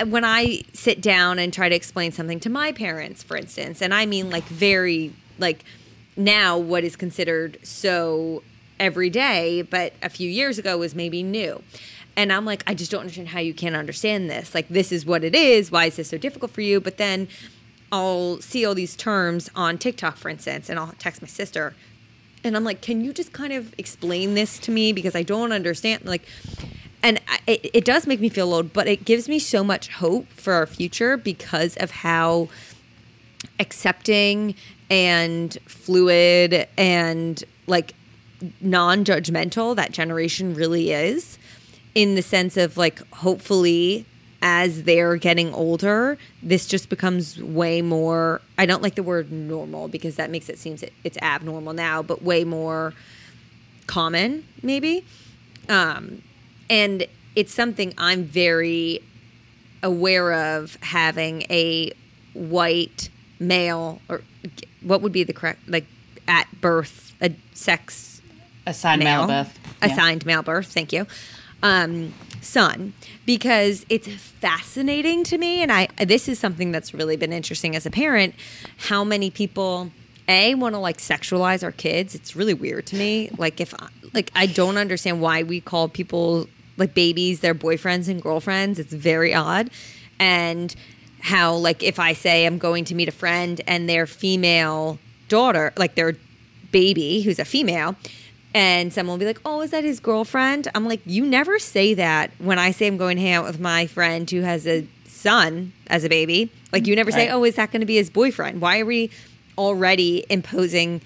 when 0.06 0.24
I 0.24 0.62
sit 0.72 1.00
down 1.00 1.38
and 1.38 1.52
try 1.52 1.68
to 1.68 1.74
explain 1.74 2.12
something 2.12 2.40
to 2.40 2.50
my 2.50 2.72
parents, 2.72 3.22
for 3.22 3.36
instance, 3.36 3.80
and 3.80 3.94
I 3.94 4.06
mean 4.06 4.30
like 4.30 4.44
very 4.44 5.12
like 5.38 5.64
now 6.16 6.58
what 6.58 6.82
is 6.82 6.96
considered 6.96 7.58
so 7.62 8.42
every 8.80 9.10
day, 9.10 9.62
but 9.62 9.92
a 10.02 10.08
few 10.08 10.28
years 10.28 10.58
ago 10.58 10.78
was 10.78 10.94
maybe 10.94 11.22
new. 11.22 11.62
And 12.18 12.32
I'm 12.32 12.44
like, 12.44 12.64
I 12.66 12.74
just 12.74 12.90
don't 12.90 13.02
understand 13.02 13.28
how 13.28 13.38
you 13.38 13.54
can't 13.54 13.76
understand 13.76 14.28
this. 14.28 14.52
Like, 14.52 14.68
this 14.68 14.90
is 14.90 15.06
what 15.06 15.22
it 15.22 15.36
is. 15.36 15.70
Why 15.70 15.84
is 15.84 15.96
this 15.96 16.08
so 16.08 16.18
difficult 16.18 16.50
for 16.50 16.62
you? 16.62 16.80
But 16.80 16.98
then 16.98 17.28
I'll 17.92 18.40
see 18.40 18.66
all 18.66 18.74
these 18.74 18.96
terms 18.96 19.48
on 19.54 19.78
TikTok, 19.78 20.16
for 20.16 20.28
instance, 20.28 20.68
and 20.68 20.80
I'll 20.80 20.92
text 20.98 21.22
my 21.22 21.28
sister. 21.28 21.76
And 22.42 22.56
I'm 22.56 22.64
like, 22.64 22.80
can 22.80 23.04
you 23.04 23.12
just 23.12 23.32
kind 23.32 23.52
of 23.52 23.72
explain 23.78 24.34
this 24.34 24.58
to 24.58 24.72
me? 24.72 24.92
Because 24.92 25.14
I 25.14 25.22
don't 25.22 25.52
understand. 25.52 26.06
Like, 26.06 26.26
and 27.04 27.20
I, 27.28 27.38
it, 27.46 27.70
it 27.72 27.84
does 27.84 28.04
make 28.04 28.18
me 28.18 28.28
feel 28.28 28.52
old, 28.52 28.72
but 28.72 28.88
it 28.88 29.04
gives 29.04 29.28
me 29.28 29.38
so 29.38 29.62
much 29.62 29.86
hope 29.86 30.26
for 30.30 30.54
our 30.54 30.66
future 30.66 31.16
because 31.16 31.76
of 31.76 31.92
how 31.92 32.48
accepting 33.60 34.56
and 34.90 35.56
fluid 35.66 36.66
and 36.76 37.44
like 37.68 37.94
non-judgmental 38.60 39.76
that 39.76 39.92
generation 39.92 40.54
really 40.54 40.90
is 40.90 41.37
in 41.94 42.14
the 42.14 42.22
sense 42.22 42.56
of 42.56 42.76
like 42.76 42.98
hopefully 43.14 44.04
as 44.40 44.84
they're 44.84 45.16
getting 45.16 45.52
older 45.52 46.16
this 46.42 46.66
just 46.66 46.88
becomes 46.88 47.42
way 47.42 47.82
more 47.82 48.40
i 48.56 48.64
don't 48.66 48.82
like 48.82 48.94
the 48.94 49.02
word 49.02 49.32
normal 49.32 49.88
because 49.88 50.14
that 50.16 50.30
makes 50.30 50.48
it 50.48 50.56
seem 50.58 50.76
it's 51.02 51.18
abnormal 51.18 51.72
now 51.72 52.02
but 52.02 52.22
way 52.22 52.44
more 52.44 52.94
common 53.86 54.44
maybe 54.62 55.04
um, 55.68 56.22
and 56.70 57.04
it's 57.34 57.52
something 57.52 57.92
i'm 57.98 58.22
very 58.24 59.00
aware 59.82 60.32
of 60.56 60.76
having 60.82 61.42
a 61.50 61.90
white 62.34 63.08
male 63.40 64.00
or 64.08 64.22
what 64.82 65.02
would 65.02 65.12
be 65.12 65.24
the 65.24 65.32
correct 65.32 65.60
like 65.68 65.86
at 66.28 66.46
birth 66.60 67.12
a 67.20 67.32
sex 67.54 68.20
Assigned 68.66 69.02
male, 69.02 69.26
birth. 69.26 69.58
Yeah. 69.82 69.92
assigned 69.92 70.26
male 70.26 70.42
birth 70.42 70.66
thank 70.72 70.92
you 70.92 71.06
um, 71.62 72.14
son 72.40 72.92
because 73.26 73.84
it's 73.88 74.08
fascinating 74.08 75.24
to 75.24 75.36
me 75.36 75.60
and 75.60 75.72
i 75.72 75.88
this 76.04 76.28
is 76.28 76.38
something 76.38 76.70
that's 76.70 76.94
really 76.94 77.16
been 77.16 77.32
interesting 77.32 77.74
as 77.74 77.84
a 77.84 77.90
parent 77.90 78.34
how 78.76 79.02
many 79.02 79.28
people 79.28 79.90
a 80.28 80.54
want 80.54 80.74
to 80.74 80.78
like 80.78 80.98
sexualize 80.98 81.64
our 81.64 81.72
kids. 81.72 82.14
It's 82.14 82.36
really 82.36 82.54
weird 82.54 82.86
to 82.88 82.96
me. 82.96 83.30
Like 83.38 83.60
if 83.60 83.74
like 84.12 84.30
i 84.34 84.46
don't 84.46 84.76
understand 84.76 85.20
why 85.20 85.42
we 85.42 85.60
call 85.60 85.88
people 85.88 86.46
like 86.76 86.94
babies 86.94 87.40
their 87.40 87.54
boyfriends 87.54 88.08
and 88.08 88.22
girlfriends. 88.22 88.78
It's 88.78 88.92
very 88.92 89.34
odd. 89.34 89.70
And 90.20 90.74
how 91.20 91.54
like 91.56 91.82
if 91.82 91.98
i 91.98 92.12
say 92.12 92.46
i'm 92.46 92.58
going 92.58 92.84
to 92.84 92.94
meet 92.94 93.08
a 93.08 93.12
friend 93.12 93.60
and 93.66 93.88
their 93.88 94.06
female 94.06 95.00
daughter 95.26 95.72
like 95.76 95.96
their 95.96 96.14
baby 96.70 97.22
who's 97.22 97.40
a 97.40 97.44
female 97.44 97.96
and 98.58 98.92
someone 98.92 99.14
will 99.14 99.20
be 99.20 99.24
like, 99.24 99.40
"Oh, 99.44 99.60
is 99.60 99.70
that 99.70 99.84
his 99.84 100.00
girlfriend?" 100.00 100.66
I'm 100.74 100.84
like, 100.84 101.00
"You 101.06 101.24
never 101.24 101.60
say 101.60 101.94
that 101.94 102.32
when 102.38 102.58
I 102.58 102.72
say 102.72 102.88
I'm 102.88 102.96
going 102.96 103.16
to 103.16 103.22
hang 103.22 103.34
out 103.34 103.44
with 103.44 103.60
my 103.60 103.86
friend 103.86 104.28
who 104.28 104.40
has 104.40 104.66
a 104.66 104.84
son 105.06 105.72
as 105.86 106.02
a 106.02 106.08
baby. 106.08 106.50
Like 106.72 106.88
you 106.88 106.96
never 106.96 107.12
say, 107.12 107.28
"Oh, 107.28 107.44
is 107.44 107.54
that 107.54 107.70
going 107.70 107.82
to 107.82 107.86
be 107.86 107.94
his 107.94 108.10
boyfriend?" 108.10 108.60
Why 108.60 108.80
are 108.80 108.84
we 108.84 109.10
already 109.56 110.26
imposing 110.28 111.00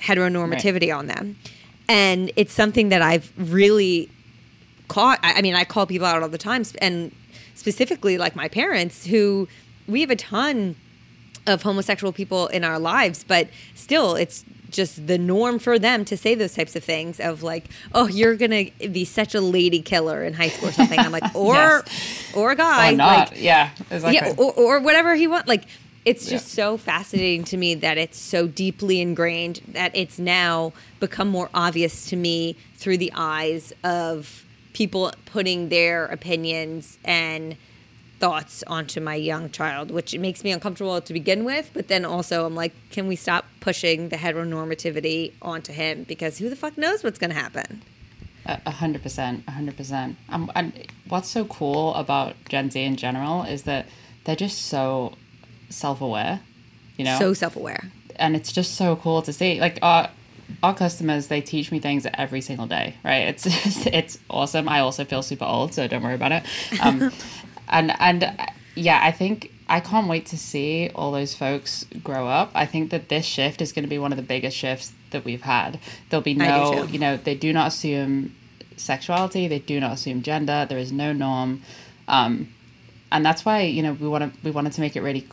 heteronormativity 0.00 0.92
on 0.94 1.06
them? 1.06 1.36
And 1.88 2.32
it's 2.34 2.52
something 2.52 2.88
that 2.88 3.00
I've 3.00 3.32
really 3.36 4.10
caught. 4.88 5.20
I 5.22 5.34
I 5.34 5.42
mean, 5.42 5.54
I 5.54 5.64
call 5.64 5.86
people 5.86 6.08
out 6.08 6.20
all 6.20 6.28
the 6.28 6.36
time, 6.36 6.64
and 6.80 7.14
specifically 7.54 8.18
like 8.18 8.34
my 8.34 8.48
parents, 8.48 9.06
who 9.06 9.46
we 9.86 10.00
have 10.00 10.10
a 10.10 10.16
ton 10.16 10.74
of 11.46 11.62
homosexual 11.62 12.12
people 12.12 12.48
in 12.48 12.64
our 12.64 12.80
lives, 12.80 13.24
but 13.26 13.48
still, 13.76 14.16
it's 14.16 14.44
just 14.72 15.06
the 15.06 15.18
norm 15.18 15.58
for 15.58 15.78
them 15.78 16.04
to 16.06 16.16
say 16.16 16.34
those 16.34 16.54
types 16.54 16.74
of 16.74 16.82
things 16.82 17.20
of 17.20 17.42
like, 17.42 17.66
oh, 17.94 18.08
you're 18.08 18.34
gonna 18.36 18.64
be 18.90 19.04
such 19.04 19.34
a 19.34 19.40
lady 19.40 19.80
killer 19.80 20.24
in 20.24 20.32
high 20.34 20.48
school 20.48 20.70
or 20.70 20.72
something. 20.72 20.98
I'm 20.98 21.12
like, 21.12 21.34
or 21.34 21.54
Yes. 21.54 22.32
or 22.34 22.50
a 22.52 22.56
guy, 22.56 22.92
Or 22.92 22.96
not. 22.96 23.30
like, 23.30 23.40
yeah. 23.42 23.70
Exactly. 23.90 24.14
yeah, 24.14 24.34
or, 24.36 24.52
or 24.54 24.80
whatever 24.80 25.14
he 25.14 25.26
wants. 25.26 25.46
Like, 25.48 25.64
it's 26.04 26.26
just 26.26 26.48
Yeah. 26.58 26.64
so 26.64 26.76
fascinating 26.78 27.44
to 27.44 27.56
me 27.56 27.74
that 27.76 27.96
it's 27.98 28.18
so 28.18 28.48
deeply 28.48 29.00
ingrained 29.00 29.60
that 29.68 29.94
it's 29.94 30.18
now 30.18 30.72
become 30.98 31.28
more 31.28 31.48
obvious 31.54 32.06
to 32.06 32.16
me 32.16 32.56
through 32.76 32.96
the 32.98 33.12
eyes 33.14 33.72
of 33.84 34.44
people 34.72 35.12
putting 35.26 35.68
their 35.68 36.06
opinions 36.06 36.98
and 37.04 37.56
thoughts 38.22 38.62
onto 38.68 39.00
my 39.00 39.16
young 39.16 39.50
child, 39.50 39.90
which 39.90 40.16
makes 40.16 40.44
me 40.44 40.52
uncomfortable 40.52 41.00
to 41.00 41.12
begin 41.12 41.42
with. 41.44 41.70
But 41.74 41.88
then 41.88 42.04
also, 42.04 42.46
I'm 42.46 42.54
like, 42.54 42.72
can 42.92 43.08
we 43.08 43.16
stop 43.16 43.46
pushing 43.58 44.10
the 44.10 44.16
heteronormativity 44.16 45.32
onto 45.42 45.72
him? 45.72 46.04
Because 46.04 46.38
who 46.38 46.48
the 46.48 46.54
fuck 46.54 46.78
knows 46.78 47.02
what's 47.02 47.18
going 47.18 47.30
to 47.30 47.36
happen? 47.36 47.82
A 48.46 48.70
hundred 48.70 49.02
percent, 49.02 49.42
a 49.48 49.50
hundred 49.50 49.76
percent. 49.76 50.16
Um, 50.28 50.52
and 50.54 50.86
what's 51.08 51.30
so 51.30 51.44
cool 51.46 51.94
about 51.94 52.36
Gen 52.48 52.70
Z 52.70 52.80
in 52.80 52.94
general 52.94 53.42
is 53.42 53.64
that 53.64 53.86
they're 54.24 54.36
just 54.36 54.66
so 54.66 55.14
self-aware, 55.68 56.40
you 56.96 57.04
know. 57.04 57.18
So 57.18 57.34
self 57.34 57.56
aware. 57.56 57.90
and 58.16 58.36
it's 58.36 58.52
just 58.52 58.76
so 58.76 58.94
cool 58.96 59.22
to 59.22 59.32
see. 59.32 59.60
Like 59.60 59.78
our 59.82 60.10
our 60.62 60.74
customers, 60.74 61.26
they 61.28 61.40
teach 61.40 61.72
me 61.72 61.80
things 61.80 62.06
every 62.14 62.40
single 62.40 62.66
day, 62.66 62.94
right? 63.04 63.28
It's 63.28 63.44
just, 63.44 63.86
it's 64.00 64.18
awesome. 64.28 64.68
I 64.68 64.80
also 64.80 65.04
feel 65.04 65.22
super 65.22 65.44
old, 65.44 65.74
so 65.74 65.88
don't 65.88 66.02
worry 66.02 66.14
about 66.14 66.32
it. 66.32 66.44
Um, 66.80 67.12
and 67.72 67.94
and 67.98 68.32
yeah, 68.74 69.00
I 69.02 69.10
think 69.10 69.50
I 69.68 69.80
can't 69.80 70.06
wait 70.06 70.26
to 70.26 70.38
see 70.38 70.90
all 70.94 71.12
those 71.12 71.34
folks 71.34 71.84
grow 72.02 72.28
up. 72.28 72.50
I 72.54 72.66
think 72.66 72.90
that 72.90 73.08
this 73.08 73.24
shift 73.24 73.60
is 73.60 73.72
going 73.72 73.84
to 73.84 73.88
be 73.88 73.98
one 73.98 74.12
of 74.12 74.16
the 74.16 74.22
biggest 74.22 74.56
shifts 74.56 74.92
that 75.10 75.24
we've 75.24 75.42
had. 75.42 75.80
There'll 76.08 76.22
be 76.22 76.34
no, 76.34 76.84
you 76.84 76.98
know, 76.98 77.16
they 77.16 77.34
do 77.34 77.52
not 77.52 77.68
assume 77.68 78.34
sexuality. 78.76 79.48
They 79.48 79.58
do 79.58 79.80
not 79.80 79.92
assume 79.92 80.22
gender. 80.22 80.66
There 80.68 80.78
is 80.78 80.92
no 80.92 81.12
norm. 81.12 81.62
Um, 82.06 82.48
and 83.12 83.24
that's 83.24 83.44
why 83.44 83.62
you 83.62 83.82
know 83.82 83.92
we 83.92 84.08
want 84.08 84.32
to 84.32 84.40
we 84.42 84.50
wanted 84.50 84.72
to 84.72 84.80
make 84.80 84.96
it 84.96 85.02
really 85.02 85.28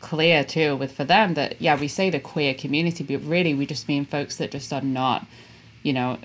clear 0.00 0.44
too 0.44 0.76
with 0.76 0.96
ForThem 0.96 1.34
that 1.34 1.60
yeah 1.60 1.78
we 1.78 1.88
say 1.88 2.08
the 2.08 2.20
queer 2.20 2.54
community 2.54 3.02
but 3.02 3.22
really 3.24 3.52
we 3.54 3.66
just 3.66 3.88
mean 3.88 4.04
folks 4.04 4.36
that 4.36 4.50
just 4.50 4.72
are 4.72 4.82
not 4.82 5.26
you 5.82 5.92
know 5.92 6.18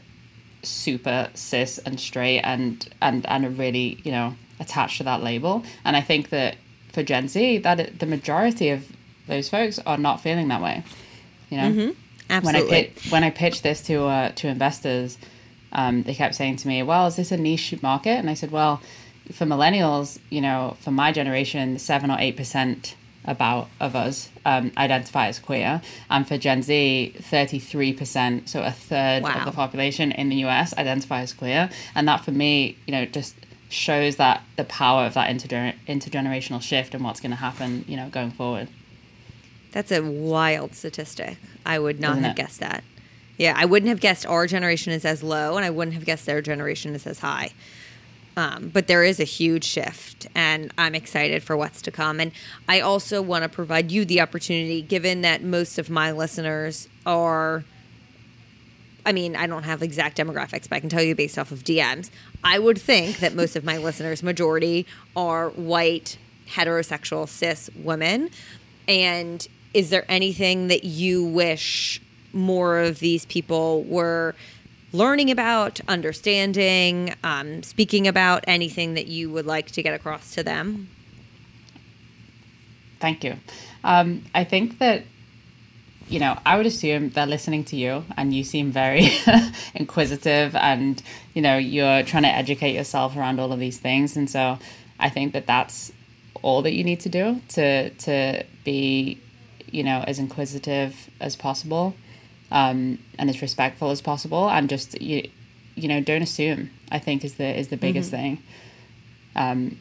super 0.61 1.29
cis 1.33 1.79
and 1.79 1.99
straight 1.99 2.41
and 2.41 2.87
and 3.01 3.25
and 3.25 3.45
are 3.45 3.49
really 3.49 3.99
you 4.03 4.11
know 4.11 4.35
attached 4.61 4.97
to 4.99 5.03
that 5.03 5.21
label 5.23 5.63
and 5.83 5.93
i 5.97 6.01
think 6.01 6.29
that 6.29 6.55
for 6.93 7.03
gen 7.03 7.27
z 7.27 7.57
that 7.57 7.79
it, 7.79 7.99
the 7.99 8.05
majority 8.05 8.69
of 8.69 8.79
those 9.27 9.49
folks 9.49 9.79
are 9.85 9.97
not 9.97 10.21
feeling 10.21 10.47
that 10.47 10.61
way 10.61 10.83
you 11.49 11.57
know 11.57 11.69
when 11.73 12.55
I 12.55 12.59
Absolutely. 12.59 12.83
pitch, 12.83 13.11
when 13.11 13.23
I 13.25 13.29
pitched 13.29 13.61
this 13.63 13.81
to 13.89 13.95
uh, 14.05 14.29
to 14.39 14.47
investors, 14.47 15.17
um, 15.73 16.03
they 16.03 16.13
kept 16.13 16.33
saying 16.33 16.55
to 16.61 16.67
me, 16.69 16.81
"Well, 16.81 17.07
is 17.07 17.17
this 17.17 17.29
a 17.33 17.35
niche 17.37 17.75
market?" 17.83 18.15
And 18.21 18.29
I 18.29 18.35
said, 18.35 18.51
"Well, 18.51 18.81
for 19.33 19.45
millennials, 19.45 20.17
you 20.29 20.39
know, 20.39 20.77
for 20.79 20.91
my 20.91 21.11
generation, 21.11 21.77
seven 21.77 22.09
or 22.09 22.15
eight 22.19 22.37
percent 22.37 22.95
about 23.25 23.67
of 23.81 23.97
us 23.97 24.29
um, 24.45 24.71
identify 24.77 25.27
as 25.27 25.39
queer, 25.39 25.81
and 26.09 26.25
for 26.25 26.37
Gen 26.37 26.61
Z, 26.63 27.15
thirty 27.19 27.59
three 27.59 27.91
percent, 27.91 28.47
so 28.47 28.61
a 28.63 28.71
third 28.71 29.23
Wow. 29.23 29.39
of 29.39 29.43
the 29.45 29.51
population 29.51 30.13
in 30.13 30.29
the 30.29 30.37
US 30.45 30.73
identify 30.77 31.19
as 31.21 31.33
queer, 31.33 31.69
and 31.93 32.07
that 32.07 32.23
for 32.23 32.31
me, 32.31 32.77
you 32.87 32.93
know, 32.93 33.03
just 33.05 33.35
shows 33.71 34.17
that 34.17 34.43
the 34.57 34.63
power 34.65 35.05
of 35.05 35.13
that 35.13 35.29
intergener- 35.29 35.75
intergenerational 35.87 36.61
shift 36.61 36.93
and 36.93 37.03
what's 37.03 37.19
going 37.19 37.31
to 37.31 37.37
happen, 37.37 37.85
you 37.87 37.95
know, 37.95 38.09
going 38.09 38.31
forward. 38.31 38.67
That's 39.71 39.91
a 39.91 40.01
wild 40.03 40.75
statistic. 40.75 41.37
I 41.65 41.79
would 41.79 41.99
not 41.99 42.11
Isn't 42.11 42.23
have 42.23 42.31
it? 42.33 42.37
guessed 42.37 42.59
that. 42.59 42.83
Yeah, 43.37 43.53
I 43.55 43.65
wouldn't 43.65 43.89
have 43.89 44.01
guessed 44.01 44.25
our 44.25 44.45
generation 44.45 44.91
is 44.91 45.05
as 45.05 45.23
low, 45.23 45.55
and 45.55 45.65
I 45.65 45.69
wouldn't 45.69 45.95
have 45.95 46.05
guessed 46.05 46.25
their 46.25 46.41
generation 46.41 46.93
is 46.93 47.07
as 47.07 47.19
high. 47.19 47.51
Um, 48.37 48.69
but 48.69 48.87
there 48.87 49.03
is 49.03 49.19
a 49.19 49.25
huge 49.25 49.63
shift, 49.63 50.27
and 50.35 50.71
I'm 50.77 50.93
excited 50.95 51.41
for 51.41 51.55
what's 51.57 51.81
to 51.83 51.91
come. 51.91 52.19
And 52.19 52.31
I 52.67 52.81
also 52.81 53.21
want 53.21 53.43
to 53.43 53.49
provide 53.49 53.91
you 53.91 54.05
the 54.05 54.21
opportunity, 54.21 54.81
given 54.81 55.21
that 55.21 55.43
most 55.43 55.79
of 55.79 55.89
my 55.89 56.11
listeners 56.11 56.87
are. 57.05 57.63
I 59.05 59.11
mean, 59.11 59.35
I 59.35 59.47
don't 59.47 59.63
have 59.63 59.81
exact 59.81 60.17
demographics, 60.17 60.69
but 60.69 60.73
I 60.73 60.79
can 60.79 60.89
tell 60.89 61.01
you 61.01 61.15
based 61.15 61.37
off 61.39 61.51
of 61.51 61.63
DMs. 61.63 62.09
I 62.43 62.59
would 62.59 62.79
think 62.79 63.17
that 63.19 63.33
most 63.33 63.55
of 63.55 63.63
my 63.63 63.77
listeners, 63.77 64.21
majority, 64.21 64.85
are 65.15 65.49
white, 65.49 66.17
heterosexual, 66.47 67.27
cis 67.27 67.69
women. 67.75 68.29
And 68.87 69.47
is 69.73 69.89
there 69.89 70.05
anything 70.09 70.67
that 70.67 70.83
you 70.83 71.23
wish 71.23 72.01
more 72.33 72.79
of 72.79 72.99
these 72.99 73.25
people 73.25 73.83
were 73.83 74.35
learning 74.93 75.31
about, 75.31 75.79
understanding, 75.87 77.15
um, 77.23 77.63
speaking 77.63 78.07
about, 78.07 78.43
anything 78.47 78.93
that 78.95 79.07
you 79.07 79.29
would 79.29 79.45
like 79.45 79.71
to 79.71 79.83
get 79.83 79.93
across 79.93 80.33
to 80.35 80.43
them? 80.43 80.89
Thank 82.99 83.23
you. 83.23 83.35
Um, 83.83 84.25
I 84.35 84.43
think 84.43 84.77
that, 84.79 85.03
you 86.07 86.19
know, 86.19 86.37
I 86.45 86.57
would 86.57 86.65
assume 86.65 87.09
they're 87.09 87.25
listening 87.25 87.63
to 87.65 87.75
you 87.75 88.03
and 88.17 88.33
you 88.33 88.43
seem 88.43 88.71
very 88.71 89.09
inquisitive 89.75 90.55
and, 90.55 91.01
you 91.33 91.41
know, 91.41 91.57
you're 91.57 92.03
trying 92.03 92.23
to 92.23 92.29
educate 92.29 92.73
yourself 92.73 93.15
around 93.15 93.39
all 93.39 93.53
of 93.53 93.59
these 93.59 93.77
things. 93.77 94.17
And 94.17 94.29
so 94.29 94.59
I 94.99 95.09
think 95.09 95.33
that 95.33 95.47
that's 95.47 95.91
all 96.41 96.61
that 96.63 96.73
you 96.73 96.83
need 96.83 96.99
to 97.01 97.09
do 97.09 97.41
to, 97.49 97.89
to 97.91 98.43
be, 98.63 99.19
you 99.71 99.83
know, 99.83 100.03
as 100.05 100.19
inquisitive 100.19 101.09
as 101.19 101.35
possible 101.35 101.95
um, 102.51 102.99
and 103.17 103.29
as 103.29 103.41
respectful 103.41 103.91
as 103.91 104.01
possible 104.01 104.49
and 104.49 104.69
just, 104.69 105.01
you, 105.01 105.29
you 105.75 105.87
know, 105.87 106.01
don't 106.01 106.21
assume, 106.21 106.71
I 106.91 106.99
think 106.99 107.23
is 107.23 107.35
the, 107.35 107.57
is 107.57 107.69
the 107.69 107.77
biggest 107.77 108.11
thing. 108.11 108.43
Um, 109.35 109.79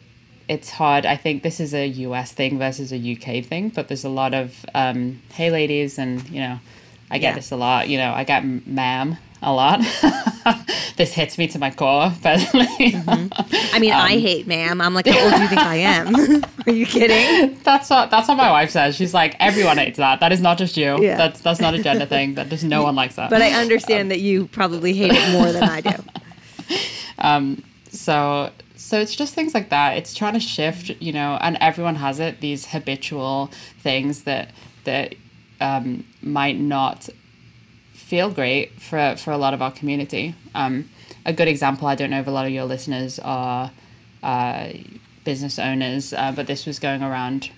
it's 0.50 0.70
hard. 0.70 1.06
I 1.06 1.16
think 1.16 1.42
this 1.44 1.60
is 1.60 1.72
a 1.74 1.86
US 2.06 2.32
thing 2.32 2.58
versus 2.58 2.92
a 2.92 2.96
UK 2.98 3.44
thing, 3.44 3.68
but 3.70 3.86
there's 3.88 4.04
a 4.04 4.08
lot 4.08 4.34
of 4.34 4.66
um, 4.74 5.22
hey 5.34 5.48
ladies, 5.50 5.96
and 5.98 6.28
you 6.28 6.40
know, 6.40 6.58
I 7.10 7.18
get 7.18 7.30
Yeah. 7.30 7.34
this 7.36 7.52
a 7.52 7.56
lot. 7.56 7.88
You 7.88 7.98
know, 7.98 8.12
I 8.12 8.24
get 8.24 8.44
ma'am 8.66 9.16
a 9.42 9.52
lot. 9.52 9.80
this 10.96 11.12
hits 11.14 11.38
me 11.38 11.46
to 11.48 11.58
my 11.58 11.70
core 11.70 12.12
personally. 12.22 12.66
I 13.72 13.78
mean, 13.78 13.92
I 13.92 14.18
hate 14.18 14.46
ma'am. 14.48 14.80
I'm 14.80 14.92
like, 14.92 15.06
how 15.06 15.22
old 15.24 15.34
do 15.34 15.40
you 15.40 15.48
think 15.48 15.60
I 15.60 15.76
am? 15.76 16.14
Are 16.66 16.72
you 16.72 16.84
kidding? 16.84 17.56
that's 17.62 17.88
what 17.88 18.10
that's 18.10 18.26
what 18.28 18.36
my 18.36 18.50
wife 18.50 18.70
says. 18.70 18.96
She's 18.96 19.14
like, 19.14 19.36
everyone 19.38 19.78
hates 19.78 19.98
that. 19.98 20.18
That 20.18 20.32
is 20.32 20.40
not 20.40 20.58
just 20.58 20.76
you. 20.76 21.00
Yeah. 21.00 21.16
That's 21.16 21.40
that's 21.40 21.60
not 21.60 21.74
a 21.74 21.82
gender 21.82 22.06
thing. 22.06 22.34
That 22.34 22.48
just 22.48 22.64
no 22.64 22.82
one 22.82 22.96
likes 22.96 23.14
that. 23.14 23.30
But 23.30 23.40
I 23.40 23.52
understand 23.52 24.10
that 24.10 24.18
you 24.20 24.48
probably 24.48 24.94
hate 24.94 25.12
it 25.14 25.32
more 25.32 25.52
than 25.52 25.62
I 25.62 25.80
do. 25.80 25.94
Um, 27.18 27.62
so 27.90 28.50
so 28.90 29.00
it's 29.00 29.14
just 29.14 29.34
things 29.34 29.54
like 29.54 29.70
that. 29.70 29.96
It's 29.96 30.14
trying 30.14 30.34
to 30.34 30.40
shift 30.40 30.90
you 31.00 31.12
know 31.12 31.38
and 31.40 31.56
everyone 31.60 31.96
has 31.96 32.18
it 32.18 32.40
these 32.40 32.66
habitual 32.66 33.50
things 33.82 34.24
that 34.24 34.50
that 34.84 35.14
um, 35.60 36.04
might 36.22 36.58
not 36.58 37.08
feel 37.92 38.30
great 38.30 38.80
for 38.80 39.14
for 39.16 39.30
a 39.30 39.38
lot 39.38 39.54
of 39.54 39.62
our 39.62 39.72
community. 39.72 40.34
Um, 40.54 40.88
a 41.24 41.32
good 41.32 41.48
example 41.48 41.86
i 41.86 41.94
don't 41.94 42.10
know 42.10 42.20
if 42.20 42.26
a 42.26 42.30
lot 42.30 42.46
of 42.46 42.52
your 42.52 42.64
listeners 42.64 43.18
are 43.20 43.70
uh, 44.22 44.68
business 45.24 45.58
owners 45.58 46.12
uh, 46.12 46.32
but 46.34 46.46
this 46.46 46.66
was 46.66 46.78
going 46.78 47.02
around 47.02 47.50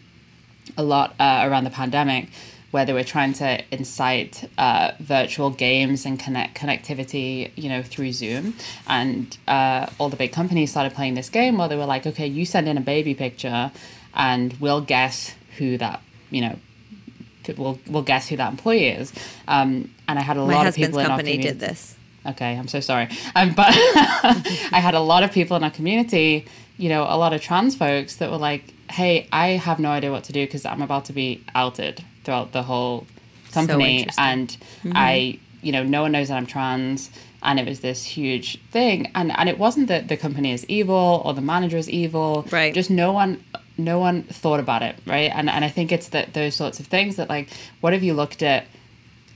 a 0.76 0.82
lot 0.82 1.14
uh, 1.18 1.42
around 1.44 1.64
the 1.64 1.70
pandemic 1.70 2.28
where 2.72 2.86
they 2.86 2.92
were 2.92 3.04
trying 3.04 3.34
to 3.34 3.62
incite 3.70 4.48
uh, 4.58 4.92
virtual 4.98 5.50
games 5.50 6.04
and 6.04 6.18
connect 6.18 6.58
connectivity, 6.58 7.52
you 7.54 7.68
know, 7.68 7.82
through 7.82 8.12
Zoom. 8.12 8.54
And 8.88 9.36
uh, 9.46 9.86
all 9.98 10.08
the 10.08 10.16
big 10.16 10.32
companies 10.32 10.70
started 10.70 10.94
playing 10.94 11.14
this 11.14 11.28
game 11.28 11.58
where 11.58 11.68
they 11.68 11.76
were 11.76 11.86
like, 11.86 12.06
okay, 12.06 12.26
you 12.26 12.44
send 12.44 12.68
in 12.68 12.78
a 12.78 12.80
baby 12.80 13.14
picture, 13.14 13.70
and 14.14 14.54
we'll 14.54 14.80
guess 14.80 15.34
who 15.58 15.76
that, 15.78 16.02
you 16.30 16.40
know, 16.40 16.58
we'll 17.56 17.78
we'll 17.86 18.02
guess 18.02 18.28
who 18.28 18.36
that 18.38 18.50
employee 18.50 18.88
is. 18.88 19.12
Um, 19.46 19.90
and 20.08 20.18
I 20.18 20.22
had 20.22 20.38
a 20.38 20.40
My 20.40 20.54
lot 20.54 20.66
of 20.66 20.74
people 20.74 20.98
in 20.98 21.04
our 21.04 21.10
company 21.10 21.32
community. 21.32 21.58
did 21.58 21.60
this. 21.60 21.94
Okay, 22.24 22.56
I'm 22.56 22.68
so 22.68 22.80
sorry. 22.80 23.08
Um, 23.34 23.52
but 23.52 23.66
I 23.70 24.80
had 24.80 24.94
a 24.94 25.00
lot 25.00 25.24
of 25.24 25.32
people 25.32 25.56
in 25.58 25.64
our 25.64 25.70
community, 25.70 26.46
you 26.78 26.88
know, 26.88 27.02
a 27.02 27.18
lot 27.18 27.34
of 27.34 27.42
trans 27.42 27.76
folks 27.76 28.16
that 28.16 28.30
were 28.30 28.38
like, 28.38 28.72
hey, 28.90 29.28
I 29.30 29.48
have 29.48 29.78
no 29.78 29.90
idea 29.90 30.10
what 30.10 30.24
to 30.24 30.32
do 30.32 30.46
because 30.46 30.64
I'm 30.64 30.80
about 30.80 31.06
to 31.06 31.12
be 31.12 31.44
outed 31.54 32.02
throughout 32.24 32.52
the 32.52 32.62
whole 32.62 33.06
company. 33.52 34.00
interesting. 34.00 34.24
and 34.24 34.48
mm-hmm. 34.48 34.92
I, 34.94 35.38
you 35.62 35.72
know, 35.72 35.82
no 35.82 36.02
one 36.02 36.12
knows 36.12 36.28
that 36.28 36.36
I'm 36.36 36.46
trans. 36.46 37.10
And 37.44 37.58
it 37.58 37.66
was 37.66 37.80
this 37.80 38.04
huge 38.04 38.62
thing. 38.70 39.10
And, 39.16 39.36
and 39.36 39.48
it 39.48 39.58
wasn't 39.58 39.88
that 39.88 40.06
the 40.06 40.16
company 40.16 40.52
is 40.52 40.64
evil 40.66 41.22
or 41.24 41.34
the 41.34 41.40
manager 41.40 41.76
is 41.76 41.90
evil. 41.90 42.46
Right. 42.52 42.72
Just 42.72 42.88
no 42.88 43.12
one 43.12 43.42
no 43.78 43.98
one 43.98 44.22
thought 44.24 44.60
about 44.60 44.82
it, 44.82 44.96
right? 45.06 45.30
And 45.34 45.48
and 45.48 45.64
I 45.64 45.68
think 45.68 45.92
it's 45.92 46.10
that 46.10 46.34
those 46.34 46.54
sorts 46.54 46.78
of 46.78 46.86
things 46.86 47.16
that 47.16 47.28
like 47.28 47.48
what 47.80 47.92
have 47.92 48.02
you 48.02 48.14
looked 48.14 48.42
at 48.42 48.66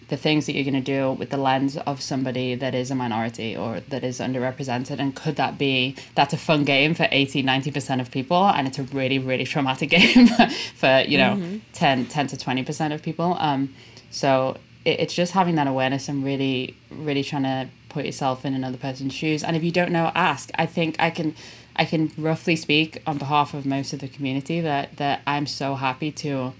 the 0.09 0.16
things 0.16 0.46
that 0.46 0.54
you're 0.54 0.64
going 0.64 0.74
to 0.74 0.80
do 0.80 1.12
with 1.12 1.30
the 1.30 1.36
lens 1.36 1.76
of 1.78 2.00
somebody 2.00 2.54
that 2.54 2.74
is 2.74 2.90
a 2.90 2.94
minority 2.94 3.57
or 3.57 3.80
that 3.80 4.04
is 4.04 4.20
underrepresented 4.20 4.98
and 5.00 5.16
could 5.16 5.36
that 5.36 5.59
be 5.59 5.96
that's 6.14 6.32
a 6.32 6.36
fun 6.36 6.64
game 6.64 6.94
for 6.94 7.09
80 7.11 7.42
90% 7.42 8.00
of 8.00 8.11
people 8.11 8.46
and 8.46 8.68
it's 8.68 8.78
a 8.78 8.84
really 8.84 9.18
really 9.18 9.44
traumatic 9.44 9.90
game 9.96 10.28
for 10.76 11.02
you 11.07 11.18
know 11.18 11.61
10 11.72 12.07
10 12.07 12.26
to 12.28 12.36
20% 12.36 12.94
of 12.94 13.02
people. 13.02 13.36
Um 13.38 13.74
so 14.11 14.57
it, 14.84 15.00
it's 15.00 15.14
just 15.14 15.32
having 15.32 15.57
that 15.57 15.66
awareness 15.66 16.09
and 16.09 16.24
really 16.24 16.76
really 16.90 17.24
trying 17.24 17.42
to 17.42 17.68
put 17.88 18.04
yourself 18.04 18.44
in 18.44 18.54
another 18.54 18.78
person's 18.78 19.12
shoes. 19.12 19.42
And 19.42 19.57
if 19.57 19.64
you 19.64 19.72
don't 19.72 19.90
know 19.90 20.12
ask. 20.14 20.50
I 20.54 20.66
think 20.66 20.96
i 21.00 21.11
can 21.11 21.34
i 21.74 21.84
can 21.84 22.12
roughly 22.16 22.54
speak 22.54 23.02
on 23.07 23.18
behalf 23.18 23.54
of 23.54 23.66
most 23.66 23.92
of 23.92 23.98
the 23.98 24.09
community 24.09 24.61
that 24.61 24.96
that 24.96 25.20
i'm 25.26 25.46
so 25.46 25.74
happy 25.74 26.12
to 26.12 26.52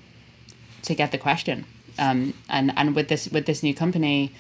to 0.83 0.95
get 0.95 1.13
the 1.13 1.19
question. 1.19 1.67
Um, 1.99 2.35
and 2.49 2.73
and 2.77 2.95
with 2.95 3.09
this 3.09 3.29
with 3.29 3.47
this 3.47 3.63
new 3.63 3.75
company, 3.75 4.33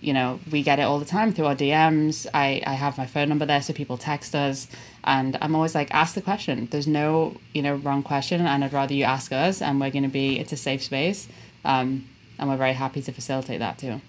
you 0.00 0.12
know, 0.12 0.40
we 0.50 0.62
get 0.62 0.78
it 0.78 0.82
all 0.82 0.98
the 0.98 1.04
time 1.04 1.32
through 1.32 1.46
our 1.46 1.54
DMs. 1.54 2.26
I, 2.32 2.62
I 2.66 2.74
have 2.74 2.98
my 2.98 3.06
phone 3.06 3.28
number 3.28 3.46
there 3.46 3.62
so 3.62 3.72
people 3.72 3.96
text 3.96 4.34
us 4.34 4.68
and 5.04 5.36
I'm 5.40 5.54
always 5.54 5.74
like, 5.74 5.92
ask 5.92 6.14
the 6.14 6.20
question. 6.20 6.68
There's 6.70 6.86
no, 6.86 7.36
you 7.54 7.62
know, 7.62 7.76
wrong 7.76 8.02
question 8.02 8.40
and 8.40 8.64
I'd 8.64 8.72
rather 8.72 8.94
you 8.94 9.04
ask 9.04 9.32
us 9.32 9.60
and 9.62 9.80
we're 9.80 9.90
gonna 9.90 10.08
be 10.08 10.38
it's 10.38 10.52
a 10.52 10.56
safe 10.56 10.82
space. 10.82 11.28
Um, 11.64 12.06
and 12.38 12.48
we're 12.48 12.56
very 12.56 12.74
happy 12.74 13.02
to 13.02 13.12
facilitate 13.12 13.58
that 13.58 13.78
too. 13.78 14.00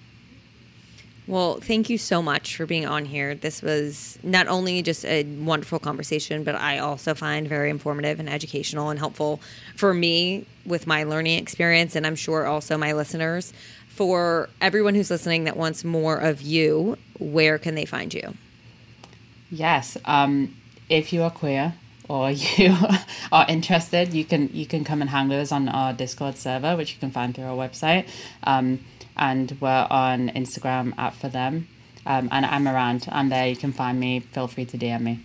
Well, 1.30 1.60
thank 1.60 1.92
you 1.92 2.00
so 2.00 2.24
much 2.24 2.56
for 2.56 2.66
being 2.66 2.88
on 2.88 3.06
here. 3.06 3.36
This 3.36 3.62
was 3.62 4.18
not 4.24 4.48
only 4.48 4.82
just 4.82 5.06
a 5.06 5.24
wonderful 5.26 5.78
conversation, 5.78 6.44
but 6.44 6.56
I 6.56 6.80
also 6.80 7.14
find 7.14 7.48
very 7.48 7.70
informative 7.70 8.20
and 8.20 8.28
educational 8.28 8.90
and 8.90 8.98
helpful 8.98 9.40
for 9.76 9.94
me 9.94 10.48
with 10.66 10.88
my 10.88 11.04
learning 11.04 11.38
experience, 11.38 11.96
and 11.96 12.08
I'm 12.08 12.16
sure 12.16 12.48
also 12.48 12.80
my 12.80 12.94
listeners. 12.94 13.54
For 13.90 14.50
everyone 14.60 14.96
who's 14.96 15.12
listening 15.12 15.44
that 15.44 15.56
wants 15.56 15.84
more 15.84 16.18
of 16.18 16.42
you, 16.42 16.98
where 17.20 17.60
can 17.60 17.76
they 17.76 17.86
find 17.86 18.12
you? 18.12 18.34
Yes. 19.52 19.98
Um, 20.06 20.56
if 20.90 21.14
you 21.14 21.22
are 21.22 21.30
queer 21.30 21.76
or 22.08 22.32
you 22.58 22.76
are 23.32 23.46
interested, 23.48 24.16
you 24.16 24.26
can 24.26 24.50
you 24.52 24.66
can 24.66 24.84
come 24.84 25.00
and 25.00 25.12
hang 25.12 25.30
with 25.30 25.38
us 25.38 25.52
on 25.52 25.70
our 25.70 25.94
Discord 25.94 26.38
server, 26.38 26.76
which 26.76 26.94
you 26.94 27.00
can 27.00 27.12
find 27.12 27.36
through 27.36 27.46
our 27.46 27.56
website. 27.56 28.08
Um, 28.46 28.80
and 29.20 29.56
we're 29.62 29.88
on 29.92 30.30
Instagram 30.30 30.98
at 30.98 31.14
ForThem. 31.14 31.66
Um, 32.06 32.30
and 32.32 32.46
I'm 32.46 32.68
around. 32.68 33.08
I'm 33.12 33.30
there. 33.30 33.48
You 33.48 33.56
can 33.56 33.74
find 33.74 34.00
me. 34.00 34.22
Feel 34.22 34.48
free 34.48 34.66
to 34.66 34.78
DM 34.78 35.02
me. 35.02 35.20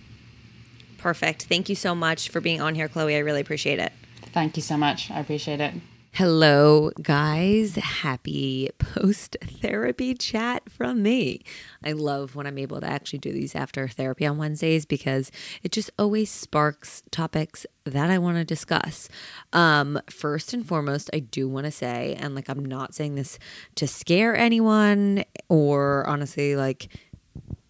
Perfect. 0.98 1.44
Thank 1.44 1.68
you 1.68 1.74
so 1.74 1.94
much 1.94 2.28
for 2.28 2.40
being 2.40 2.60
on 2.60 2.74
here, 2.74 2.88
Chloe. 2.88 3.14
I 3.14 3.20
really 3.20 3.40
appreciate 3.40 3.78
it. 3.78 3.92
Thank 4.32 4.56
you 4.56 4.62
so 4.62 4.76
much. 4.76 5.10
I 5.10 5.20
appreciate 5.20 5.60
it. 5.60 5.74
Hello, 6.16 6.92
guys. 7.02 7.74
Happy 7.74 8.70
post 8.78 9.36
therapy 9.42 10.14
chat 10.14 10.62
from 10.70 11.02
me. 11.02 11.42
I 11.82 11.90
love 11.90 12.36
when 12.36 12.46
I'm 12.46 12.56
able 12.56 12.80
to 12.80 12.86
actually 12.86 13.18
do 13.18 13.32
these 13.32 13.56
after 13.56 13.88
therapy 13.88 14.24
on 14.24 14.38
Wednesdays 14.38 14.86
because 14.86 15.32
it 15.64 15.72
just 15.72 15.90
always 15.98 16.30
sparks 16.30 17.02
topics 17.10 17.66
that 17.82 18.10
I 18.10 18.18
want 18.18 18.36
to 18.36 18.44
discuss. 18.44 19.08
Um, 19.52 20.00
first 20.08 20.54
and 20.54 20.64
foremost, 20.64 21.10
I 21.12 21.18
do 21.18 21.48
want 21.48 21.64
to 21.64 21.72
say, 21.72 22.14
and 22.16 22.36
like 22.36 22.48
I'm 22.48 22.64
not 22.64 22.94
saying 22.94 23.16
this 23.16 23.36
to 23.74 23.88
scare 23.88 24.36
anyone 24.36 25.24
or 25.48 26.06
honestly, 26.06 26.54
like 26.54 26.96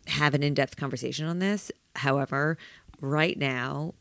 have 0.07 0.35
an 0.35 0.43
in 0.43 0.53
depth 0.53 0.77
conversation 0.77 1.25
on 1.25 1.39
this. 1.39 1.73
However, 1.97 2.59
right 3.01 3.39
now, 3.39 3.95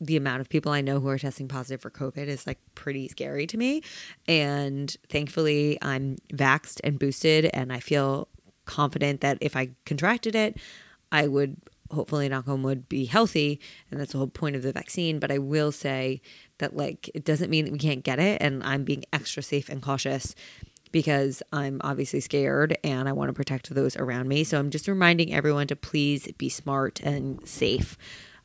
the 0.00 0.16
amount 0.16 0.40
of 0.40 0.48
people 0.48 0.72
I 0.72 0.80
know 0.80 0.98
who 0.98 1.08
are 1.08 1.18
testing 1.18 1.48
positive 1.48 1.82
for 1.82 1.90
COVID 1.90 2.26
is 2.26 2.46
like 2.46 2.58
pretty 2.74 3.08
scary 3.08 3.46
to 3.48 3.56
me. 3.58 3.82
And 4.26 4.94
thankfully, 5.08 5.78
I'm 5.82 6.16
vaxxed 6.32 6.80
and 6.82 6.98
boosted, 6.98 7.46
and 7.52 7.72
I 7.72 7.80
feel 7.80 8.28
confident 8.64 9.20
that 9.20 9.38
if 9.40 9.56
I 9.56 9.70
contracted 9.84 10.34
it, 10.34 10.56
I 11.12 11.26
would 11.26 11.56
hopefully, 11.90 12.28
knock 12.28 12.48
on 12.48 12.62
wood, 12.62 12.88
be 12.88 13.04
healthy. 13.04 13.60
And 13.90 14.00
that's 14.00 14.12
the 14.12 14.18
whole 14.18 14.28
point 14.28 14.56
of 14.56 14.62
the 14.62 14.72
vaccine. 14.72 15.18
But 15.18 15.32
I 15.32 15.38
will 15.38 15.72
say 15.72 16.20
that, 16.58 16.76
like, 16.76 17.10
it 17.14 17.24
doesn't 17.24 17.50
mean 17.50 17.64
that 17.64 17.72
we 17.72 17.78
can't 17.78 18.04
get 18.04 18.18
it. 18.18 18.40
And 18.40 18.62
I'm 18.62 18.84
being 18.84 19.04
extra 19.12 19.42
safe 19.42 19.68
and 19.68 19.82
cautious 19.82 20.34
because 20.92 21.42
I'm 21.52 21.80
obviously 21.82 22.20
scared 22.20 22.76
and 22.82 23.08
I 23.08 23.12
want 23.12 23.28
to 23.28 23.32
protect 23.32 23.72
those 23.72 23.96
around 23.96 24.28
me. 24.28 24.44
So 24.44 24.58
I'm 24.58 24.70
just 24.70 24.88
reminding 24.88 25.32
everyone 25.32 25.66
to 25.68 25.76
please 25.76 26.30
be 26.32 26.48
smart 26.48 27.00
and 27.00 27.46
safe. 27.46 27.96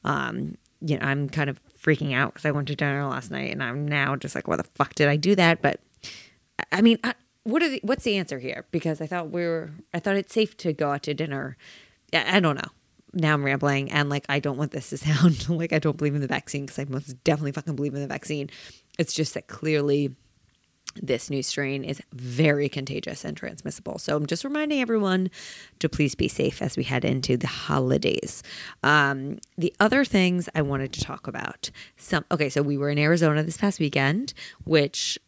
Um, 0.03 0.55
you 0.85 0.97
know, 0.99 1.05
I'm 1.05 1.27
kind 1.29 1.49
of 1.49 1.59
freaking 1.81 2.13
out 2.13 2.33
because 2.33 2.45
I 2.45 2.51
went 2.51 2.67
to 2.67 2.75
dinner 2.75 3.05
last 3.07 3.31
night 3.31 3.51
and 3.51 3.63
I'm 3.63 3.87
now 3.87 4.15
just 4.15 4.35
like, 4.35 4.47
why 4.47 4.55
the 4.55 4.63
fuck 4.75 4.93
did 4.93 5.07
I 5.07 5.15
do 5.15 5.35
that? 5.35 5.61
But 5.61 5.79
I 6.71 6.81
mean, 6.81 6.99
what 7.43 7.63
are 7.63 7.69
the, 7.69 7.79
what's 7.83 8.03
the 8.03 8.17
answer 8.17 8.37
here? 8.37 8.65
Because 8.69 9.01
I 9.01 9.07
thought 9.07 9.31
we 9.31 9.41
were, 9.41 9.71
I 9.93 9.99
thought 9.99 10.15
it's 10.15 10.33
safe 10.33 10.55
to 10.57 10.73
go 10.73 10.91
out 10.91 11.03
to 11.03 11.13
dinner. 11.15 11.57
I, 12.13 12.37
I 12.37 12.39
don't 12.39 12.55
know. 12.55 12.69
Now 13.13 13.33
I'm 13.33 13.43
rambling 13.43 13.91
and 13.91 14.09
like 14.09 14.25
I 14.29 14.39
don't 14.39 14.57
want 14.57 14.71
this 14.71 14.89
to 14.89 14.97
sound 14.99 15.49
like 15.49 15.73
I 15.73 15.79
don't 15.79 15.97
believe 15.97 16.15
in 16.15 16.21
the 16.21 16.27
vaccine 16.27 16.65
because 16.65 16.77
I 16.77 16.85
most 16.85 17.23
definitely 17.23 17.53
fucking 17.53 17.75
believe 17.75 17.95
in 17.95 18.01
the 18.01 18.07
vaccine. 18.07 18.51
It's 18.99 19.13
just 19.13 19.33
that 19.33 19.47
clearly 19.47 20.15
this 21.01 21.29
new 21.29 21.43
strain 21.43 21.83
is 21.83 22.01
very 22.13 22.69
contagious 22.69 23.25
and 23.25 23.35
transmissible. 23.35 23.97
So 23.97 24.15
I'm 24.15 24.25
just 24.25 24.43
reminding 24.43 24.81
everyone 24.81 25.29
to 25.79 25.89
please 25.89 26.15
be 26.15 26.27
safe 26.27 26.61
as 26.61 26.77
we 26.77 26.83
head 26.83 27.05
into 27.05 27.37
the 27.37 27.47
holidays. 27.47 28.43
Um, 28.83 29.39
the 29.57 29.73
other 29.79 30.05
things 30.05 30.49
I 30.55 30.61
wanted 30.61 30.93
to 30.93 31.01
talk 31.01 31.27
about. 31.27 31.69
Some 31.97 32.25
okay, 32.31 32.49
so 32.49 32.61
we 32.61 32.77
were 32.77 32.89
in 32.89 32.97
Arizona 32.97 33.43
this 33.43 33.57
past 33.57 33.79
weekend, 33.79 34.33
which 34.63 35.19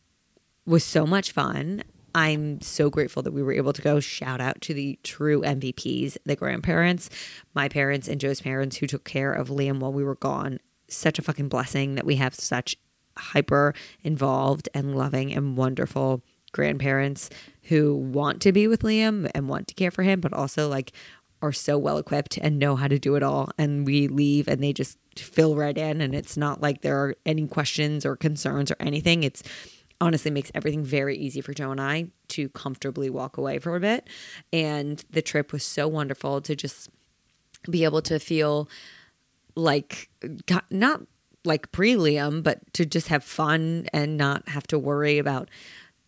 was 0.66 0.84
so 0.84 1.06
much 1.06 1.32
fun. 1.32 1.84
I'm 2.16 2.62
so 2.62 2.90
grateful 2.90 3.22
that 3.24 3.34
we 3.34 3.44
were 3.44 3.54
able 3.54 3.74
to 3.74 3.82
go. 3.82 4.00
Shout 4.00 4.42
out 4.42 4.60
to 4.62 4.74
the 4.74 4.98
true 5.04 5.42
MVPs, 5.42 6.18
the 6.26 6.36
grandparents, 6.36 7.10
my 7.54 7.70
parents, 7.70 8.08
and 8.08 8.20
Joe's 8.20 8.42
parents 8.42 8.78
who 8.78 8.88
took 8.88 9.04
care 9.04 9.34
of 9.34 9.50
Liam 9.50 9.80
while 9.80 9.94
we 9.94 10.04
were 10.04 10.16
gone. 10.16 10.60
Such 10.88 11.20
a 11.20 11.22
fucking 11.22 11.50
blessing 11.50 11.96
that 11.96 12.06
we 12.06 12.16
have 12.16 12.34
such 12.34 12.76
hyper 13.18 13.74
involved 14.04 14.70
and 14.74 14.96
loving 14.96 15.34
and 15.34 15.58
wonderful 15.58 16.24
grandparents 16.52 17.30
who 17.64 17.96
want 17.96 18.42
to 18.42 18.52
be 18.52 18.68
with 18.68 18.82
Liam 18.82 19.30
and 19.36 19.50
want 19.50 19.68
to 19.68 19.76
care 19.76 19.92
for 19.92 20.04
him, 20.04 20.20
but 20.22 20.34
also 20.34 20.68
like 20.68 20.92
are 21.42 21.52
so 21.52 21.78
well 21.78 21.98
equipped 21.98 22.38
and 22.38 22.58
know 22.58 22.76
how 22.76 22.88
to 22.88 22.98
do 22.98 23.16
it 23.16 23.24
all. 23.24 23.50
And 23.58 23.86
we 23.86 24.08
leave 24.08 24.48
and 24.48 24.64
they 24.64 24.74
just 24.74 24.98
fill 25.16 25.56
right 25.56 25.78
in. 25.78 26.02
And 26.02 26.16
it's 26.16 26.38
not 26.38 26.62
like 26.62 26.82
there 26.82 26.98
are 26.98 27.16
any 27.26 27.48
questions 27.48 28.06
or 28.06 28.16
concerns 28.16 28.72
or 28.72 28.78
anything. 28.80 29.24
It's 29.24 29.44
honestly 30.00 30.32
makes 30.32 30.52
everything 30.56 30.84
very 30.84 31.18
easy 31.18 31.42
for 31.42 31.54
Joe 31.54 31.72
and 31.72 31.82
I 31.82 32.08
to 32.30 32.50
comfortably 32.50 33.10
walk 33.10 33.38
away 33.38 33.60
for 33.60 33.76
a 33.76 33.80
bit. 33.80 34.08
And 34.52 35.04
the 35.10 35.22
trip 35.22 35.52
was 35.52 35.64
so 35.64 35.88
wonderful 35.88 36.42
to 36.42 36.56
just 36.56 36.90
be 37.70 37.84
able 37.84 38.02
to 38.04 38.20
feel 38.20 38.70
like 39.56 40.10
uh, 40.24 40.62
not 40.70 41.02
like 41.48 41.72
pre 41.72 41.96
Liam, 41.96 42.44
but 42.44 42.60
to 42.74 42.86
just 42.86 43.08
have 43.08 43.24
fun 43.24 43.88
and 43.94 44.18
not 44.18 44.48
have 44.50 44.68
to 44.68 44.78
worry 44.78 45.18
about 45.18 45.50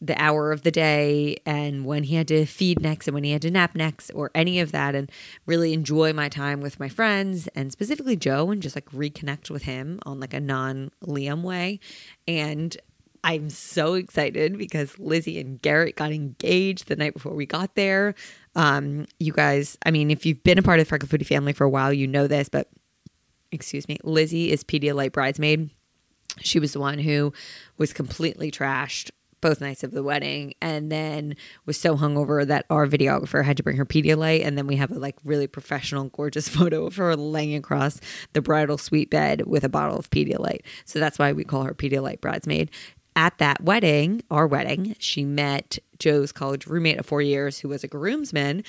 the 0.02 0.20
hour 0.22 0.52
of 0.52 0.64
the 0.64 0.72
day 0.72 1.36
and 1.46 1.86
when 1.86 2.04
he 2.04 2.16
had 2.16 2.28
to 2.28 2.46
feed 2.46 2.82
next 2.82 3.08
and 3.08 3.14
when 3.14 3.26
he 3.26 3.32
had 3.32 3.42
to 3.42 3.52
nap 3.52 3.76
next 3.76 4.10
or 4.12 4.32
any 4.34 4.60
of 4.60 4.72
that 4.72 4.96
and 4.96 5.12
really 5.46 5.74
enjoy 5.74 6.14
my 6.14 6.30
time 6.30 6.62
with 6.62 6.80
my 6.80 6.88
friends 6.88 7.48
and 7.50 7.72
specifically 7.72 8.16
Joe 8.16 8.50
and 8.50 8.62
just 8.62 8.76
like 8.76 8.90
reconnect 8.92 9.50
with 9.50 9.64
him 9.64 10.00
on 10.06 10.20
like 10.20 10.34
a 10.34 10.40
non 10.40 10.92
Liam 11.04 11.42
way. 11.42 11.80
And 12.28 12.78
I'm 13.24 13.50
so 13.50 13.96
excited 13.96 14.58
because 14.58 14.98
Lizzie 14.98 15.40
and 15.40 15.62
Garrett 15.62 15.98
got 15.98 16.14
engaged 16.14 16.88
the 16.88 16.96
night 16.96 17.14
before 17.14 17.34
we 17.34 17.46
got 17.46 17.76
there. 17.76 18.16
Um, 18.56 19.06
you 19.20 19.34
guys, 19.34 19.78
I 19.86 19.92
mean, 19.92 20.10
if 20.10 20.26
you've 20.26 20.42
been 20.44 20.58
a 20.58 20.62
part 20.62 20.80
of 20.80 20.86
the 20.86 20.90
Freckled 20.90 21.12
Foodie 21.12 21.26
family 21.26 21.52
for 21.52 21.66
a 21.66 21.70
while, 21.70 21.92
you 21.92 22.08
know 22.08 22.28
this, 22.28 22.48
but 22.48 22.70
excuse 23.52 23.88
me, 23.88 23.97
Lizzie 24.04 24.52
is 24.52 24.64
Pedialyte 24.64 25.12
bridesmaid. 25.12 25.70
She 26.41 26.60
was 26.60 26.74
the 26.74 26.80
one 26.80 27.00
who 27.00 27.34
was 27.78 27.93
completely 27.93 28.52
trashed 28.52 29.12
both 29.41 29.62
nights 29.62 29.84
of 29.84 29.91
the 29.91 30.04
wedding 30.04 30.54
and 30.62 30.91
then 30.91 31.36
was 31.66 31.80
so 31.80 31.95
hungover 31.95 32.45
that 32.45 32.66
our 32.70 32.86
videographer 32.88 33.43
had 33.43 33.58
to 33.58 33.64
bring 33.64 33.78
her 33.78 33.86
Pedialyte 33.86 34.45
and 34.45 34.58
then 34.58 34.68
we 34.68 34.76
have 34.76 34.91
a 34.91 35.00
like 35.00 35.16
really 35.24 35.47
professional 35.47 36.06
gorgeous 36.06 36.50
photo 36.50 36.86
of 36.86 36.95
her 36.97 37.16
laying 37.16 37.56
across 37.56 38.00
the 38.34 38.41
bridal 38.41 38.78
suite 38.78 39.10
bed 39.10 39.45
with 39.45 39.64
a 39.64 39.70
bottle 39.70 39.97
of 39.97 40.10
Pedialyte. 40.10 40.62
So 40.86 41.00
that's 41.00 41.18
why 41.18 41.32
we 41.32 41.43
call 41.43 41.64
her 41.64 41.74
Pedialyte 41.74 42.22
bridesmaid. 42.22 42.72
At 43.16 43.38
that 43.39 43.62
wedding, 43.62 44.22
our 44.30 44.47
wedding, 44.47 44.95
she 45.00 45.26
met 45.26 45.78
Joe's 45.97 46.32
college 46.32 46.68
roommate 46.68 47.00
of 47.00 47.06
4 47.06 47.22
years 47.22 47.60
who 47.60 47.70
was 47.70 47.84
a 47.84 47.88
groomsman. 47.88 48.64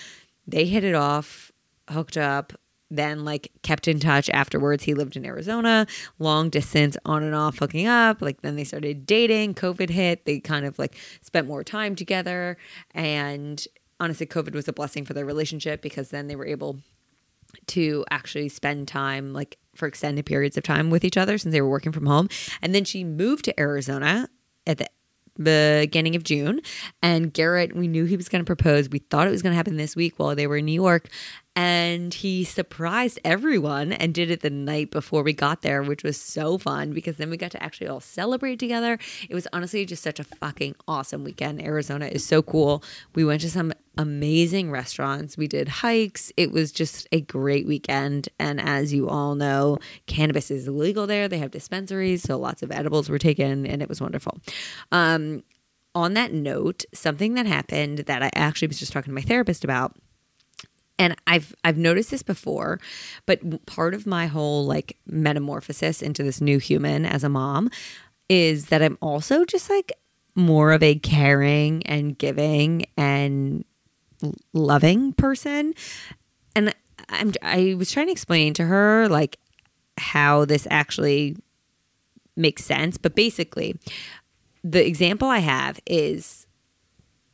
They 0.46 0.66
hit 0.66 0.82
it 0.82 0.94
off, 0.94 1.52
hooked 1.88 2.16
up, 2.16 2.52
then 2.90 3.24
like 3.24 3.52
kept 3.62 3.88
in 3.88 4.00
touch 4.00 4.28
afterwards. 4.30 4.84
He 4.84 4.94
lived 4.94 5.16
in 5.16 5.24
Arizona, 5.24 5.86
long 6.18 6.50
distance, 6.50 6.96
on 7.04 7.22
and 7.22 7.34
off 7.34 7.58
hooking 7.58 7.86
up. 7.86 8.20
Like 8.20 8.42
then 8.42 8.56
they 8.56 8.64
started 8.64 9.06
dating. 9.06 9.54
COVID 9.54 9.90
hit. 9.90 10.24
They 10.24 10.40
kind 10.40 10.66
of 10.66 10.78
like 10.78 10.96
spent 11.22 11.46
more 11.46 11.62
time 11.64 11.94
together. 11.94 12.56
And 12.92 13.64
honestly, 13.98 14.26
COVID 14.26 14.54
was 14.54 14.68
a 14.68 14.72
blessing 14.72 15.04
for 15.04 15.14
their 15.14 15.26
relationship 15.26 15.82
because 15.82 16.10
then 16.10 16.26
they 16.26 16.36
were 16.36 16.46
able 16.46 16.80
to 17.66 18.04
actually 18.10 18.48
spend 18.48 18.88
time 18.88 19.32
like 19.32 19.58
for 19.74 19.86
extended 19.86 20.26
periods 20.26 20.56
of 20.56 20.62
time 20.62 20.90
with 20.90 21.04
each 21.04 21.16
other 21.16 21.38
since 21.38 21.52
they 21.52 21.60
were 21.60 21.68
working 21.68 21.92
from 21.92 22.06
home. 22.06 22.28
And 22.62 22.74
then 22.74 22.84
she 22.84 23.04
moved 23.04 23.44
to 23.46 23.60
Arizona 23.60 24.28
at 24.66 24.78
the 24.78 24.88
beginning 25.40 26.16
of 26.16 26.24
June. 26.24 26.60
And 27.02 27.32
Garrett, 27.32 27.74
we 27.74 27.88
knew 27.88 28.04
he 28.04 28.16
was 28.16 28.28
going 28.28 28.40
to 28.40 28.46
propose. 28.46 28.88
We 28.88 28.98
thought 28.98 29.26
it 29.26 29.30
was 29.30 29.42
going 29.42 29.52
to 29.52 29.56
happen 29.56 29.76
this 29.76 29.96
week 29.96 30.14
while 30.18 30.34
they 30.34 30.46
were 30.46 30.58
in 30.58 30.66
New 30.66 30.72
York 30.72 31.08
and 31.62 32.14
he 32.14 32.42
surprised 32.42 33.20
everyone 33.22 33.92
and 33.92 34.14
did 34.14 34.30
it 34.30 34.40
the 34.40 34.48
night 34.48 34.90
before 34.90 35.22
we 35.22 35.34
got 35.34 35.60
there, 35.60 35.82
which 35.82 36.02
was 36.02 36.18
so 36.18 36.56
fun 36.56 36.94
because 36.94 37.18
then 37.18 37.28
we 37.28 37.36
got 37.36 37.50
to 37.50 37.62
actually 37.62 37.86
all 37.86 38.00
celebrate 38.00 38.58
together. 38.58 38.98
It 39.28 39.34
was 39.34 39.46
honestly 39.52 39.84
just 39.84 40.02
such 40.02 40.18
a 40.18 40.24
fucking 40.24 40.74
awesome 40.88 41.22
weekend. 41.22 41.60
Arizona 41.60 42.06
is 42.06 42.24
so 42.24 42.40
cool. 42.40 42.82
We 43.14 43.26
went 43.26 43.42
to 43.42 43.50
some 43.50 43.74
amazing 43.98 44.70
restaurants, 44.70 45.36
we 45.36 45.48
did 45.48 45.68
hikes. 45.68 46.32
It 46.38 46.50
was 46.50 46.72
just 46.72 47.06
a 47.12 47.20
great 47.20 47.66
weekend. 47.66 48.30
And 48.38 48.58
as 48.58 48.94
you 48.94 49.10
all 49.10 49.34
know, 49.34 49.76
cannabis 50.06 50.50
is 50.50 50.66
illegal 50.66 51.06
there. 51.06 51.28
They 51.28 51.36
have 51.36 51.50
dispensaries, 51.50 52.22
so 52.22 52.38
lots 52.38 52.62
of 52.62 52.72
edibles 52.72 53.10
were 53.10 53.18
taken, 53.18 53.66
and 53.66 53.82
it 53.82 53.88
was 53.90 54.00
wonderful. 54.00 54.38
Um, 54.92 55.42
on 55.94 56.14
that 56.14 56.32
note, 56.32 56.86
something 56.94 57.34
that 57.34 57.44
happened 57.44 57.98
that 57.98 58.22
I 58.22 58.30
actually 58.34 58.68
was 58.68 58.78
just 58.78 58.94
talking 58.94 59.10
to 59.10 59.14
my 59.14 59.20
therapist 59.20 59.62
about 59.62 59.94
and 61.00 61.16
I've 61.26 61.54
I've 61.64 61.78
noticed 61.78 62.10
this 62.10 62.22
before, 62.22 62.78
but 63.24 63.64
part 63.66 63.94
of 63.94 64.06
my 64.06 64.26
whole 64.26 64.66
like 64.66 64.98
metamorphosis 65.06 66.02
into 66.02 66.22
this 66.22 66.42
new 66.42 66.58
human 66.58 67.06
as 67.06 67.24
a 67.24 67.28
mom 67.30 67.70
is 68.28 68.66
that 68.66 68.82
I'm 68.82 68.98
also 69.00 69.44
just 69.46 69.70
like 69.70 69.92
more 70.34 70.72
of 70.72 70.82
a 70.82 70.96
caring 70.96 71.84
and 71.86 72.16
giving 72.16 72.84
and 72.98 73.64
loving 74.52 75.14
person. 75.14 75.72
And 76.54 76.74
I'm 77.08 77.32
I 77.40 77.74
was 77.78 77.90
trying 77.90 78.06
to 78.06 78.12
explain 78.12 78.52
to 78.54 78.66
her 78.66 79.08
like 79.08 79.38
how 79.96 80.44
this 80.44 80.68
actually 80.70 81.36
makes 82.36 82.62
sense, 82.62 82.98
but 82.98 83.14
basically 83.14 83.78
the 84.62 84.86
example 84.86 85.28
I 85.28 85.38
have 85.38 85.80
is 85.86 86.39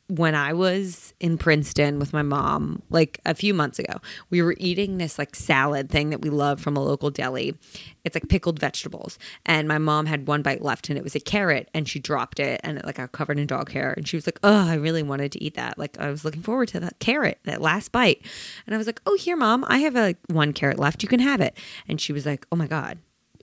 when 0.08 0.36
I 0.36 0.52
was 0.52 1.14
in 1.18 1.36
Princeton 1.36 1.98
with 1.98 2.12
my 2.12 2.22
mom, 2.22 2.82
like 2.90 3.20
a 3.26 3.34
few 3.34 3.52
months 3.52 3.80
ago, 3.80 3.94
we 4.30 4.40
were 4.40 4.54
eating 4.58 4.98
this 4.98 5.18
like 5.18 5.34
salad 5.34 5.90
thing 5.90 6.10
that 6.10 6.22
we 6.22 6.30
love 6.30 6.60
from 6.60 6.76
a 6.76 6.82
local 6.82 7.10
deli. 7.10 7.56
It's 8.04 8.14
like 8.14 8.28
pickled 8.28 8.60
vegetables. 8.60 9.18
And 9.44 9.66
my 9.66 9.78
mom 9.78 10.06
had 10.06 10.28
one 10.28 10.42
bite 10.42 10.62
left 10.62 10.88
and 10.88 10.96
it 10.96 11.02
was 11.02 11.16
a 11.16 11.20
carrot 11.20 11.68
and 11.74 11.88
she 11.88 11.98
dropped 11.98 12.38
it 12.38 12.60
and 12.62 12.78
it 12.78 12.84
like 12.84 12.96
got 12.96 13.10
covered 13.10 13.38
in 13.38 13.48
dog 13.48 13.72
hair. 13.72 13.94
And 13.96 14.06
she 14.06 14.16
was 14.16 14.26
like, 14.26 14.38
Oh, 14.44 14.68
I 14.68 14.74
really 14.74 15.02
wanted 15.02 15.32
to 15.32 15.42
eat 15.42 15.54
that. 15.54 15.76
Like 15.76 15.98
I 15.98 16.08
was 16.08 16.24
looking 16.24 16.42
forward 16.42 16.68
to 16.68 16.80
that 16.80 17.00
carrot, 17.00 17.40
that 17.44 17.60
last 17.60 17.90
bite. 17.90 18.24
And 18.66 18.74
I 18.74 18.78
was 18.78 18.86
like, 18.86 19.00
Oh, 19.06 19.16
here, 19.16 19.36
mom, 19.36 19.64
I 19.66 19.78
have 19.78 19.96
a 19.96 20.14
one 20.28 20.52
carrot 20.52 20.78
left. 20.78 21.02
You 21.02 21.08
can 21.08 21.20
have 21.20 21.40
it. 21.40 21.58
And 21.88 22.00
she 22.00 22.12
was 22.12 22.24
like, 22.24 22.46
Oh 22.52 22.56
my 22.56 22.68
God, 22.68 22.98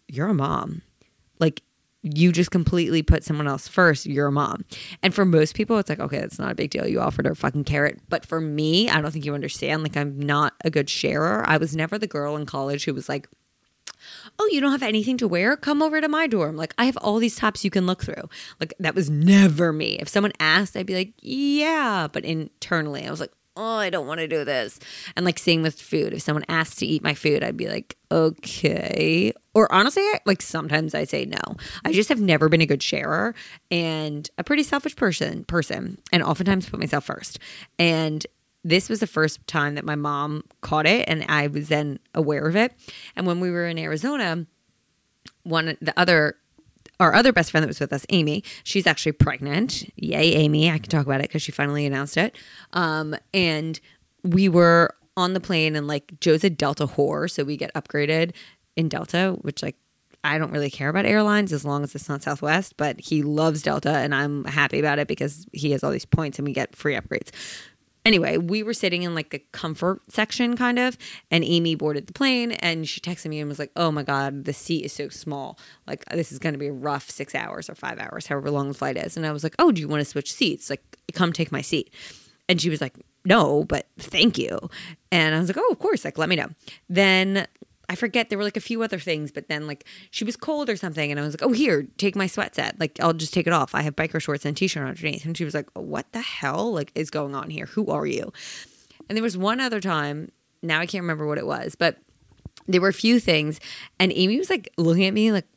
you're 0.08 0.30
a 0.30 0.34
mom. 0.34 0.82
Like 1.40 1.62
you 2.04 2.34
just 2.34 2.52
completely 2.52 3.02
put 3.02 3.24
someone 3.24 3.48
else 3.48 3.68
first, 3.68 4.06
you're 4.06 4.28
a 4.28 4.32
mom. 4.32 4.66
And 5.02 5.16
for 5.16 5.24
most 5.24 5.56
people, 5.56 5.78
it's 5.80 5.90
like, 5.90 6.02
okay, 6.02 6.20
that's 6.20 6.38
not 6.38 6.52
a 6.52 6.56
big 6.56 6.70
deal. 6.70 6.86
You 6.86 7.00
offered 7.00 7.26
her 7.26 7.32
a 7.32 7.36
fucking 7.36 7.64
carrot. 7.64 8.00
But 8.10 8.26
for 8.26 8.42
me, 8.42 8.90
I 8.90 9.02
don't 9.02 9.12
think 9.12 9.26
you 9.26 9.34
understand. 9.34 9.84
Like, 9.84 9.96
I'm 9.96 10.20
not 10.20 10.54
a 10.66 10.70
good 10.70 10.90
sharer. 10.90 11.44
I 11.48 11.58
was 11.58 11.76
never 11.76 11.98
the 11.98 12.08
girl 12.08 12.36
in 12.36 12.46
college 12.46 12.84
who 12.84 12.94
was 12.94 13.08
like, 13.08 13.30
oh, 14.38 14.50
you 14.52 14.60
don't 14.60 14.72
have 14.72 14.84
anything 14.84 15.18
to 15.18 15.28
wear? 15.30 15.56
Come 15.56 15.82
over 15.82 16.02
to 16.02 16.10
my 16.10 16.28
dorm. 16.28 16.58
Like, 16.58 16.74
I 16.78 16.86
have 16.86 16.98
all 16.98 17.20
these 17.20 17.38
tops 17.38 17.64
you 17.64 17.72
can 17.72 17.86
look 17.86 18.04
through. 18.04 18.30
Like, 18.60 18.74
that 18.80 18.96
was 18.96 19.10
never 19.10 19.72
me. 19.72 19.98
If 20.00 20.10
someone 20.10 20.34
asked, 20.42 20.76
I'd 20.76 20.86
be 20.86 20.96
like, 20.96 21.14
yeah. 21.22 22.10
But 22.12 22.26
internally, 22.26 23.08
I 23.08 23.12
was 23.12 23.22
like, 23.22 23.32
oh, 23.56 23.78
I 23.78 23.90
don't 23.90 24.08
want 24.08 24.20
to 24.20 24.28
do 24.28 24.44
this. 24.44 24.80
And 25.16 25.26
like 25.26 25.40
same 25.40 25.62
with 25.62 25.80
food. 25.80 26.14
If 26.14 26.22
someone 26.22 26.46
asked 26.50 26.80
to 26.80 26.86
eat 26.86 27.04
my 27.04 27.14
food, 27.14 27.44
I'd 27.44 27.58
be 27.58 27.68
like, 27.68 27.98
okay. 28.12 29.34
Or 29.54 29.72
honestly, 29.72 30.04
like 30.26 30.42
sometimes 30.42 30.96
I 30.96 31.04
say 31.04 31.26
no. 31.26 31.56
I 31.86 31.92
just 31.92 32.10
have 32.10 32.20
never 32.20 32.50
been 32.50 32.62
a 32.62 32.66
good 32.66 32.82
sharer 32.82 33.36
and 33.70 34.30
a 34.38 34.44
pretty 34.44 34.64
selfish 34.64 34.96
person 34.96 35.44
person 35.46 36.00
and 36.12 36.24
oftentimes 36.24 36.70
put 36.70 36.80
myself 36.80 37.06
first. 37.06 37.40
And 37.78 38.26
this 38.64 38.90
was 38.90 39.00
the 39.00 39.08
first 39.08 39.46
time 39.48 39.76
that 39.76 39.86
my 39.86 39.96
mom 39.96 40.44
caught 40.62 40.86
it 40.86 41.08
and 41.08 41.26
I 41.28 41.48
was 41.48 41.68
then 41.68 42.00
aware 42.16 42.48
of 42.48 42.56
it. 42.56 42.74
And 43.16 43.28
when 43.28 43.40
we 43.40 43.52
were 43.52 43.68
in 43.68 43.78
Arizona, 43.78 44.46
one 45.44 45.78
the 45.82 45.94
other 45.98 46.38
our 47.00 47.14
other 47.14 47.34
best 47.34 47.52
friend 47.52 47.64
that 47.64 47.68
was 47.68 47.80
with 47.80 47.94
us, 47.94 48.06
Amy, 48.10 48.44
she's 48.64 48.88
actually 48.88 49.14
pregnant. 49.14 49.90
Yay, 49.96 50.34
Amy. 50.34 50.70
I 50.70 50.78
can 50.78 50.90
talk 50.90 51.06
about 51.06 51.20
it 51.20 51.30
because 51.30 51.42
she 51.42 51.52
finally 51.52 51.86
announced 51.86 52.18
it. 52.18 52.36
Um, 52.74 53.16
and 53.34 53.80
we 54.24 54.48
were 54.48 54.96
on 55.18 55.34
the 55.34 55.40
plane 55.40 55.76
and 55.76 55.88
like 55.88 56.20
Joe's 56.20 56.44
a 56.44 56.50
Delta 56.50 56.88
whore, 56.88 57.30
so 57.30 57.44
we 57.44 57.58
get 57.58 57.74
upgraded 57.74 58.34
in 58.76 58.90
Delta, 58.90 59.38
which 59.42 59.62
like 59.62 59.76
I 60.24 60.38
don't 60.38 60.52
really 60.52 60.70
care 60.70 60.90
about 60.90 61.06
airlines 61.06 61.52
as 61.52 61.66
long 61.66 61.84
as 61.84 61.94
it's 61.96 62.08
not 62.08 62.24
Southwest, 62.24 62.78
but 62.78 63.00
he 63.00 63.22
loves 63.22 63.62
Delta 63.62 63.92
and 63.92 64.16
I'm 64.16 64.46
happy 64.46 64.80
about 64.80 64.98
it 65.00 65.08
because 65.08 65.46
he 65.52 65.72
has 65.72 65.84
all 65.84 65.92
these 65.92 66.06
points 66.06 66.40
and 66.40 66.48
we 66.48 66.54
get 66.54 66.76
free 66.76 66.96
upgrades. 66.96 67.30
Anyway, 68.06 68.38
we 68.38 68.64
were 68.64 68.74
sitting 68.74 69.04
in 69.04 69.16
like 69.16 69.30
the 69.30 69.40
comfort 69.54 70.02
section 70.10 70.58
kind 70.58 70.78
of, 70.78 70.98
and 71.32 71.44
Amy 71.44 71.76
boarded 71.76 72.08
the 72.08 72.14
plane 72.14 72.52
and 72.54 72.88
she 72.88 73.00
texted 73.00 73.30
me 73.30 73.40
and 73.40 73.48
was 73.48 73.60
like, 73.60 73.72
Oh 73.76 73.92
my 73.92 74.04
God, 74.04 74.44
the 74.44 74.54
seat 74.54 74.84
is 74.84 74.92
so 74.92 75.08
small. 75.10 75.58
Like, 75.88 76.04
this 76.10 76.32
is 76.32 76.40
going 76.40 76.54
to 76.54 76.60
be 76.60 76.68
a 76.68 76.74
rough 76.74 77.10
six 77.10 77.34
hours 77.34 77.70
or 77.70 77.76
five 77.76 78.00
hours, 78.00 78.28
however 78.28 78.52
long 78.52 78.68
the 78.68 78.74
flight 78.74 78.98
is. 78.98 79.16
And 79.16 79.26
I 79.26 79.32
was 79.32 79.44
like, 79.44 79.56
Oh, 79.58 79.72
do 79.72 79.80
you 79.80 79.88
want 79.88 80.02
to 80.02 80.06
switch 80.06 80.34
seats? 80.34 80.70
Like, 80.70 80.84
come 81.14 81.32
take 81.32 81.52
my 81.52 81.62
seat. 81.62 81.94
And 82.50 82.60
she 82.60 82.70
was 82.70 82.82
like, 82.82 82.98
No, 83.24 83.64
but 83.64 83.88
thank 83.98 84.38
you. 84.38 84.60
And 85.12 85.34
I 85.34 85.40
was 85.40 85.48
like, 85.48 85.58
Oh, 85.58 85.72
of 85.72 85.80
course. 85.80 86.04
Like, 86.04 86.18
let 86.18 86.28
me 86.28 86.36
know. 86.36 86.50
Then 86.90 87.48
I 87.90 87.96
forget 87.96 88.30
there 88.30 88.38
were 88.38 88.44
like 88.44 88.58
a 88.58 88.62
few 88.62 88.82
other 88.82 89.00
things, 89.00 89.32
but 89.32 89.50
then 89.50 89.68
like 89.68 89.86
she 90.10 90.24
was 90.24 90.38
cold 90.38 90.70
or 90.70 90.76
something, 90.76 91.12
and 91.12 91.20
I 91.20 91.24
was 91.24 91.34
like, 91.34 91.44
"Oh, 91.44 91.52
here, 91.54 91.86
take 91.98 92.16
my 92.16 92.28
sweat 92.28 92.56
set. 92.56 92.80
Like, 92.80 93.00
I'll 93.00 93.14
just 93.14 93.34
take 93.34 93.48
it 93.48 93.54
off. 93.54 93.76
I 93.76 93.82
have 93.82 93.96
biker 93.96 94.22
shorts 94.22 94.46
and 94.46 94.56
t-shirt 94.56 94.88
underneath." 94.88 95.26
And 95.26 95.38
she 95.38 95.44
was 95.46 95.54
like, 95.54 95.70
"What 95.74 96.12
the 96.14 96.22
hell? 96.22 96.72
Like, 96.72 96.92
is 96.96 97.10
going 97.10 97.36
on 97.36 97.50
here? 97.50 97.66
Who 97.68 97.88
are 97.88 98.06
you?" 98.06 98.32
And 99.10 99.18
there 99.18 99.24
was 99.24 99.38
one 99.38 99.60
other 99.60 99.82
time. 99.82 100.32
Now 100.62 100.80
I 100.80 100.86
can't 100.86 101.02
remember 101.02 101.28
what 101.28 101.38
it 101.38 101.46
was, 101.46 101.76
but 101.76 101.98
there 102.68 102.80
were 102.80 102.88
a 102.88 102.94
few 102.94 103.20
things, 103.20 103.60
and 104.00 104.14
Amy 104.16 104.38
was 104.38 104.50
like 104.50 104.70
looking 104.78 105.06
at 105.06 105.14
me 105.14 105.34
like, 105.34 105.48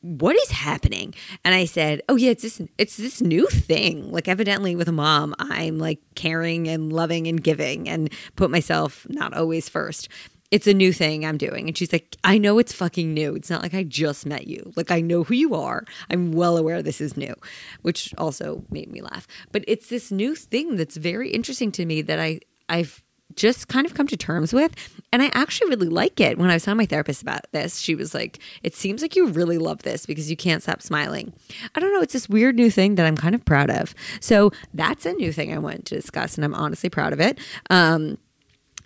"What 0.00 0.34
is 0.34 0.50
happening?" 0.50 1.14
And 1.44 1.54
I 1.54 1.64
said, 1.64 2.02
"Oh 2.08 2.16
yeah, 2.16 2.30
it's 2.30 2.42
this 2.42 2.60
it's 2.76 2.96
this 2.96 3.22
new 3.22 3.46
thing. 3.46 4.10
Like 4.10 4.26
evidently 4.26 4.74
with 4.74 4.88
a 4.88 4.92
mom, 4.92 5.32
I'm 5.38 5.78
like 5.78 6.00
caring 6.16 6.66
and 6.66 6.92
loving 6.92 7.28
and 7.28 7.40
giving 7.40 7.88
and 7.88 8.12
put 8.34 8.50
myself 8.50 9.06
not 9.08 9.32
always 9.32 9.68
first 9.68 10.08
it's 10.50 10.66
a 10.66 10.74
new 10.74 10.92
thing 10.92 11.24
I'm 11.24 11.38
doing. 11.38 11.68
And 11.68 11.76
she's 11.76 11.92
like, 11.92 12.16
I 12.24 12.38
know 12.38 12.58
it's 12.58 12.72
fucking 12.72 13.12
new. 13.12 13.34
It's 13.34 13.50
not 13.50 13.62
like 13.62 13.74
I 13.74 13.82
just 13.82 14.26
met 14.26 14.46
you. 14.46 14.72
Like, 14.76 14.90
I 14.90 15.00
know 15.00 15.24
who 15.24 15.34
you 15.34 15.54
are. 15.54 15.84
I'm 16.10 16.32
well 16.32 16.56
aware 16.56 16.82
this 16.82 17.00
is 17.00 17.16
new, 17.16 17.34
which 17.82 18.14
also 18.16 18.64
made 18.70 18.90
me 18.90 19.00
laugh. 19.00 19.26
But 19.52 19.64
it's 19.66 19.88
this 19.88 20.10
new 20.10 20.34
thing 20.34 20.76
that's 20.76 20.96
very 20.96 21.30
interesting 21.30 21.72
to 21.72 21.86
me 21.86 22.02
that 22.02 22.18
I, 22.18 22.40
I've 22.68 23.02
just 23.34 23.68
kind 23.68 23.86
of 23.86 23.94
come 23.94 24.06
to 24.06 24.16
terms 24.16 24.52
with. 24.52 24.72
And 25.12 25.22
I 25.22 25.30
actually 25.34 25.70
really 25.70 25.88
like 25.88 26.20
it. 26.20 26.38
When 26.38 26.50
I 26.50 26.54
was 26.54 26.64
telling 26.64 26.78
my 26.78 26.86
therapist 26.86 27.22
about 27.22 27.50
this, 27.52 27.78
she 27.78 27.94
was 27.94 28.14
like, 28.14 28.38
It 28.62 28.74
seems 28.74 29.02
like 29.02 29.16
you 29.16 29.26
really 29.26 29.58
love 29.58 29.82
this 29.82 30.06
because 30.06 30.30
you 30.30 30.36
can't 30.36 30.62
stop 30.62 30.80
smiling. 30.82 31.32
I 31.74 31.80
don't 31.80 31.92
know. 31.92 32.00
It's 32.00 32.12
this 32.12 32.28
weird 32.28 32.56
new 32.56 32.70
thing 32.70 32.94
that 32.94 33.06
I'm 33.06 33.16
kind 33.16 33.34
of 33.34 33.44
proud 33.44 33.70
of. 33.70 33.94
So 34.20 34.52
that's 34.74 35.06
a 35.06 35.12
new 35.12 35.32
thing 35.32 35.52
I 35.52 35.58
wanted 35.58 35.86
to 35.86 35.96
discuss. 35.96 36.36
And 36.36 36.44
I'm 36.44 36.54
honestly 36.54 36.88
proud 36.88 37.12
of 37.12 37.20
it. 37.20 37.38
Um, 37.68 38.18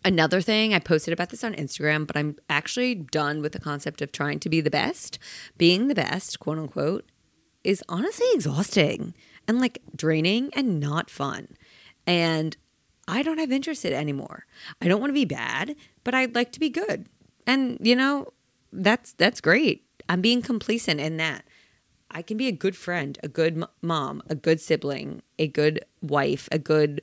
Another 0.05 0.41
thing, 0.41 0.73
I 0.73 0.79
posted 0.79 1.13
about 1.13 1.29
this 1.29 1.45
on 1.45 1.55
Instagram, 1.55 2.07
but 2.07 2.17
I'm 2.17 2.37
actually 2.49 2.95
done 2.95 3.43
with 3.43 3.53
the 3.53 3.61
concept 3.61 4.01
of 4.01 4.13
trying 4.13 4.41
to 4.41 4.49
be 4.49 4.61
the 4.61 4.71
best. 4.71 5.19
Being 5.59 5.89
the 5.89 5.95
best, 5.95 6.41
quote 6.41 6.59
unquote, 6.59 7.05
is 7.65 7.85
honestly 7.89 8.27
exhausting 8.33 9.15
and 9.47 9.61
like 9.61 9.83
draining 9.95 10.51
and 10.55 10.81
not 10.81 11.11
fun. 11.11 11.49
And 12.07 12.57
I 13.07 13.23
don't 13.23 13.39
have 13.39 13.53
interest 13.53 13.85
in 13.85 13.93
anymore. 13.93 14.47
I 14.81 14.89
don't 14.89 15.01
want 15.01 15.11
to 15.11 15.15
be 15.15 15.27
bad, 15.27 15.77
but 16.03 16.15
I'd 16.15 16.35
like 16.35 16.53
to 16.53 16.61
be 16.61 16.71
good. 16.71 17.07
And 17.47 17.77
you 17.81 17.95
know, 17.95 18.33
that's 18.73 19.13
that's 19.13 19.41
great. 19.41 19.85
I'm 20.09 20.23
being 20.23 20.41
complacent 20.41 21.01
in 21.01 21.19
that. 21.19 21.45
I 22.11 22.23
can 22.23 22.37
be 22.37 22.49
a 22.49 22.53
good 22.53 22.77
friend, 22.77 23.19
a 23.23 23.29
good 23.29 23.63
mom, 23.83 24.23
a 24.29 24.35
good 24.35 24.61
sibling, 24.61 25.23
a 25.39 25.47
good 25.47 25.85
wife, 26.01 26.49
a 26.51 26.59
good 26.59 27.03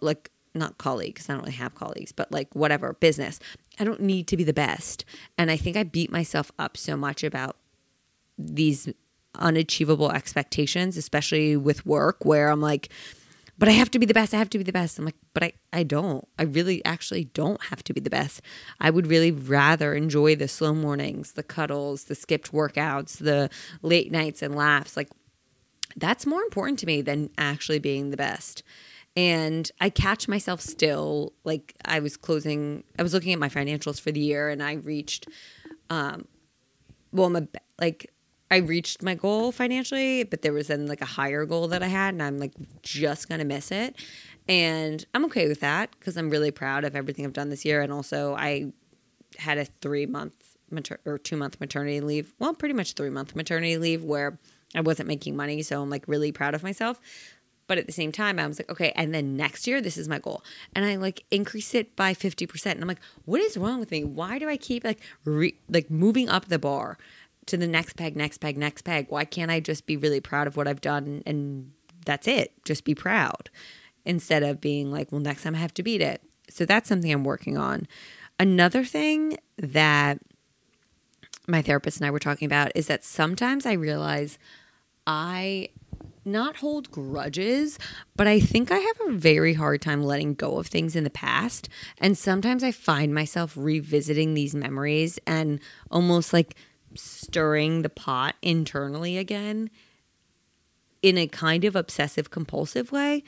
like 0.00 0.30
not 0.56 0.78
colleagues, 0.78 1.28
I 1.28 1.34
don't 1.34 1.42
really 1.42 1.52
have 1.56 1.74
colleagues, 1.74 2.12
but 2.12 2.30
like 2.32 2.54
whatever, 2.54 2.94
business. 2.94 3.38
I 3.78 3.84
don't 3.84 4.00
need 4.00 4.26
to 4.28 4.36
be 4.36 4.44
the 4.44 4.52
best. 4.52 5.04
And 5.36 5.50
I 5.50 5.56
think 5.56 5.76
I 5.76 5.82
beat 5.82 6.10
myself 6.10 6.50
up 6.58 6.76
so 6.76 6.96
much 6.96 7.22
about 7.22 7.56
these 8.38 8.88
unachievable 9.38 10.10
expectations, 10.10 10.96
especially 10.96 11.56
with 11.56 11.84
work, 11.86 12.24
where 12.24 12.48
I'm 12.48 12.60
like, 12.60 12.90
but 13.58 13.68
I 13.68 13.72
have 13.72 13.90
to 13.92 13.98
be 13.98 14.06
the 14.06 14.14
best. 14.14 14.34
I 14.34 14.38
have 14.38 14.50
to 14.50 14.58
be 14.58 14.64
the 14.64 14.72
best. 14.72 14.98
I'm 14.98 15.06
like, 15.06 15.16
but 15.32 15.42
I, 15.42 15.52
I 15.72 15.82
don't. 15.82 16.26
I 16.38 16.42
really 16.42 16.84
actually 16.84 17.24
don't 17.24 17.62
have 17.64 17.82
to 17.84 17.94
be 17.94 18.00
the 18.00 18.10
best. 18.10 18.42
I 18.80 18.90
would 18.90 19.06
really 19.06 19.30
rather 19.30 19.94
enjoy 19.94 20.36
the 20.36 20.48
slow 20.48 20.74
mornings, 20.74 21.32
the 21.32 21.42
cuddles, 21.42 22.04
the 22.04 22.14
skipped 22.14 22.52
workouts, 22.52 23.18
the 23.18 23.48
late 23.80 24.12
nights 24.12 24.42
and 24.42 24.54
laughs. 24.54 24.96
Like, 24.96 25.08
that's 25.96 26.26
more 26.26 26.42
important 26.42 26.78
to 26.80 26.86
me 26.86 27.00
than 27.00 27.30
actually 27.38 27.78
being 27.78 28.10
the 28.10 28.16
best 28.18 28.62
and 29.16 29.70
I 29.80 29.88
catch 29.88 30.28
myself 30.28 30.60
still 30.60 31.32
like 31.44 31.74
I 31.84 32.00
was 32.00 32.16
closing 32.16 32.84
I 32.98 33.02
was 33.02 33.14
looking 33.14 33.32
at 33.32 33.38
my 33.38 33.48
financials 33.48 34.00
for 34.00 34.12
the 34.12 34.20
year 34.20 34.50
and 34.50 34.62
I 34.62 34.74
reached 34.74 35.26
um 35.90 36.26
well 37.12 37.26
I'm 37.26 37.36
a, 37.36 37.48
like 37.80 38.12
I 38.50 38.58
reached 38.58 39.02
my 39.02 39.14
goal 39.14 39.50
financially 39.52 40.24
but 40.24 40.42
there 40.42 40.52
was 40.52 40.68
then 40.68 40.86
like 40.86 41.00
a 41.00 41.06
higher 41.06 41.46
goal 41.46 41.68
that 41.68 41.82
I 41.82 41.88
had 41.88 42.14
and 42.14 42.22
I'm 42.22 42.38
like 42.38 42.52
just 42.82 43.28
going 43.28 43.40
to 43.40 43.44
miss 43.44 43.72
it. 43.72 43.96
And 44.48 45.04
I'm 45.14 45.24
okay 45.24 45.48
with 45.48 45.60
that 45.60 45.98
cuz 45.98 46.16
I'm 46.16 46.30
really 46.30 46.52
proud 46.52 46.84
of 46.84 46.94
everything 46.94 47.24
I've 47.24 47.32
done 47.32 47.48
this 47.48 47.64
year 47.64 47.80
and 47.80 47.92
also 47.92 48.34
I 48.36 48.72
had 49.38 49.58
a 49.58 49.64
3 49.64 50.06
month 50.06 50.56
mater- 50.70 51.00
or 51.04 51.18
2 51.18 51.36
month 51.36 51.58
maternity 51.58 52.00
leave 52.00 52.34
well 52.38 52.54
pretty 52.54 52.74
much 52.74 52.92
3 52.92 53.10
month 53.10 53.34
maternity 53.34 53.78
leave 53.78 54.04
where 54.04 54.38
I 54.74 54.82
wasn't 54.82 55.08
making 55.08 55.36
money 55.36 55.62
so 55.62 55.82
I'm 55.82 55.90
like 55.90 56.06
really 56.06 56.30
proud 56.32 56.54
of 56.54 56.62
myself 56.62 57.00
but 57.66 57.78
at 57.78 57.86
the 57.86 57.92
same 57.92 58.12
time, 58.12 58.38
I 58.38 58.46
was 58.46 58.58
like, 58.58 58.70
okay, 58.70 58.92
and 58.94 59.14
then 59.14 59.36
next 59.36 59.66
year, 59.66 59.80
this 59.80 59.96
is 59.96 60.08
my 60.08 60.18
goal. 60.18 60.42
And 60.74 60.84
I 60.84 60.96
like 60.96 61.24
increase 61.30 61.74
it 61.74 61.96
by 61.96 62.14
50%. 62.14 62.72
And 62.72 62.80
I'm 62.80 62.88
like, 62.88 63.00
what 63.24 63.40
is 63.40 63.56
wrong 63.56 63.80
with 63.80 63.90
me? 63.90 64.04
Why 64.04 64.38
do 64.38 64.48
I 64.48 64.56
keep 64.56 64.84
like, 64.84 65.00
re- 65.24 65.58
like 65.68 65.90
moving 65.90 66.28
up 66.28 66.46
the 66.46 66.58
bar 66.58 66.98
to 67.46 67.56
the 67.56 67.66
next 67.66 67.96
peg, 67.96 68.16
next 68.16 68.38
peg, 68.38 68.56
next 68.56 68.82
peg? 68.82 69.06
Why 69.08 69.24
can't 69.24 69.50
I 69.50 69.60
just 69.60 69.86
be 69.86 69.96
really 69.96 70.20
proud 70.20 70.46
of 70.46 70.56
what 70.56 70.68
I've 70.68 70.80
done 70.80 71.22
and 71.26 71.72
that's 72.04 72.28
it? 72.28 72.52
Just 72.64 72.84
be 72.84 72.94
proud 72.94 73.50
instead 74.04 74.42
of 74.42 74.60
being 74.60 74.92
like, 74.92 75.10
well, 75.10 75.20
next 75.20 75.42
time 75.42 75.54
I 75.54 75.58
have 75.58 75.74
to 75.74 75.82
beat 75.82 76.00
it. 76.00 76.22
So 76.48 76.64
that's 76.64 76.88
something 76.88 77.12
I'm 77.12 77.24
working 77.24 77.58
on. 77.58 77.88
Another 78.38 78.84
thing 78.84 79.38
that 79.58 80.18
my 81.48 81.62
therapist 81.62 81.98
and 81.98 82.06
I 82.06 82.10
were 82.10 82.18
talking 82.18 82.46
about 82.46 82.72
is 82.74 82.86
that 82.86 83.04
sometimes 83.04 83.66
I 83.66 83.72
realize 83.72 84.38
I 85.06 85.68
not 86.26 86.56
hold 86.56 86.90
grudges, 86.90 87.78
but 88.16 88.26
I 88.26 88.40
think 88.40 88.70
I 88.70 88.78
have 88.78 89.00
a 89.06 89.12
very 89.12 89.54
hard 89.54 89.80
time 89.80 90.02
letting 90.02 90.34
go 90.34 90.58
of 90.58 90.66
things 90.66 90.96
in 90.96 91.04
the 91.04 91.10
past. 91.10 91.68
And 91.98 92.18
sometimes 92.18 92.64
I 92.64 92.72
find 92.72 93.14
myself 93.14 93.54
revisiting 93.56 94.34
these 94.34 94.54
memories 94.54 95.18
and 95.26 95.60
almost 95.90 96.32
like 96.32 96.56
stirring 96.94 97.82
the 97.82 97.88
pot 97.88 98.34
internally 98.42 99.18
again 99.18 99.70
in 101.02 101.18
a 101.18 101.26
kind 101.26 101.64
of 101.64 101.76
obsessive 101.76 102.30
compulsive 102.30 102.90
way 102.90 103.22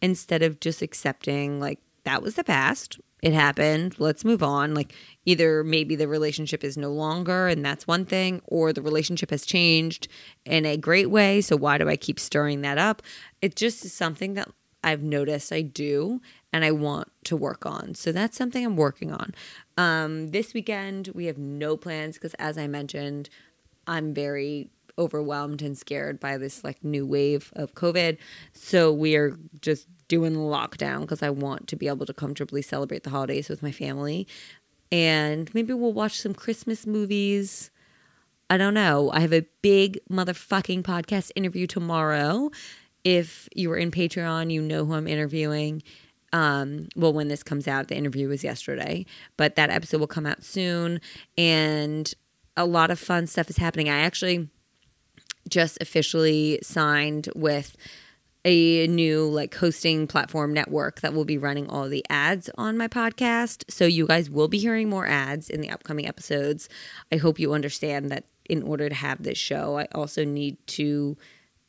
instead 0.00 0.42
of 0.42 0.60
just 0.60 0.82
accepting 0.82 1.60
like 1.60 1.80
that 2.04 2.22
was 2.22 2.36
the 2.36 2.44
past. 2.44 3.00
It 3.22 3.32
happened. 3.32 3.96
Let's 3.98 4.24
move 4.24 4.42
on. 4.42 4.74
Like 4.74 4.94
either 5.28 5.62
maybe 5.62 5.94
the 5.94 6.08
relationship 6.08 6.64
is 6.64 6.78
no 6.78 6.90
longer 6.90 7.48
and 7.48 7.62
that's 7.62 7.86
one 7.86 8.06
thing 8.06 8.40
or 8.46 8.72
the 8.72 8.80
relationship 8.80 9.28
has 9.28 9.44
changed 9.44 10.08
in 10.46 10.64
a 10.64 10.74
great 10.74 11.10
way 11.10 11.42
so 11.42 11.54
why 11.54 11.76
do 11.76 11.86
i 11.86 11.96
keep 11.96 12.18
stirring 12.18 12.62
that 12.62 12.78
up? 12.78 13.02
It 13.42 13.54
just 13.54 13.84
is 13.84 13.92
something 13.92 14.32
that 14.34 14.48
i've 14.82 15.02
noticed 15.02 15.52
i 15.52 15.60
do 15.60 16.22
and 16.50 16.64
i 16.64 16.70
want 16.70 17.08
to 17.24 17.36
work 17.36 17.66
on. 17.66 17.94
So 17.94 18.10
that's 18.10 18.38
something 18.38 18.64
i'm 18.64 18.76
working 18.76 19.12
on. 19.12 19.34
Um, 19.76 20.28
this 20.28 20.54
weekend 20.54 21.10
we 21.14 21.26
have 21.26 21.36
no 21.36 21.76
plans 21.76 22.14
because 22.14 22.32
as 22.34 22.56
i 22.56 22.66
mentioned 22.66 23.28
i'm 23.86 24.14
very 24.14 24.70
overwhelmed 24.98 25.60
and 25.60 25.76
scared 25.76 26.18
by 26.18 26.38
this 26.38 26.64
like 26.64 26.82
new 26.82 27.06
wave 27.06 27.52
of 27.54 27.74
covid. 27.74 28.16
So 28.54 28.90
we 28.92 29.14
are 29.14 29.36
just 29.60 29.86
doing 30.08 30.34
lockdown 30.34 31.02
because 31.02 31.22
I 31.22 31.30
want 31.30 31.68
to 31.68 31.76
be 31.76 31.86
able 31.86 32.06
to 32.06 32.14
comfortably 32.14 32.62
celebrate 32.62 33.04
the 33.04 33.10
holidays 33.10 33.48
with 33.48 33.62
my 33.62 33.70
family. 33.70 34.26
And 34.90 35.52
maybe 35.54 35.72
we'll 35.74 35.92
watch 35.92 36.20
some 36.20 36.34
Christmas 36.34 36.86
movies. 36.86 37.70
I 38.50 38.56
don't 38.56 38.74
know. 38.74 39.10
I 39.12 39.20
have 39.20 39.32
a 39.32 39.46
big 39.62 39.98
motherfucking 40.10 40.82
podcast 40.82 41.30
interview 41.36 41.66
tomorrow. 41.66 42.50
If 43.04 43.48
you 43.54 43.68
were 43.68 43.76
in 43.76 43.90
Patreon, 43.90 44.50
you 44.50 44.62
know 44.62 44.84
who 44.84 44.94
I'm 44.94 45.06
interviewing. 45.06 45.82
Um, 46.32 46.88
well, 46.96 47.12
when 47.12 47.28
this 47.28 47.42
comes 47.42 47.68
out, 47.68 47.88
the 47.88 47.96
interview 47.96 48.28
was 48.28 48.44
yesterday, 48.44 49.06
but 49.36 49.56
that 49.56 49.70
episode 49.70 50.00
will 50.00 50.06
come 50.06 50.26
out 50.26 50.44
soon. 50.44 51.00
And 51.36 52.12
a 52.56 52.64
lot 52.64 52.90
of 52.90 52.98
fun 52.98 53.26
stuff 53.26 53.48
is 53.50 53.56
happening. 53.56 53.88
I 53.88 54.00
actually 54.00 54.48
just 55.48 55.78
officially 55.80 56.58
signed 56.62 57.28
with 57.34 57.76
a 58.48 58.86
new 58.86 59.26
like 59.26 59.54
hosting 59.54 60.06
platform 60.06 60.54
network 60.54 61.02
that 61.02 61.12
will 61.12 61.26
be 61.26 61.36
running 61.36 61.68
all 61.68 61.86
the 61.86 62.04
ads 62.08 62.48
on 62.56 62.78
my 62.78 62.88
podcast. 62.88 63.62
So 63.68 63.84
you 63.84 64.06
guys 64.06 64.30
will 64.30 64.48
be 64.48 64.58
hearing 64.58 64.88
more 64.88 65.06
ads 65.06 65.50
in 65.50 65.60
the 65.60 65.68
upcoming 65.68 66.06
episodes. 66.06 66.68
I 67.12 67.16
hope 67.16 67.38
you 67.38 67.52
understand 67.52 68.10
that 68.10 68.24
in 68.48 68.62
order 68.62 68.88
to 68.88 68.94
have 68.94 69.22
this 69.22 69.36
show, 69.36 69.78
I 69.78 69.86
also 69.94 70.24
need 70.24 70.56
to 70.68 71.18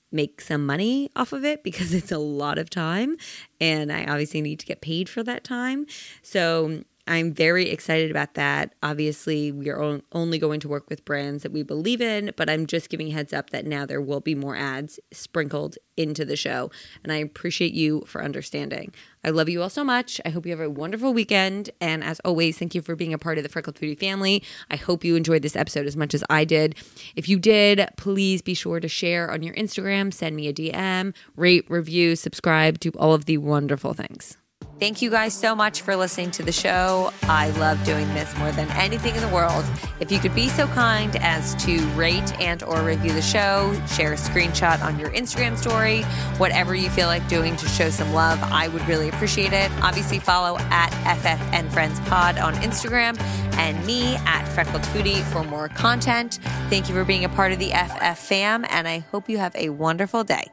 make 0.10 0.40
some 0.40 0.66
money 0.66 1.12
off 1.18 1.34
of 1.34 1.44
it 1.44 1.64
because 1.66 1.94
it's 1.94 2.14
a 2.14 2.18
lot 2.18 2.58
of 2.58 2.70
time 2.70 3.18
and 3.60 3.92
I 3.92 4.06
obviously 4.06 4.42
need 4.42 4.60
to 4.60 4.66
get 4.66 4.80
paid 4.80 5.10
for 5.10 5.22
that 5.24 5.44
time. 5.44 5.86
So 6.22 6.86
I'm 7.10 7.34
very 7.34 7.72
excited 7.72 8.12
about 8.12 8.36
that. 8.36 8.76
Obviously, 8.84 9.52
we 9.52 9.68
are 9.70 10.00
only 10.12 10.38
going 10.38 10.60
to 10.60 10.70
work 10.70 10.88
with 10.92 11.06
brands 11.06 11.42
that 11.42 11.52
we 11.52 11.64
believe 11.64 12.02
in, 12.02 12.32
but 12.38 12.52
I'm 12.52 12.68
just 12.68 12.88
giving 12.88 13.10
heads 13.10 13.34
up 13.34 13.50
that 13.50 13.66
now 13.66 13.88
there 13.88 14.00
will 14.00 14.20
be 14.20 14.36
more 14.36 14.56
ads 14.56 15.00
sprinkled 15.12 15.76
into 15.98 16.24
the 16.24 16.36
show. 16.36 16.70
And 17.04 17.12
I 17.12 17.16
appreciate 17.16 17.74
you 17.74 18.04
for 18.06 18.24
understanding. 18.24 18.94
I 19.24 19.32
love 19.32 19.50
you 19.50 19.64
all 19.64 19.72
so 19.72 19.84
much. 19.84 20.22
I 20.24 20.30
hope 20.30 20.46
you 20.46 20.52
have 20.52 20.60
a 20.60 20.70
wonderful 20.70 21.12
weekend. 21.12 21.72
And 21.82 22.04
as 22.04 22.20
always, 22.24 22.60
thank 22.60 22.76
you 22.76 22.84
for 22.84 22.96
being 22.96 23.14
a 23.14 23.18
part 23.18 23.40
of 23.40 23.44
the 23.44 23.50
Freckled 23.50 23.78
Foodie 23.78 24.00
family. 24.00 24.44
I 24.70 24.76
hope 24.76 25.04
you 25.04 25.16
enjoyed 25.16 25.42
this 25.42 25.56
episode 25.56 25.88
as 25.88 25.98
much 25.98 26.14
as 26.14 26.24
I 26.30 26.46
did. 26.46 26.76
If 27.16 27.28
you 27.28 27.40
did, 27.40 27.90
please 27.98 28.44
be 28.44 28.54
sure 28.54 28.80
to 28.80 28.88
share 28.88 29.32
on 29.32 29.42
your 29.42 29.56
Instagram, 29.56 30.14
send 30.14 30.36
me 30.36 30.48
a 30.48 30.54
DM, 30.54 31.16
rate, 31.36 31.66
review, 31.70 32.16
subscribe, 32.16 32.80
do 32.80 32.92
all 33.00 33.16
of 33.16 33.26
the 33.26 33.40
wonderful 33.40 33.96
things. 33.96 34.38
Thank 34.80 35.02
you 35.02 35.10
guys 35.10 35.34
so 35.34 35.56
much 35.56 35.82
for 35.82 35.98
listening 35.98 36.32
to 36.32 36.44
the 36.44 36.54
show. 36.54 37.12
I 37.24 37.50
love 37.52 37.84
doing 37.84 38.08
this 38.14 38.34
more 38.38 38.50
than 38.54 38.70
anything 38.72 39.14
in 39.14 39.22
the 39.22 39.28
world. 39.28 39.66
If 40.00 40.10
you 40.10 40.20
could 40.20 40.34
be 40.34 40.48
so 40.48 40.68
kind 40.68 41.18
as 41.18 41.54
to 41.66 41.86
rate 41.90 42.40
and 42.40 42.64
or 42.64 42.82
review 42.82 43.12
the 43.12 43.22
show, 43.22 43.74
share 43.88 44.14
a 44.14 44.16
screenshot 44.16 44.82
on 44.82 44.98
your 44.98 45.10
Instagram 45.10 45.58
story, 45.58 46.04
whatever 46.38 46.76
you 46.76 46.90
feel 46.90 47.08
like 47.08 47.28
doing 47.28 47.58
to 47.58 47.68
show 47.68 47.90
some 47.90 48.14
love, 48.14 48.40
I 48.42 48.70
would 48.70 48.88
really 48.88 49.10
appreciate 49.10 49.52
it. 49.52 49.70
Obviously 49.82 50.18
follow 50.20 50.58
at 50.70 50.92
FFN 51.22 51.70
Friends 51.74 52.00
Pod 52.02 52.38
on 52.38 52.54
Instagram 52.56 53.20
and 53.58 53.86
me 53.86 54.16
at 54.26 54.46
Freckled 54.48 54.84
Foodie 54.84 55.22
for 55.34 55.44
more 55.44 55.68
content. 55.68 56.40
Thank 56.70 56.88
you 56.88 56.96
for 56.96 57.04
being 57.04 57.26
a 57.26 57.30
part 57.30 57.52
of 57.52 57.60
the 57.60 57.72
FF 57.72 58.18
fam 58.18 58.66
and 58.70 58.88
I 58.88 59.00
hope 59.00 59.28
you 59.28 59.40
have 59.40 59.54
a 59.58 59.70
wonderful 59.72 60.24
day. 60.24 60.50